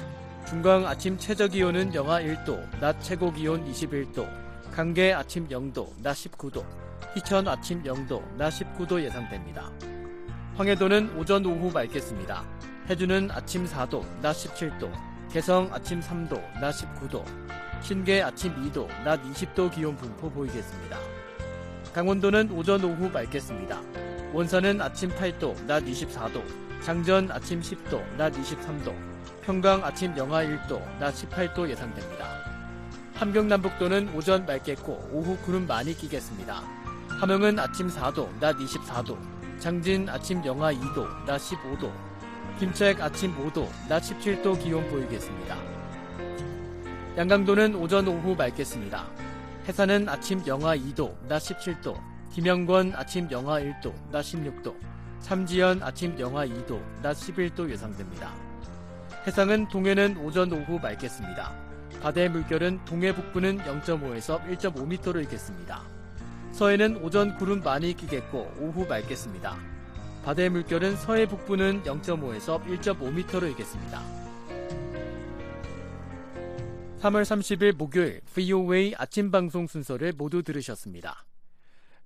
중강 0.49 0.89
아침 0.89 1.17
최저 1.17 1.47
기온은 1.47 1.95
영하 1.95 2.21
1도, 2.21 2.61
낮 2.81 3.01
최고 3.01 3.33
기온 3.33 3.65
21도, 3.65 4.29
강계 4.73 5.13
아침 5.13 5.47
0도, 5.47 5.89
낮 6.03 6.15
19도, 6.15 6.65
희천 7.15 7.47
아침 7.47 7.81
0도, 7.85 8.21
낮 8.37 8.51
19도 8.51 9.01
예상됩니다. 9.01 9.71
황해도는 10.57 11.17
오전 11.17 11.47
오후 11.47 11.71
맑겠습니다. 11.71 12.45
해주는 12.91 13.31
아침 13.31 13.67
4도, 13.67 14.05
낮 14.21 14.33
17도, 14.33 14.91
개성 15.31 15.71
아침 15.73 16.01
3도, 16.01 16.43
낮 16.61 16.73
19도, 16.73 17.25
신계 17.83 18.21
아침 18.21 18.53
2도, 18.65 18.89
낮 19.05 19.23
20도 19.23 19.71
기온 19.71 19.97
분포 19.97 20.29
보이겠습니다. 20.29 20.99
강원도는 21.95 22.51
오전 22.51 22.83
오후 22.83 23.09
맑겠습니다. 23.11 23.81
원산은 24.33 24.81
아침 24.81 25.09
8도, 25.11 25.67
낮 25.67 25.85
24도, 25.85 26.43
장전 26.85 27.31
아침 27.31 27.61
10도, 27.61 28.03
낮 28.17 28.33
23도, 28.33 28.93
평강 29.43 29.85
아침 29.85 30.17
영하 30.17 30.43
1도, 30.43 30.83
낮 30.99 31.15
18도 31.15 31.69
예상됩니다. 31.71 32.27
함경남북도는 33.15 34.13
오전 34.17 34.45
맑겠고 34.45 35.11
오후 35.13 35.37
구름 35.45 35.69
많이 35.69 35.97
끼겠습니다. 35.97 36.61
함흥은 37.21 37.61
아침 37.61 37.87
4도, 37.87 38.29
낮 38.41 38.57
24도, 38.57 39.17
장진 39.61 40.09
아침 40.09 40.45
영하 40.45 40.73
2도, 40.73 41.25
낮 41.25 41.41
15도, 41.41 41.93
김책 42.59 43.01
아침 43.01 43.33
5도, 43.37 43.69
낮 43.89 44.03
17도 44.03 44.61
기온 44.61 44.89
보이겠습니다. 44.89 45.57
양강도는 47.17 47.77
오전 47.77 48.09
오후 48.09 48.35
맑겠습니다. 48.35 49.07
해산은 49.69 50.09
아침 50.09 50.45
영하 50.49 50.77
2도, 50.77 51.15
낮 51.29 51.39
17도, 51.39 51.97
김영권 52.33 52.95
아침 52.97 53.31
영하 53.31 53.61
1도, 53.61 53.95
낮 54.11 54.23
16도, 54.23 54.75
삼지연 55.23 55.83
아침 55.83 56.19
영하 56.19 56.47
2도, 56.47 56.83
낮 57.01 57.17
11도 57.17 57.71
예상됩니다. 57.71 58.35
해상은 59.27 59.69
동해는 59.69 60.19
오전 60.19 60.53
오후 60.53 60.79
맑겠습니다. 60.81 61.53
바다의 62.03 62.29
물결은 62.31 62.85
동해 62.85 63.15
북부는 63.15 63.59
0.5에서 63.59 64.43
1.5m로 64.49 65.17
일겠습니다. 65.17 65.83
서해는 66.53 66.97
오전 67.03 67.37
구름 67.37 67.61
많이 67.61 67.95
끼겠고 67.95 68.53
오후 68.59 68.85
맑겠습니다. 68.87 69.57
바다의 70.25 70.51
물결은 70.51 70.97
서해 70.97 71.27
북부는 71.27 71.85
0.5에서 71.85 72.63
1.5m로 72.65 73.43
일겠습니다. 73.51 74.03
3월 77.01 77.23
30일 77.23 77.77
목요일 77.77 78.21
VOA 78.35 78.95
아침 78.99 79.31
방송 79.31 79.67
순서를 79.67 80.13
모두 80.17 80.43
들으셨습니다. 80.43 81.25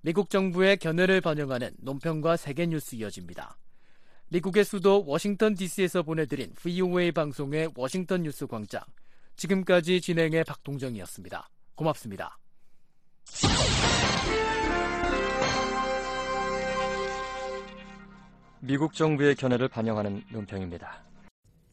미국 0.07 0.29
정부의 0.29 0.77
견해를 0.77 1.19
반영하는 1.19 1.71
논평과 1.79 2.37
세계 2.37 2.65
뉴스 2.65 2.95
이어집니다. 2.95 3.57
미국의 4.29 4.63
수도 4.63 5.03
워싱턴 5.05 5.53
DC에서 5.53 6.01
보내드린 6.03 6.53
VOA 6.55 7.11
방송의 7.11 7.71
워싱턴 7.75 8.23
뉴스 8.23 8.47
광장. 8.47 8.79
지금까지 9.35 9.99
진행의 9.99 10.45
박동정이었습니다. 10.45 11.49
고맙습니다. 11.75 12.39
미국 18.61 18.93
정부의 18.93 19.35
견해를 19.35 19.67
반영하는 19.67 20.23
논평입니다. 20.31 21.03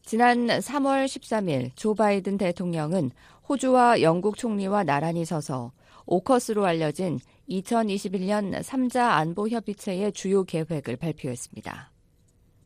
지난 0.01 0.47
3월 0.47 1.05
13일 1.05 1.71
조 1.77 1.95
바이든 1.95 2.37
대통령은 2.37 3.11
호주와 3.47 4.01
영국 4.01 4.35
총리와 4.35 4.83
나란히 4.83 5.23
서서 5.23 5.71
오커스로 6.05 6.65
알려진 6.65 7.19
2021년 7.49 8.61
3자 8.61 9.11
안보협의체의 9.11 10.11
주요 10.13 10.43
계획을 10.43 10.97
발표했습니다. 10.97 11.91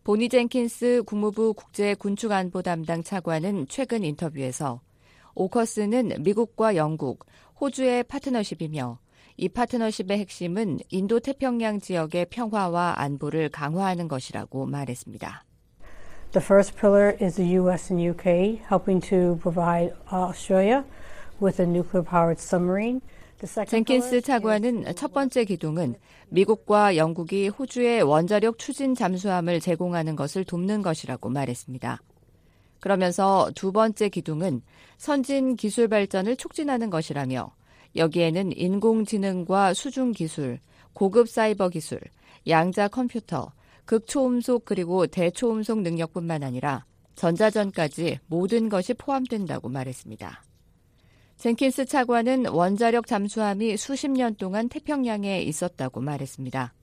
보니 0.04 0.30
젠킨스 0.30 1.04
국무부 1.06 1.54
국제군축안보 1.54 2.62
담당 2.62 3.04
차관은 3.04 3.68
최근 3.70 4.04
인터뷰에서 4.04 4.82
오커스는 5.36 6.24
미국과 6.24 6.76
영국, 6.76 7.26
호주의 7.60 8.04
파트너십이며 8.04 9.00
이 9.38 9.48
파트너십의 9.48 10.18
핵심은 10.20 10.80
인도 10.90 11.20
태평양 11.20 11.80
지역의 11.80 12.26
평화와 12.26 12.96
안보를 12.98 13.50
강화하는 13.50 14.08
것이라고 14.08 14.66
말했습니다. 14.66 15.46
The 16.32 16.44
first 16.44 16.76
pillar 16.76 17.16
is 17.22 17.36
the 17.36 17.56
US 17.58 17.92
and 17.92 18.04
UK 18.04 18.62
helping 18.70 19.00
to 19.10 19.38
provide 19.42 19.94
Australia 20.12 20.84
with 21.42 21.62
a 21.62 21.66
nuclear 21.66 22.04
powered 22.04 22.40
submarine. 22.40 23.02
젠킨스 23.68 24.22
차관은 24.22 24.96
첫 24.96 25.14
번째 25.14 25.46
기둥은 25.46 25.96
미국과 26.30 26.98
영국이 26.98 27.48
호주에 27.48 28.02
원자력 28.02 28.60
추진 28.60 28.96
잠수함을 28.96 29.62
제공하는 29.62 30.16
것을 30.16 30.44
돕는 30.44 30.82
것이라고 30.82 31.30
말했습니다. 31.30 32.02
그러면서 32.82 33.50
두 33.56 33.72
번째 33.72 34.10
기둥은 34.10 34.62
선진 34.98 35.56
기술 35.56 35.88
발전을 35.88 36.36
촉진하는 36.36 36.90
것이라며 36.90 37.54
여기에는 37.96 38.52
인공지능과 38.56 39.74
수중 39.74 40.12
기술, 40.12 40.60
고급 40.94 41.30
사이버 41.30 41.70
기술, 41.70 42.00
양자 42.48 42.90
컴퓨터, 42.90 43.54
극초음속 43.86 44.66
그리고 44.66 45.08
대초음속 45.08 45.82
능력뿐만 45.82 46.44
아니라 46.44 46.86
전자전까지 47.16 48.20
모든 48.28 48.70
것이 48.70 48.94
포함된다고 48.94 49.70
말했습니다. 49.70 50.44
젠킨스 51.40 51.86
차관은 51.86 52.48
원자력 52.48 53.08
잠수함이 53.08 53.78
수십 53.78 54.12
년 54.12 54.36
동안 54.36 54.68
태평양에 54.68 55.42
있었다고 55.42 56.02
말했습니다. 56.02 56.74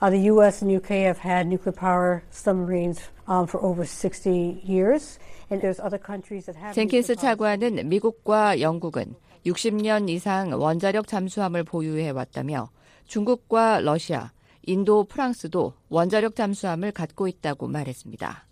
Uh, 0.00 0.10
the 0.10 0.28
U.S. 0.30 0.62
and 0.62 0.72
UK 0.72 1.02
have 1.02 1.18
had 1.18 1.48
nuclear 1.48 1.74
power 1.74 2.22
submarines 2.30 3.02
um, 3.26 3.48
for 3.48 3.58
over 3.60 3.84
60 3.84 4.62
years, 4.62 5.18
and 5.50 5.60
there's 5.60 5.82
other 5.82 5.98
countries 5.98 6.46
that 6.46 6.56
have. 6.56 6.74
젠킨스 6.74 7.16
차관은 7.16 7.88
미국과 7.88 8.60
영국은 8.60 9.16
60년 9.46 10.08
이상 10.08 10.52
원자력 10.52 11.08
잠수함을 11.08 11.64
보유해 11.64 12.10
왔다며 12.10 12.70
중국과 13.06 13.80
러시아, 13.80 14.30
인도, 14.62 15.02
프랑스도 15.02 15.74
원자력 15.88 16.36
잠수함을 16.36 16.92
갖고 16.92 17.26
있다고 17.26 17.66
말했습니다. 17.66 18.46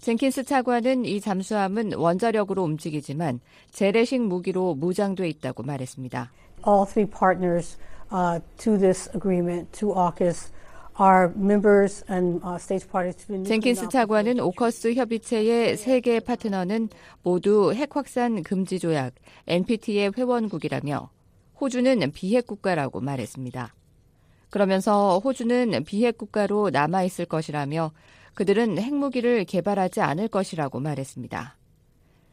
젠킨스 0.00 0.44
차관은 0.44 1.04
이 1.04 1.20
잠수함은 1.20 1.94
원자력으로 1.94 2.62
움직이지만 2.62 3.40
재래식 3.70 4.20
무기로 4.22 4.74
무장돼 4.74 5.28
있다고 5.28 5.62
말했습니다. 5.64 6.30
All 6.66 6.86
three 6.86 7.06
partners 7.08 7.76
uh, 8.12 8.40
to 8.58 8.78
this 8.78 9.10
agreement, 9.14 9.70
to 9.72 9.90
AUKUS, 9.90 10.52
are 11.00 11.30
members 11.36 12.04
and 12.10 12.40
uh, 12.44 13.44
젠킨스 13.44 13.88
차관은 13.88 14.40
오커스 14.40 14.94
협의체의 14.94 15.76
세 15.76 16.00
개 16.00 16.18
파트너는 16.20 16.88
모두 17.22 17.72
핵 17.72 17.94
확산 17.96 18.42
금지 18.42 18.78
조약 18.78 19.14
NPT의 19.46 20.12
회원국이라며 20.16 21.10
호주는 21.60 22.12
비핵 22.12 22.46
국가라고 22.46 23.00
말했습니다. 23.00 23.74
그러면서 24.50 25.18
호주는 25.18 25.84
비핵 25.84 26.18
국가로 26.18 26.70
남아 26.70 27.02
있을 27.04 27.26
것이라며 27.26 27.92
그들은 28.38 28.78
핵무기를 28.78 29.44
개발하지 29.46 30.00
않을 30.00 30.28
것이라고 30.28 30.78
말했습니다. 30.78 31.56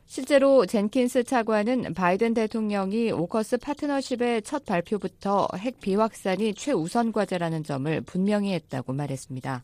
실제로 0.05 0.67
젠킨스 0.67 1.23
차관은 1.23 1.95
바이든 1.95 2.35
대통령이 2.35 3.11
오커스 3.11 3.57
파트너십의 3.57 4.43
첫 4.43 4.65
발표부터 4.65 5.47
핵 5.57 5.79
비확산이 5.79 6.53
최우선 6.53 7.11
과제라는 7.11 7.63
점을 7.63 8.01
분명히 8.01 8.53
했다고 8.53 8.93
말했습니다. 8.93 9.63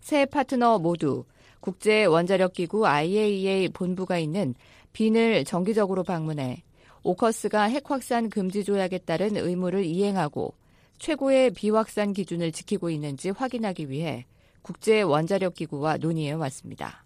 세 0.00 0.26
파트너 0.26 0.78
모두 0.78 1.24
국제 1.60 2.04
원자력 2.04 2.52
기구 2.52 2.86
IAEA 2.86 3.70
본부가 3.70 4.18
있는 4.18 4.54
빈을 4.92 5.46
정기적으로 5.46 6.04
방문해 6.04 6.64
오커스가 7.02 7.62
핵 7.62 7.90
확산 7.90 8.28
금지 8.28 8.62
조약에 8.62 8.98
따른 8.98 9.38
의무를 9.38 9.86
이행하고 9.86 10.52
최고의 10.98 11.52
비확산 11.52 12.12
기준을 12.12 12.52
지키고 12.52 12.90
있는지 12.90 13.30
확인하기 13.30 13.88
위해 13.88 14.26
국제 14.66 15.00
원자력 15.00 15.54
기구와 15.54 15.98
논의해 15.98 16.32
왔습니다. 16.32 17.04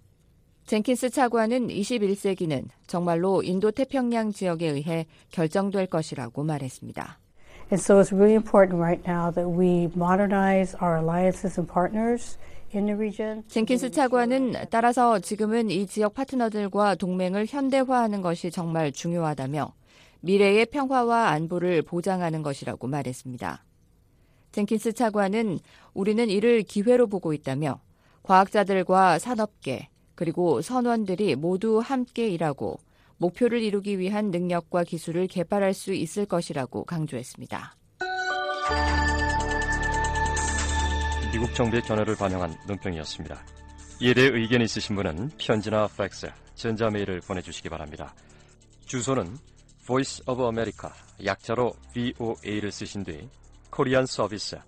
젠킨스 0.65 1.11
차관은 1.11 1.69
21세기는 1.69 2.69
정말로 2.87 3.43
인도 3.43 3.71
태평양 3.71 4.33
지역에 4.33 4.67
의해 4.67 5.05
결정될 5.29 5.89
것이라고 5.89 6.43
말했습니다. 6.43 7.19
And 7.71 7.79
so 7.79 8.01
it's 8.01 8.15
really 8.15 8.33
important 8.33 8.81
right 8.81 9.03
now 9.07 9.31
that 9.31 9.47
we 9.47 9.91
modernize 9.95 10.75
our 10.81 10.97
alliances 10.97 11.61
and 11.61 11.71
partners. 11.71 12.39
젠킨스 13.49 13.91
차관은 13.91 14.55
따라서 14.71 15.19
지금은 15.19 15.71
이 15.71 15.87
지역 15.87 16.15
파트너들과 16.15 16.95
동맹을 16.95 17.45
현대화하는 17.47 18.23
것이 18.23 18.51
정말 18.51 18.91
중요하다며 18.93 19.75
미래의 20.21 20.67
평화와 20.67 21.29
안보를 21.31 21.83
보장하는 21.83 22.43
것이라고 22.43 22.87
말했습니다. 22.87 23.65
젠킨스 24.53 24.93
차관은 24.93 25.59
우리는 25.95 26.29
이를 26.29 26.63
기회로 26.63 27.07
보고 27.07 27.33
있다며 27.33 27.81
과학자들과 28.23 29.19
산업계 29.19 29.89
그리고 30.15 30.61
선원들이 30.61 31.37
모두 31.37 31.79
함께 31.79 32.29
일하고 32.29 32.79
목표를 33.17 33.63
이루기 33.63 33.99
위한 33.99 34.31
능력과 34.31 34.85
기술을 34.85 35.27
개발할 35.27 35.75
수 35.75 35.93
있을 35.93 36.27
것이라고 36.27 36.85
강조했습니다. 36.85 37.77
미국 41.33 41.55
정부의 41.55 41.83
견해를 41.83 42.17
반영한 42.17 42.57
논평이었습니다. 42.67 43.39
이에 44.01 44.15
대해 44.15 44.29
의견이 44.33 44.65
있으신 44.65 44.97
분은 44.97 45.31
편지나 45.39 45.89
팩스, 45.97 46.31
전자메일을 46.55 47.21
보내주시기 47.21 47.69
바랍니다. 47.69 48.15
주소는 48.87 49.37
Voice 49.87 50.25
of 50.27 50.43
America, 50.43 50.91
약자로 51.25 51.73
VOA를 51.93 52.73
쓰신 52.73 53.05
뒤 53.05 53.29
코리안 53.71 54.05
서비스, 54.05 54.59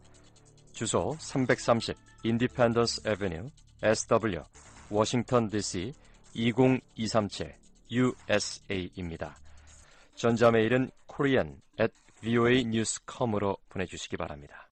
주소 0.73 1.17
330 1.19 1.97
Independence 2.25 3.03
Avenue, 3.07 3.51
SW, 3.83 4.43
워싱턴 4.91 5.49
DC 5.49 5.93
20237 6.35 7.55
USA입니다. 7.91 9.37
전자메일은 10.15 10.91
korean 11.09 11.57
at 11.81 11.93
voanews.com으로 12.23 13.57
보내주시기 13.69 14.17
바랍니다. 14.17 14.69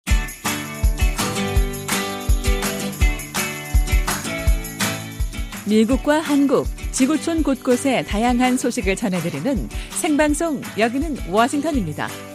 미국과 5.69 6.21
한국, 6.21 6.67
지구촌 6.93 7.43
곳곳의 7.43 8.05
다양한 8.07 8.57
소식을 8.57 8.97
전해드리는 8.97 9.69
생방송 10.01 10.63
여기는 10.79 11.31
워싱턴입니다. 11.31 12.30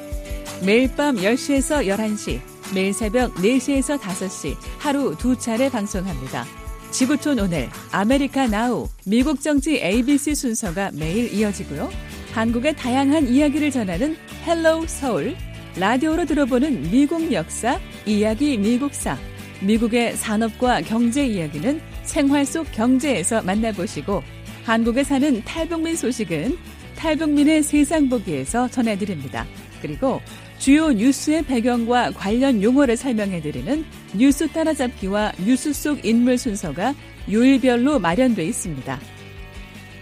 매일 0.64 0.96
밤 0.96 1.18
10시에서 1.18 1.86
11시, 1.86 2.40
매일 2.74 2.94
새벽 2.94 3.34
4시에서 3.36 4.00
5시 4.00 4.56
하루 4.80 5.16
두 5.18 5.38
차례 5.38 5.70
방송합니다. 5.70 6.46
지구촌 6.92 7.40
오늘, 7.40 7.70
America 7.92 8.48
Now, 8.48 8.88
미국 9.06 9.42
정치 9.42 9.82
ABC 9.84 10.34
순서가 10.34 10.92
매일 10.94 11.32
이어지고요. 11.34 11.90
한국의 12.32 12.76
다양한 12.76 13.28
이야기를 13.28 13.70
전하는 13.70 14.16
Hello 14.46 14.88
서울, 14.88 15.36
라디오로 15.78 16.26
들어보는 16.26 16.90
미국 16.90 17.32
역사, 17.34 17.80
이야기 18.06 18.58
미국사, 18.58 19.18
미국의 19.62 20.16
산업과 20.16 20.82
경제 20.82 21.26
이야기는 21.26 21.82
생활 22.04 22.46
속 22.46 22.72
경제에서 22.72 23.42
만나보시고 23.42 24.24
한국에 24.64 25.04
사는 25.04 25.44
탈북민 25.44 25.96
소식은 25.96 26.58
탈북민의 26.96 27.62
세상 27.62 28.10
보기에서 28.10 28.70
전해드립니다. 28.70 29.46
그리고 29.82 30.22
주요 30.60 30.92
뉴스의 30.92 31.44
배경과 31.44 32.12
관련 32.12 32.64
용어를 32.64 32.98
설명해드리는 32.98 33.86
뉴스 34.16 34.48
따라잡기와 34.48 35.34
뉴스 35.46 35.74
속 35.74 36.04
인물 36.06 36.38
순서가 36.38 36.96
요일별로 37.32 38.00
마련돼 38.00 38.46
있습니다. 38.46 39.00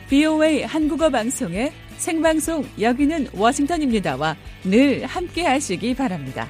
BOA 0.10 0.64
한국어 0.64 1.10
방송의 1.10 1.72
생방송 1.98 2.66
여기는 2.80 3.30
워싱턴입니다와 3.34 4.36
늘 4.66 5.06
함께 5.06 5.44
하시기 5.44 5.96
바랍니다. 5.96 6.48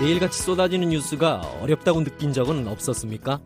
매일같이 0.00 0.42
쏟아지는 0.42 0.90
뉴스가 0.90 1.40
어렵다고 1.60 2.04
느낀 2.04 2.32
적은 2.32 2.68
없었습니까? 2.68 3.40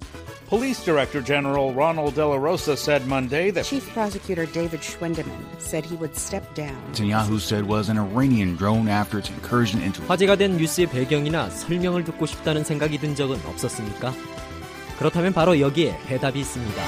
Police 0.50 0.84
Director 0.84 1.24
General 1.24 1.72
Ronald 1.72 2.14
De 2.14 2.22
La 2.22 2.36
Rosa 2.36 2.72
said 2.74 3.06
Monday 3.06 3.50
that 3.52 3.64
Chief 3.64 3.82
Prosecutor 3.94 4.44
David 4.52 4.82
Schwendeman 4.82 5.32
said 5.58 5.82
he 5.88 5.96
would 5.96 6.14
step 6.14 6.44
down. 6.54 6.76
Netanyahu 6.92 7.40
said 7.40 7.66
was 7.66 7.88
an 7.88 7.96
Iranian 7.96 8.56
drone 8.58 8.86
after 8.86 9.18
its 9.18 9.30
incursion 9.32 9.80
into 9.82 10.04
화제가 10.08 10.36
된 10.36 10.58
뉴스의 10.58 10.88
배경이나 10.88 11.48
설명을 11.48 12.04
듣고 12.04 12.26
싶다는 12.26 12.64
생각이 12.64 12.98
든 12.98 13.14
적은 13.14 13.40
없었습니까? 13.46 14.12
그렇다면 14.98 15.32
바로 15.32 15.58
여기에 15.58 15.92
해답이 16.08 16.40
있습니다. 16.40 16.82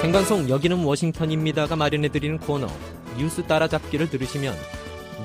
생방송 0.00 0.48
여기는 0.48 0.82
워싱턴입니다가 0.82 1.76
마련해드리는 1.76 2.38
코너 2.38 2.66
뉴스 3.18 3.42
따라잡기를 3.42 4.08
들으시면 4.08 4.56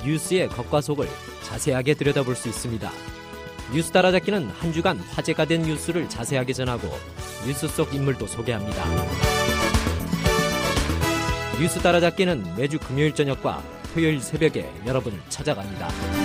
뉴스의 0.06 0.50
겉과 0.50 0.82
속을 0.82 1.08
자세하게 1.44 1.96
들여다볼 1.96 2.36
수 2.36 2.48
있습니다. 2.48 2.92
뉴스 3.74 3.92
따라잡기는 3.92 4.50
한 4.50 4.74
주간 4.74 5.00
화제가 5.00 5.46
된 5.46 5.64
뉴스를 5.64 6.08
자세하게 6.08 6.54
전하고 6.54 6.88
뉴스 7.46 7.68
속 7.68 7.94
인물도 7.94 8.28
소개합니다. 8.28 8.86
뉴스 11.60 11.80
따라잡기는 11.80 12.56
매주 12.56 12.78
금요일 12.78 13.16
저녁과 13.16 13.64
토요일 13.94 14.22
새벽에 14.22 14.70
여러분을 14.86 15.20
찾아갑니다. 15.30 16.25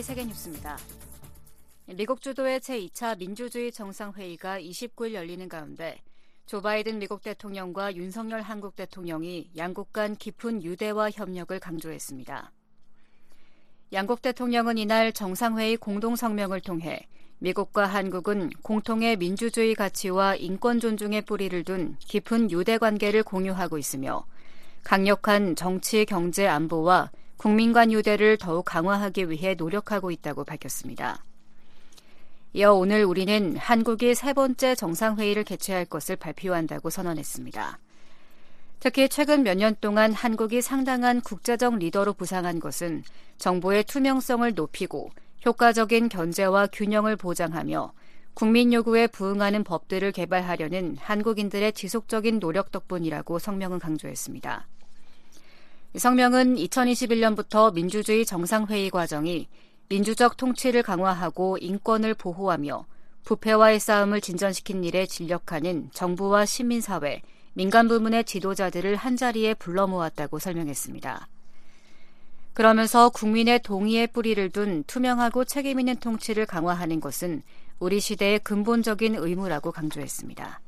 VOA 0.00 0.02
세계뉴스입니다. 0.02 0.78
미국 1.86 2.22
주도의 2.22 2.60
제2차 2.60 3.18
민주주의 3.18 3.70
정상회의가 3.70 4.58
29일 4.60 5.12
열리는 5.14 5.48
가운데 5.48 5.98
조 6.46 6.62
바이든 6.62 6.98
미국 6.98 7.22
대통령과 7.22 7.94
윤석열 7.94 8.40
한국 8.40 8.76
대통령이 8.76 9.50
양국 9.56 9.92
간 9.92 10.16
깊은 10.16 10.62
유대와 10.62 11.10
협력을 11.10 11.58
강조했습니다. 11.58 12.52
양국 13.92 14.22
대통령은 14.22 14.78
이날 14.78 15.12
정상회의 15.12 15.76
공동성명을 15.76 16.60
통해 16.60 17.06
미국과 17.38 17.86
한국은 17.86 18.50
공통의 18.62 19.16
민주주의 19.16 19.74
가치와 19.74 20.36
인권 20.36 20.80
존중의 20.80 21.22
뿌리를 21.22 21.62
둔 21.64 21.96
깊은 21.98 22.50
유대 22.50 22.78
관계를 22.78 23.22
공유하고 23.22 23.76
있으며 23.76 24.24
강력한 24.82 25.56
정치, 25.56 26.04
경제, 26.06 26.46
안보와 26.46 27.10
국민 27.40 27.72
간 27.72 27.90
유대를 27.90 28.36
더욱 28.36 28.66
강화하기 28.66 29.30
위해 29.30 29.54
노력하고 29.54 30.10
있다고 30.10 30.44
밝혔습니다. 30.44 31.24
이어 32.52 32.74
오늘 32.74 33.02
우리는 33.02 33.56
한국이 33.56 34.14
세 34.14 34.34
번째 34.34 34.74
정상회의를 34.74 35.44
개최할 35.44 35.86
것을 35.86 36.16
발표한다고 36.16 36.90
선언했습니다. 36.90 37.78
특히 38.80 39.08
최근 39.08 39.42
몇 39.42 39.56
년 39.56 39.74
동안 39.80 40.12
한국이 40.12 40.60
상당한 40.60 41.22
국제적 41.22 41.78
리더로 41.78 42.12
부상한 42.12 42.60
것은 42.60 43.04
정부의 43.38 43.84
투명성을 43.84 44.52
높이고 44.54 45.10
효과적인 45.46 46.10
견제와 46.10 46.66
균형을 46.66 47.16
보장하며 47.16 47.94
국민 48.34 48.74
요구에 48.74 49.06
부응하는 49.06 49.64
법들을 49.64 50.12
개발하려는 50.12 50.98
한국인들의 51.00 51.72
지속적인 51.72 52.38
노력 52.38 52.70
덕분이라고 52.70 53.38
성명은 53.38 53.78
강조했습니다. 53.78 54.66
성명은 55.96 56.54
2021년부터 56.54 57.74
민주주의 57.74 58.24
정상회의 58.24 58.90
과정이 58.90 59.48
민주적 59.88 60.36
통치를 60.36 60.84
강화하고 60.84 61.58
인권을 61.60 62.14
보호하며 62.14 62.86
부패와의 63.24 63.80
싸움을 63.80 64.20
진전시킨 64.20 64.84
일에 64.84 65.04
진력하는 65.04 65.90
정부와 65.92 66.46
시민사회, 66.46 67.22
민간 67.54 67.88
부문의 67.88 68.22
지도자들을 68.24 68.94
한자리에 68.94 69.54
불러 69.54 69.88
모았다고 69.88 70.38
설명했습니다. 70.38 71.26
그러면서 72.52 73.08
국민의 73.10 73.60
동의의 73.62 74.06
뿌리를 74.08 74.48
둔 74.50 74.84
투명하고 74.86 75.44
책임있는 75.44 75.96
통치를 75.96 76.46
강화하는 76.46 77.00
것은 77.00 77.42
우리 77.80 77.98
시대의 77.98 78.38
근본적인 78.40 79.16
의무라고 79.16 79.72
강조했습니다. 79.72 80.59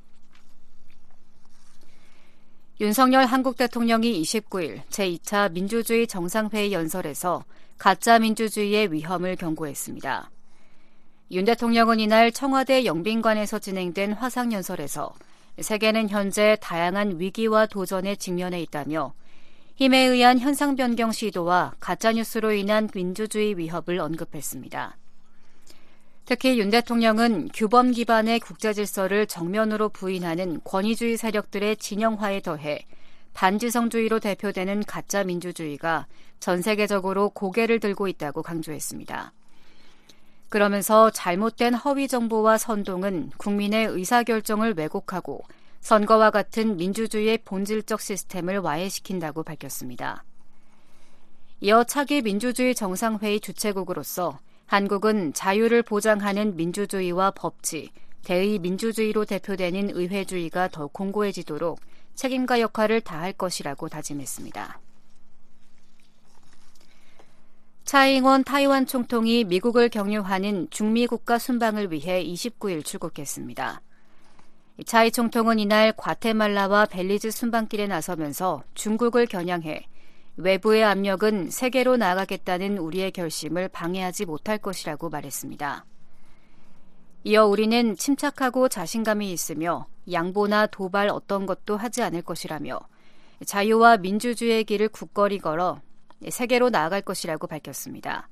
윤석열 2.83 3.27
한국 3.27 3.57
대통령이 3.57 4.21
29일 4.23 4.83
제2차 4.91 5.53
민주주의 5.53 6.05
정상회의 6.05 6.73
연설에서 6.73 7.45
가짜 7.79 8.19
민주주의의 8.19 8.93
위험을 8.93 9.37
경고했습니다. 9.37 10.29
윤 11.31 11.45
대통령은 11.45 12.01
이날 12.01 12.33
청와대 12.33 12.85
영빈관에서 12.85 13.61
진행된 13.61 14.15
화상연설에서 14.15 15.13
세계는 15.61 16.09
현재 16.09 16.57
다양한 16.61 17.21
위기와 17.21 17.67
도전에 17.67 18.17
직면해 18.17 18.61
있다며 18.63 19.15
힘에 19.77 19.99
의한 19.99 20.41
현상 20.41 20.75
변경 20.75 21.13
시도와 21.13 21.75
가짜뉴스로 21.79 22.51
인한 22.51 22.91
민주주의 22.93 23.57
위협을 23.57 24.01
언급했습니다. 24.01 24.97
특히 26.33 26.59
윤 26.59 26.71
대통령은 26.71 27.51
규범 27.53 27.91
기반의 27.91 28.41
국제 28.41 28.73
질서를 28.73 29.27
정면으로 29.27 29.91
부인하는 29.91 30.63
권위주의 30.65 31.19
세력들의 31.19 31.77
진영화에 31.77 32.41
더해 32.41 32.87
반지성주의로 33.35 34.19
대표되는 34.19 34.83
가짜 34.85 35.25
민주주의가 35.25 36.07
전 36.41 36.63
세계적으로 36.63 37.29
고개를 37.29 37.81
들고 37.81 38.09
있다고 38.09 38.43
강조했습니다. 38.43 39.35
그러면서 40.49 41.11
잘못된 41.11 41.75
허위 41.75 42.09
정보와 42.09 42.57
선동은 42.57 43.33
국민의 43.37 43.89
의사결정을 43.89 44.73
왜곡하고 44.75 45.43
선거와 45.83 46.31
같은 46.31 46.79
민주주의의 46.79 47.41
본질적 47.45 48.01
시스템을 48.01 48.57
와해시킨다고 48.57 49.43
밝혔습니다. 49.43 50.25
이어 51.61 51.85
차기 51.85 52.23
민주주의 52.23 52.75
정상회의 52.75 53.39
주최국으로서 53.39 54.39
한국은 54.73 55.35
자유를 55.35 55.83
보장하는 55.83 56.57
민주주의와 56.57 57.33
법치, 57.33 57.91
대의 58.25 58.59
민주주의로 58.59 59.27
대표되는 59.27 59.91
의회주의가 59.91 60.69
더 60.69 60.87
공고해지도록 60.87 61.79
책임과 62.15 62.59
역할을 62.59 63.03
다할 63.03 63.35
것이라고 63.35 63.91
다짐했습니다. 63.91 64.81
차잉원 67.85 68.45
타이완 68.45 68.87
총통이 68.87 69.45
미국을 69.45 69.91
경유하는 69.91 70.69
중미 70.71 71.07
국가 71.07 71.39
순방을 71.39 71.93
위해 71.93 72.25
29일 72.25 72.83
출국했습니다. 72.83 73.83
차이 74.87 75.11
총통은 75.11 75.59
이날 75.59 75.93
과테말라와 75.95 76.87
벨리즈 76.87 77.31
순방길에 77.31 77.89
나서면서 77.89 78.63
중국을 78.73 79.27
겨냥해 79.27 79.87
외부의 80.37 80.85
압력은 80.85 81.51
세계로 81.51 81.97
나아가겠다는 81.97 82.79
우리의 82.79 83.11
결심을 83.13 83.69
방해하지 83.69 84.25
못할 84.25 84.59
것이라고 84.59 85.11
말했습니다. 85.11 85.85
이어 87.25 87.47
우리는 87.47 87.97
침착하고 87.97 88.69
자신감이 88.69 89.31
있으며 89.31 89.87
양보나 90.11 90.67
도발 90.67 91.09
어떤 91.09 91.47
것도 91.47 91.77
하지 91.77 92.03
않을 92.03 92.23
것이라며 92.23 92.81
자유와 93.45 93.99
민주주의의 93.99 94.65
길을 94.65 94.89
굳건히 94.89 95.39
걸어 95.39 95.81
세계로 96.29 96.71
나아갈 96.71 97.03
것이라고 97.03 97.47
밝혔습니다. 97.47 98.29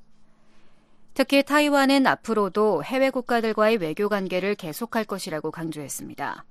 특히 1.13 1.43
타이완은 1.43 2.07
앞으로도 2.07 2.83
해외 2.83 3.09
국가들과의 3.09 3.77
외교 3.77 4.09
관계를 4.09 4.55
계속할 4.55 5.05
것이라고 5.05 5.51
강조했습니다. 5.51 6.45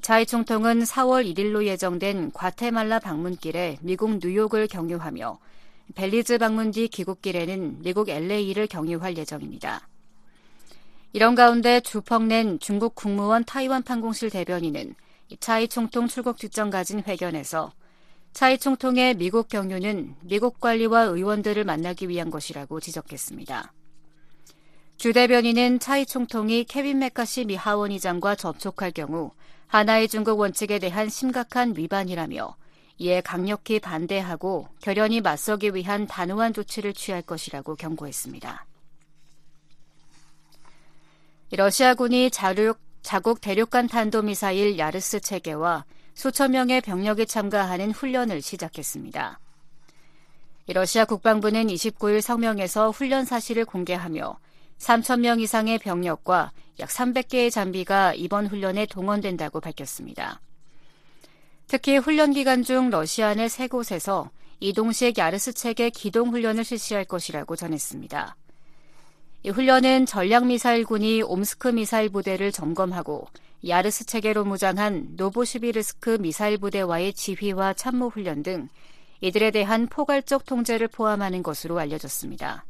자이 0.00 0.24
총통은 0.24 0.84
4월 0.84 1.30
1일로 1.34 1.66
예정된 1.66 2.32
과테말라 2.32 2.98
방문길에 2.98 3.76
미국 3.82 4.18
뉴욕을 4.22 4.66
경유하며 4.66 5.38
벨리즈 5.94 6.38
방문 6.38 6.70
뒤 6.70 6.88
귀국길에는 6.88 7.82
미국 7.82 8.08
LA를 8.08 8.66
경유할 8.66 9.18
예정입니다. 9.18 9.86
이런 11.12 11.34
가운데 11.34 11.80
주펑낸 11.80 12.58
중국 12.58 12.94
국무원 12.94 13.44
타이완 13.44 13.82
판공실 13.82 14.30
대변인은 14.30 14.94
차이 15.40 15.68
총통 15.68 16.08
출국 16.08 16.38
직전 16.38 16.70
가진 16.70 17.02
회견에서 17.06 17.72
차이 18.32 18.56
총통의 18.56 19.14
미국 19.16 19.48
경유는 19.48 20.14
미국 20.22 20.58
관리와 20.58 21.02
의원들을 21.02 21.64
만나기 21.64 22.08
위한 22.08 22.30
것이라고 22.30 22.80
지적했습니다. 22.80 23.74
주 24.96 25.12
대변인은 25.12 25.80
차이 25.80 26.06
총통이 26.06 26.64
케빈 26.64 27.00
메카시 27.00 27.46
미 27.46 27.56
하원의장과 27.56 28.36
접촉할 28.36 28.92
경우 28.92 29.30
하나의 29.66 30.08
중국 30.08 30.38
원칙에 30.38 30.78
대한 30.78 31.08
심각한 31.08 31.74
위반이라며 31.76 32.56
이에 32.98 33.20
강력히 33.20 33.80
반대하고 33.80 34.68
결연히 34.80 35.20
맞서기 35.20 35.74
위한 35.74 36.06
단호한 36.06 36.52
조치를 36.52 36.94
취할 36.94 37.22
것이라고 37.22 37.74
경고했습니다. 37.74 38.66
러시아군이 41.50 42.30
자륙, 42.30 42.78
자국 43.02 43.40
대륙간 43.40 43.88
탄도미사일 43.88 44.78
야르스 44.78 45.20
체계와 45.20 45.84
수천 46.14 46.52
명의 46.52 46.80
병력이 46.80 47.26
참가하는 47.26 47.90
훈련을 47.90 48.40
시작했습니다. 48.40 49.40
러시아 50.68 51.04
국방부는 51.04 51.66
29일 51.66 52.20
성명에서 52.20 52.90
훈련 52.90 53.24
사실을 53.24 53.64
공개하며 53.64 54.38
3천명 54.82 55.40
이상의 55.40 55.78
병력과 55.78 56.50
약 56.80 56.88
300개의 56.88 57.52
장비가 57.52 58.14
이번 58.14 58.48
훈련에 58.48 58.86
동원된다고 58.86 59.60
밝혔습니다. 59.60 60.40
특히 61.68 61.96
훈련 61.96 62.32
기간 62.32 62.62
중 62.64 62.90
러시아 62.90 63.34
내 63.34 63.48
세 63.48 63.68
곳에서 63.68 64.30
이동식 64.58 65.18
야르스 65.18 65.52
체계 65.52 65.88
기동 65.90 66.30
훈련을 66.30 66.64
실시할 66.64 67.04
것이라고 67.04 67.54
전했습니다. 67.56 68.36
이 69.44 69.50
훈련은 69.50 70.06
전략미사일군이 70.06 71.22
옴스크 71.22 71.68
미사일 71.68 72.08
부대를 72.10 72.52
점검하고 72.52 73.26
야르스 73.66 74.04
체계로 74.06 74.44
무장한 74.44 75.10
노보시비르스크 75.16 76.18
미사일 76.20 76.58
부대와의 76.58 77.12
지휘와 77.12 77.74
참모 77.74 78.08
훈련 78.08 78.42
등 78.42 78.68
이들에 79.20 79.52
대한 79.52 79.86
포괄적 79.86 80.44
통제를 80.44 80.88
포함하는 80.88 81.44
것으로 81.44 81.78
알려졌습니다. 81.78 82.64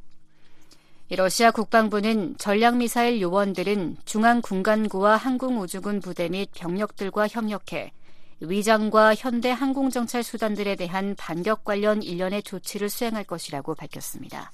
러시아 1.14 1.50
국방부는 1.50 2.36
전략미사일 2.38 3.20
요원들은 3.20 3.98
중앙군간구와 4.06 5.18
항공우주군 5.18 6.00
부대 6.00 6.30
및 6.30 6.48
병력들과 6.54 7.28
협력해 7.28 7.92
위장과 8.40 9.14
현대 9.14 9.50
항공정찰 9.50 10.22
수단들에 10.22 10.74
대한 10.74 11.14
반격 11.16 11.64
관련 11.64 12.02
일련의 12.02 12.42
조치를 12.42 12.88
수행할 12.88 13.24
것이라고 13.24 13.74
밝혔습니다. 13.74 14.52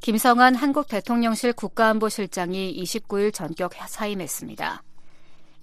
김성한 0.00 0.54
한국 0.54 0.88
대통령실 0.88 1.52
국가안보실장이 1.52 2.82
29일 2.82 3.34
전격 3.34 3.74
사임했습니다. 3.74 4.82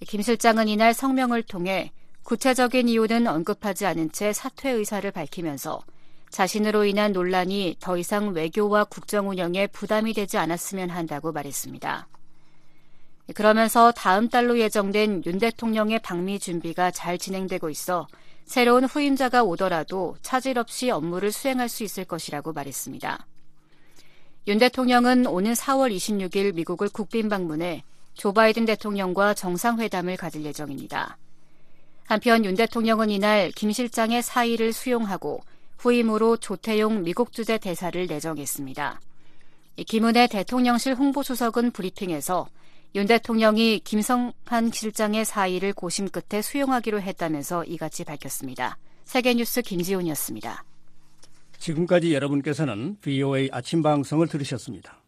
김 0.06 0.22
실장은 0.22 0.68
이날 0.68 0.94
성명을 0.94 1.42
통해 1.42 1.90
구체적인 2.22 2.88
이유는 2.88 3.26
언급하지 3.26 3.86
않은 3.86 4.12
채 4.12 4.32
사퇴 4.32 4.70
의사를 4.70 5.10
밝히면서 5.10 5.82
자신으로 6.30 6.84
인한 6.84 7.12
논란이 7.12 7.76
더 7.80 7.96
이상 7.96 8.28
외교와 8.30 8.84
국정 8.84 9.28
운영에 9.28 9.66
부담이 9.68 10.12
되지 10.12 10.38
않았으면 10.38 10.90
한다고 10.90 11.32
말했습니다. 11.32 12.08
그러면서 13.34 13.92
다음 13.92 14.28
달로 14.28 14.58
예정된 14.58 15.22
윤 15.26 15.38
대통령의 15.38 15.98
방미 16.00 16.38
준비가 16.38 16.90
잘 16.90 17.18
진행되고 17.18 17.68
있어 17.70 18.06
새로운 18.46 18.84
후임자가 18.84 19.44
오더라도 19.44 20.16
차질 20.22 20.58
없이 20.58 20.90
업무를 20.90 21.30
수행할 21.30 21.68
수 21.68 21.84
있을 21.84 22.06
것이라고 22.06 22.54
말했습니다. 22.54 23.26
윤 24.46 24.58
대통령은 24.58 25.26
오는 25.26 25.52
4월 25.52 25.94
26일 25.94 26.54
미국을 26.54 26.88
국빈 26.88 27.28
방문해 27.28 27.84
조 28.14 28.32
바이든 28.32 28.64
대통령과 28.64 29.34
정상회담을 29.34 30.16
가질 30.16 30.44
예정입니다. 30.46 31.18
한편 32.06 32.46
윤 32.46 32.54
대통령은 32.54 33.10
이날 33.10 33.50
김 33.50 33.70
실장의 33.70 34.22
사의를 34.22 34.72
수용하고 34.72 35.42
후임으로 35.78 36.36
조태용 36.38 37.04
미국 37.04 37.32
주재 37.32 37.58
대사를 37.58 38.06
내정했습니다. 38.06 39.00
김은혜 39.86 40.26
대통령실 40.26 40.94
홍보수석은 40.94 41.70
브리핑에서 41.70 42.48
윤 42.94 43.06
대통령이 43.06 43.80
김성한 43.80 44.72
실장의 44.72 45.24
사의를 45.24 45.72
고심 45.72 46.08
끝에 46.08 46.42
수용하기로 46.42 47.00
했다면서 47.00 47.64
이같이 47.64 48.04
밝혔습니다. 48.04 48.78
세계뉴스 49.04 49.62
김지훈이었습니다. 49.62 50.64
지금까지 51.58 52.14
여러분께서는 52.14 52.96
VOA 53.00 53.50
아침 53.52 53.82
방송을 53.82 54.26
들으셨습니다. 54.28 55.02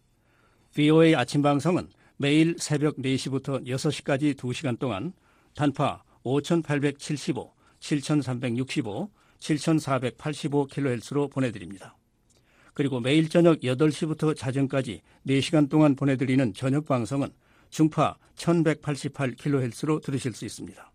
VOA 0.74 1.14
아침 1.16 1.42
방송은 1.42 1.88
매일 2.16 2.56
새벽 2.58 2.96
4시부터 2.96 3.66
6시까지 3.66 4.36
2시간 4.36 4.78
동안 4.78 5.12
단파 5.54 6.02
5875, 6.22 7.52
7365, 7.80 9.10
7485kHz로 9.41 11.30
보내드립니다. 11.30 11.97
그리고 12.74 13.01
매일 13.01 13.28
저녁 13.28 13.61
8시부터 13.61 14.36
자정까지 14.36 15.03
4시간 15.26 15.68
동안 15.68 15.97
보내드리는 15.97 16.55
저녁 16.55 16.86
방송은 16.86 17.30
중파 17.70 18.16
1188kHz로 18.36 20.03
들으실 20.03 20.32
수 20.32 20.45
있습니다. 20.45 20.93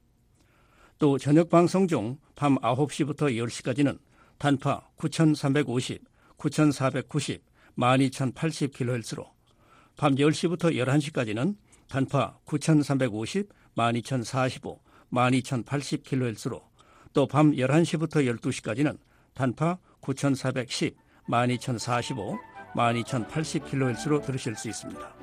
또 0.97 1.17
저녁 1.17 1.49
방송 1.49 1.87
중 1.87 2.17
밤 2.35 2.57
9시부터 2.57 3.33
10시까지는 3.33 3.97
단파 4.37 4.89
9350, 4.97 6.03
9490, 6.37 7.41
12080kHz로 7.77 9.25
밤 9.97 10.15
10시부터 10.15 10.75
11시까지는 10.75 11.55
단파 11.87 12.37
9350, 12.43 13.49
12045, 13.75 14.79
12080kHz로 15.11 16.61
또 17.15 17.25
밤 17.25 17.53
11시부터 17.53 18.39
12시까지는 18.39 18.97
단파 19.33 19.79
9410, 20.01 20.95
12045, 21.27 22.37
12080kHz로 22.75 24.21
들으실 24.21 24.55
수 24.55 24.67
있습니다. 24.67 25.15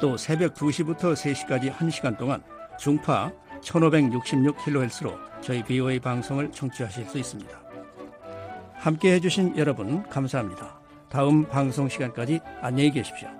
또 0.00 0.16
새벽 0.16 0.54
2시부터 0.54 1.14
3시까지 1.14 1.72
1시간 1.72 2.18
동안 2.18 2.42
중파 2.78 3.32
1566kHz로 3.62 5.16
저희 5.40 5.62
BOA 5.62 6.00
방송을 6.00 6.50
청취하실 6.50 7.06
수 7.06 7.18
있습니다. 7.18 7.62
함께 8.74 9.14
해주신 9.14 9.56
여러분 9.56 10.02
감사합니다. 10.08 10.80
다음 11.08 11.48
방송 11.48 11.88
시간까지 11.88 12.40
안녕히 12.60 12.90
계십시오. 12.90 13.37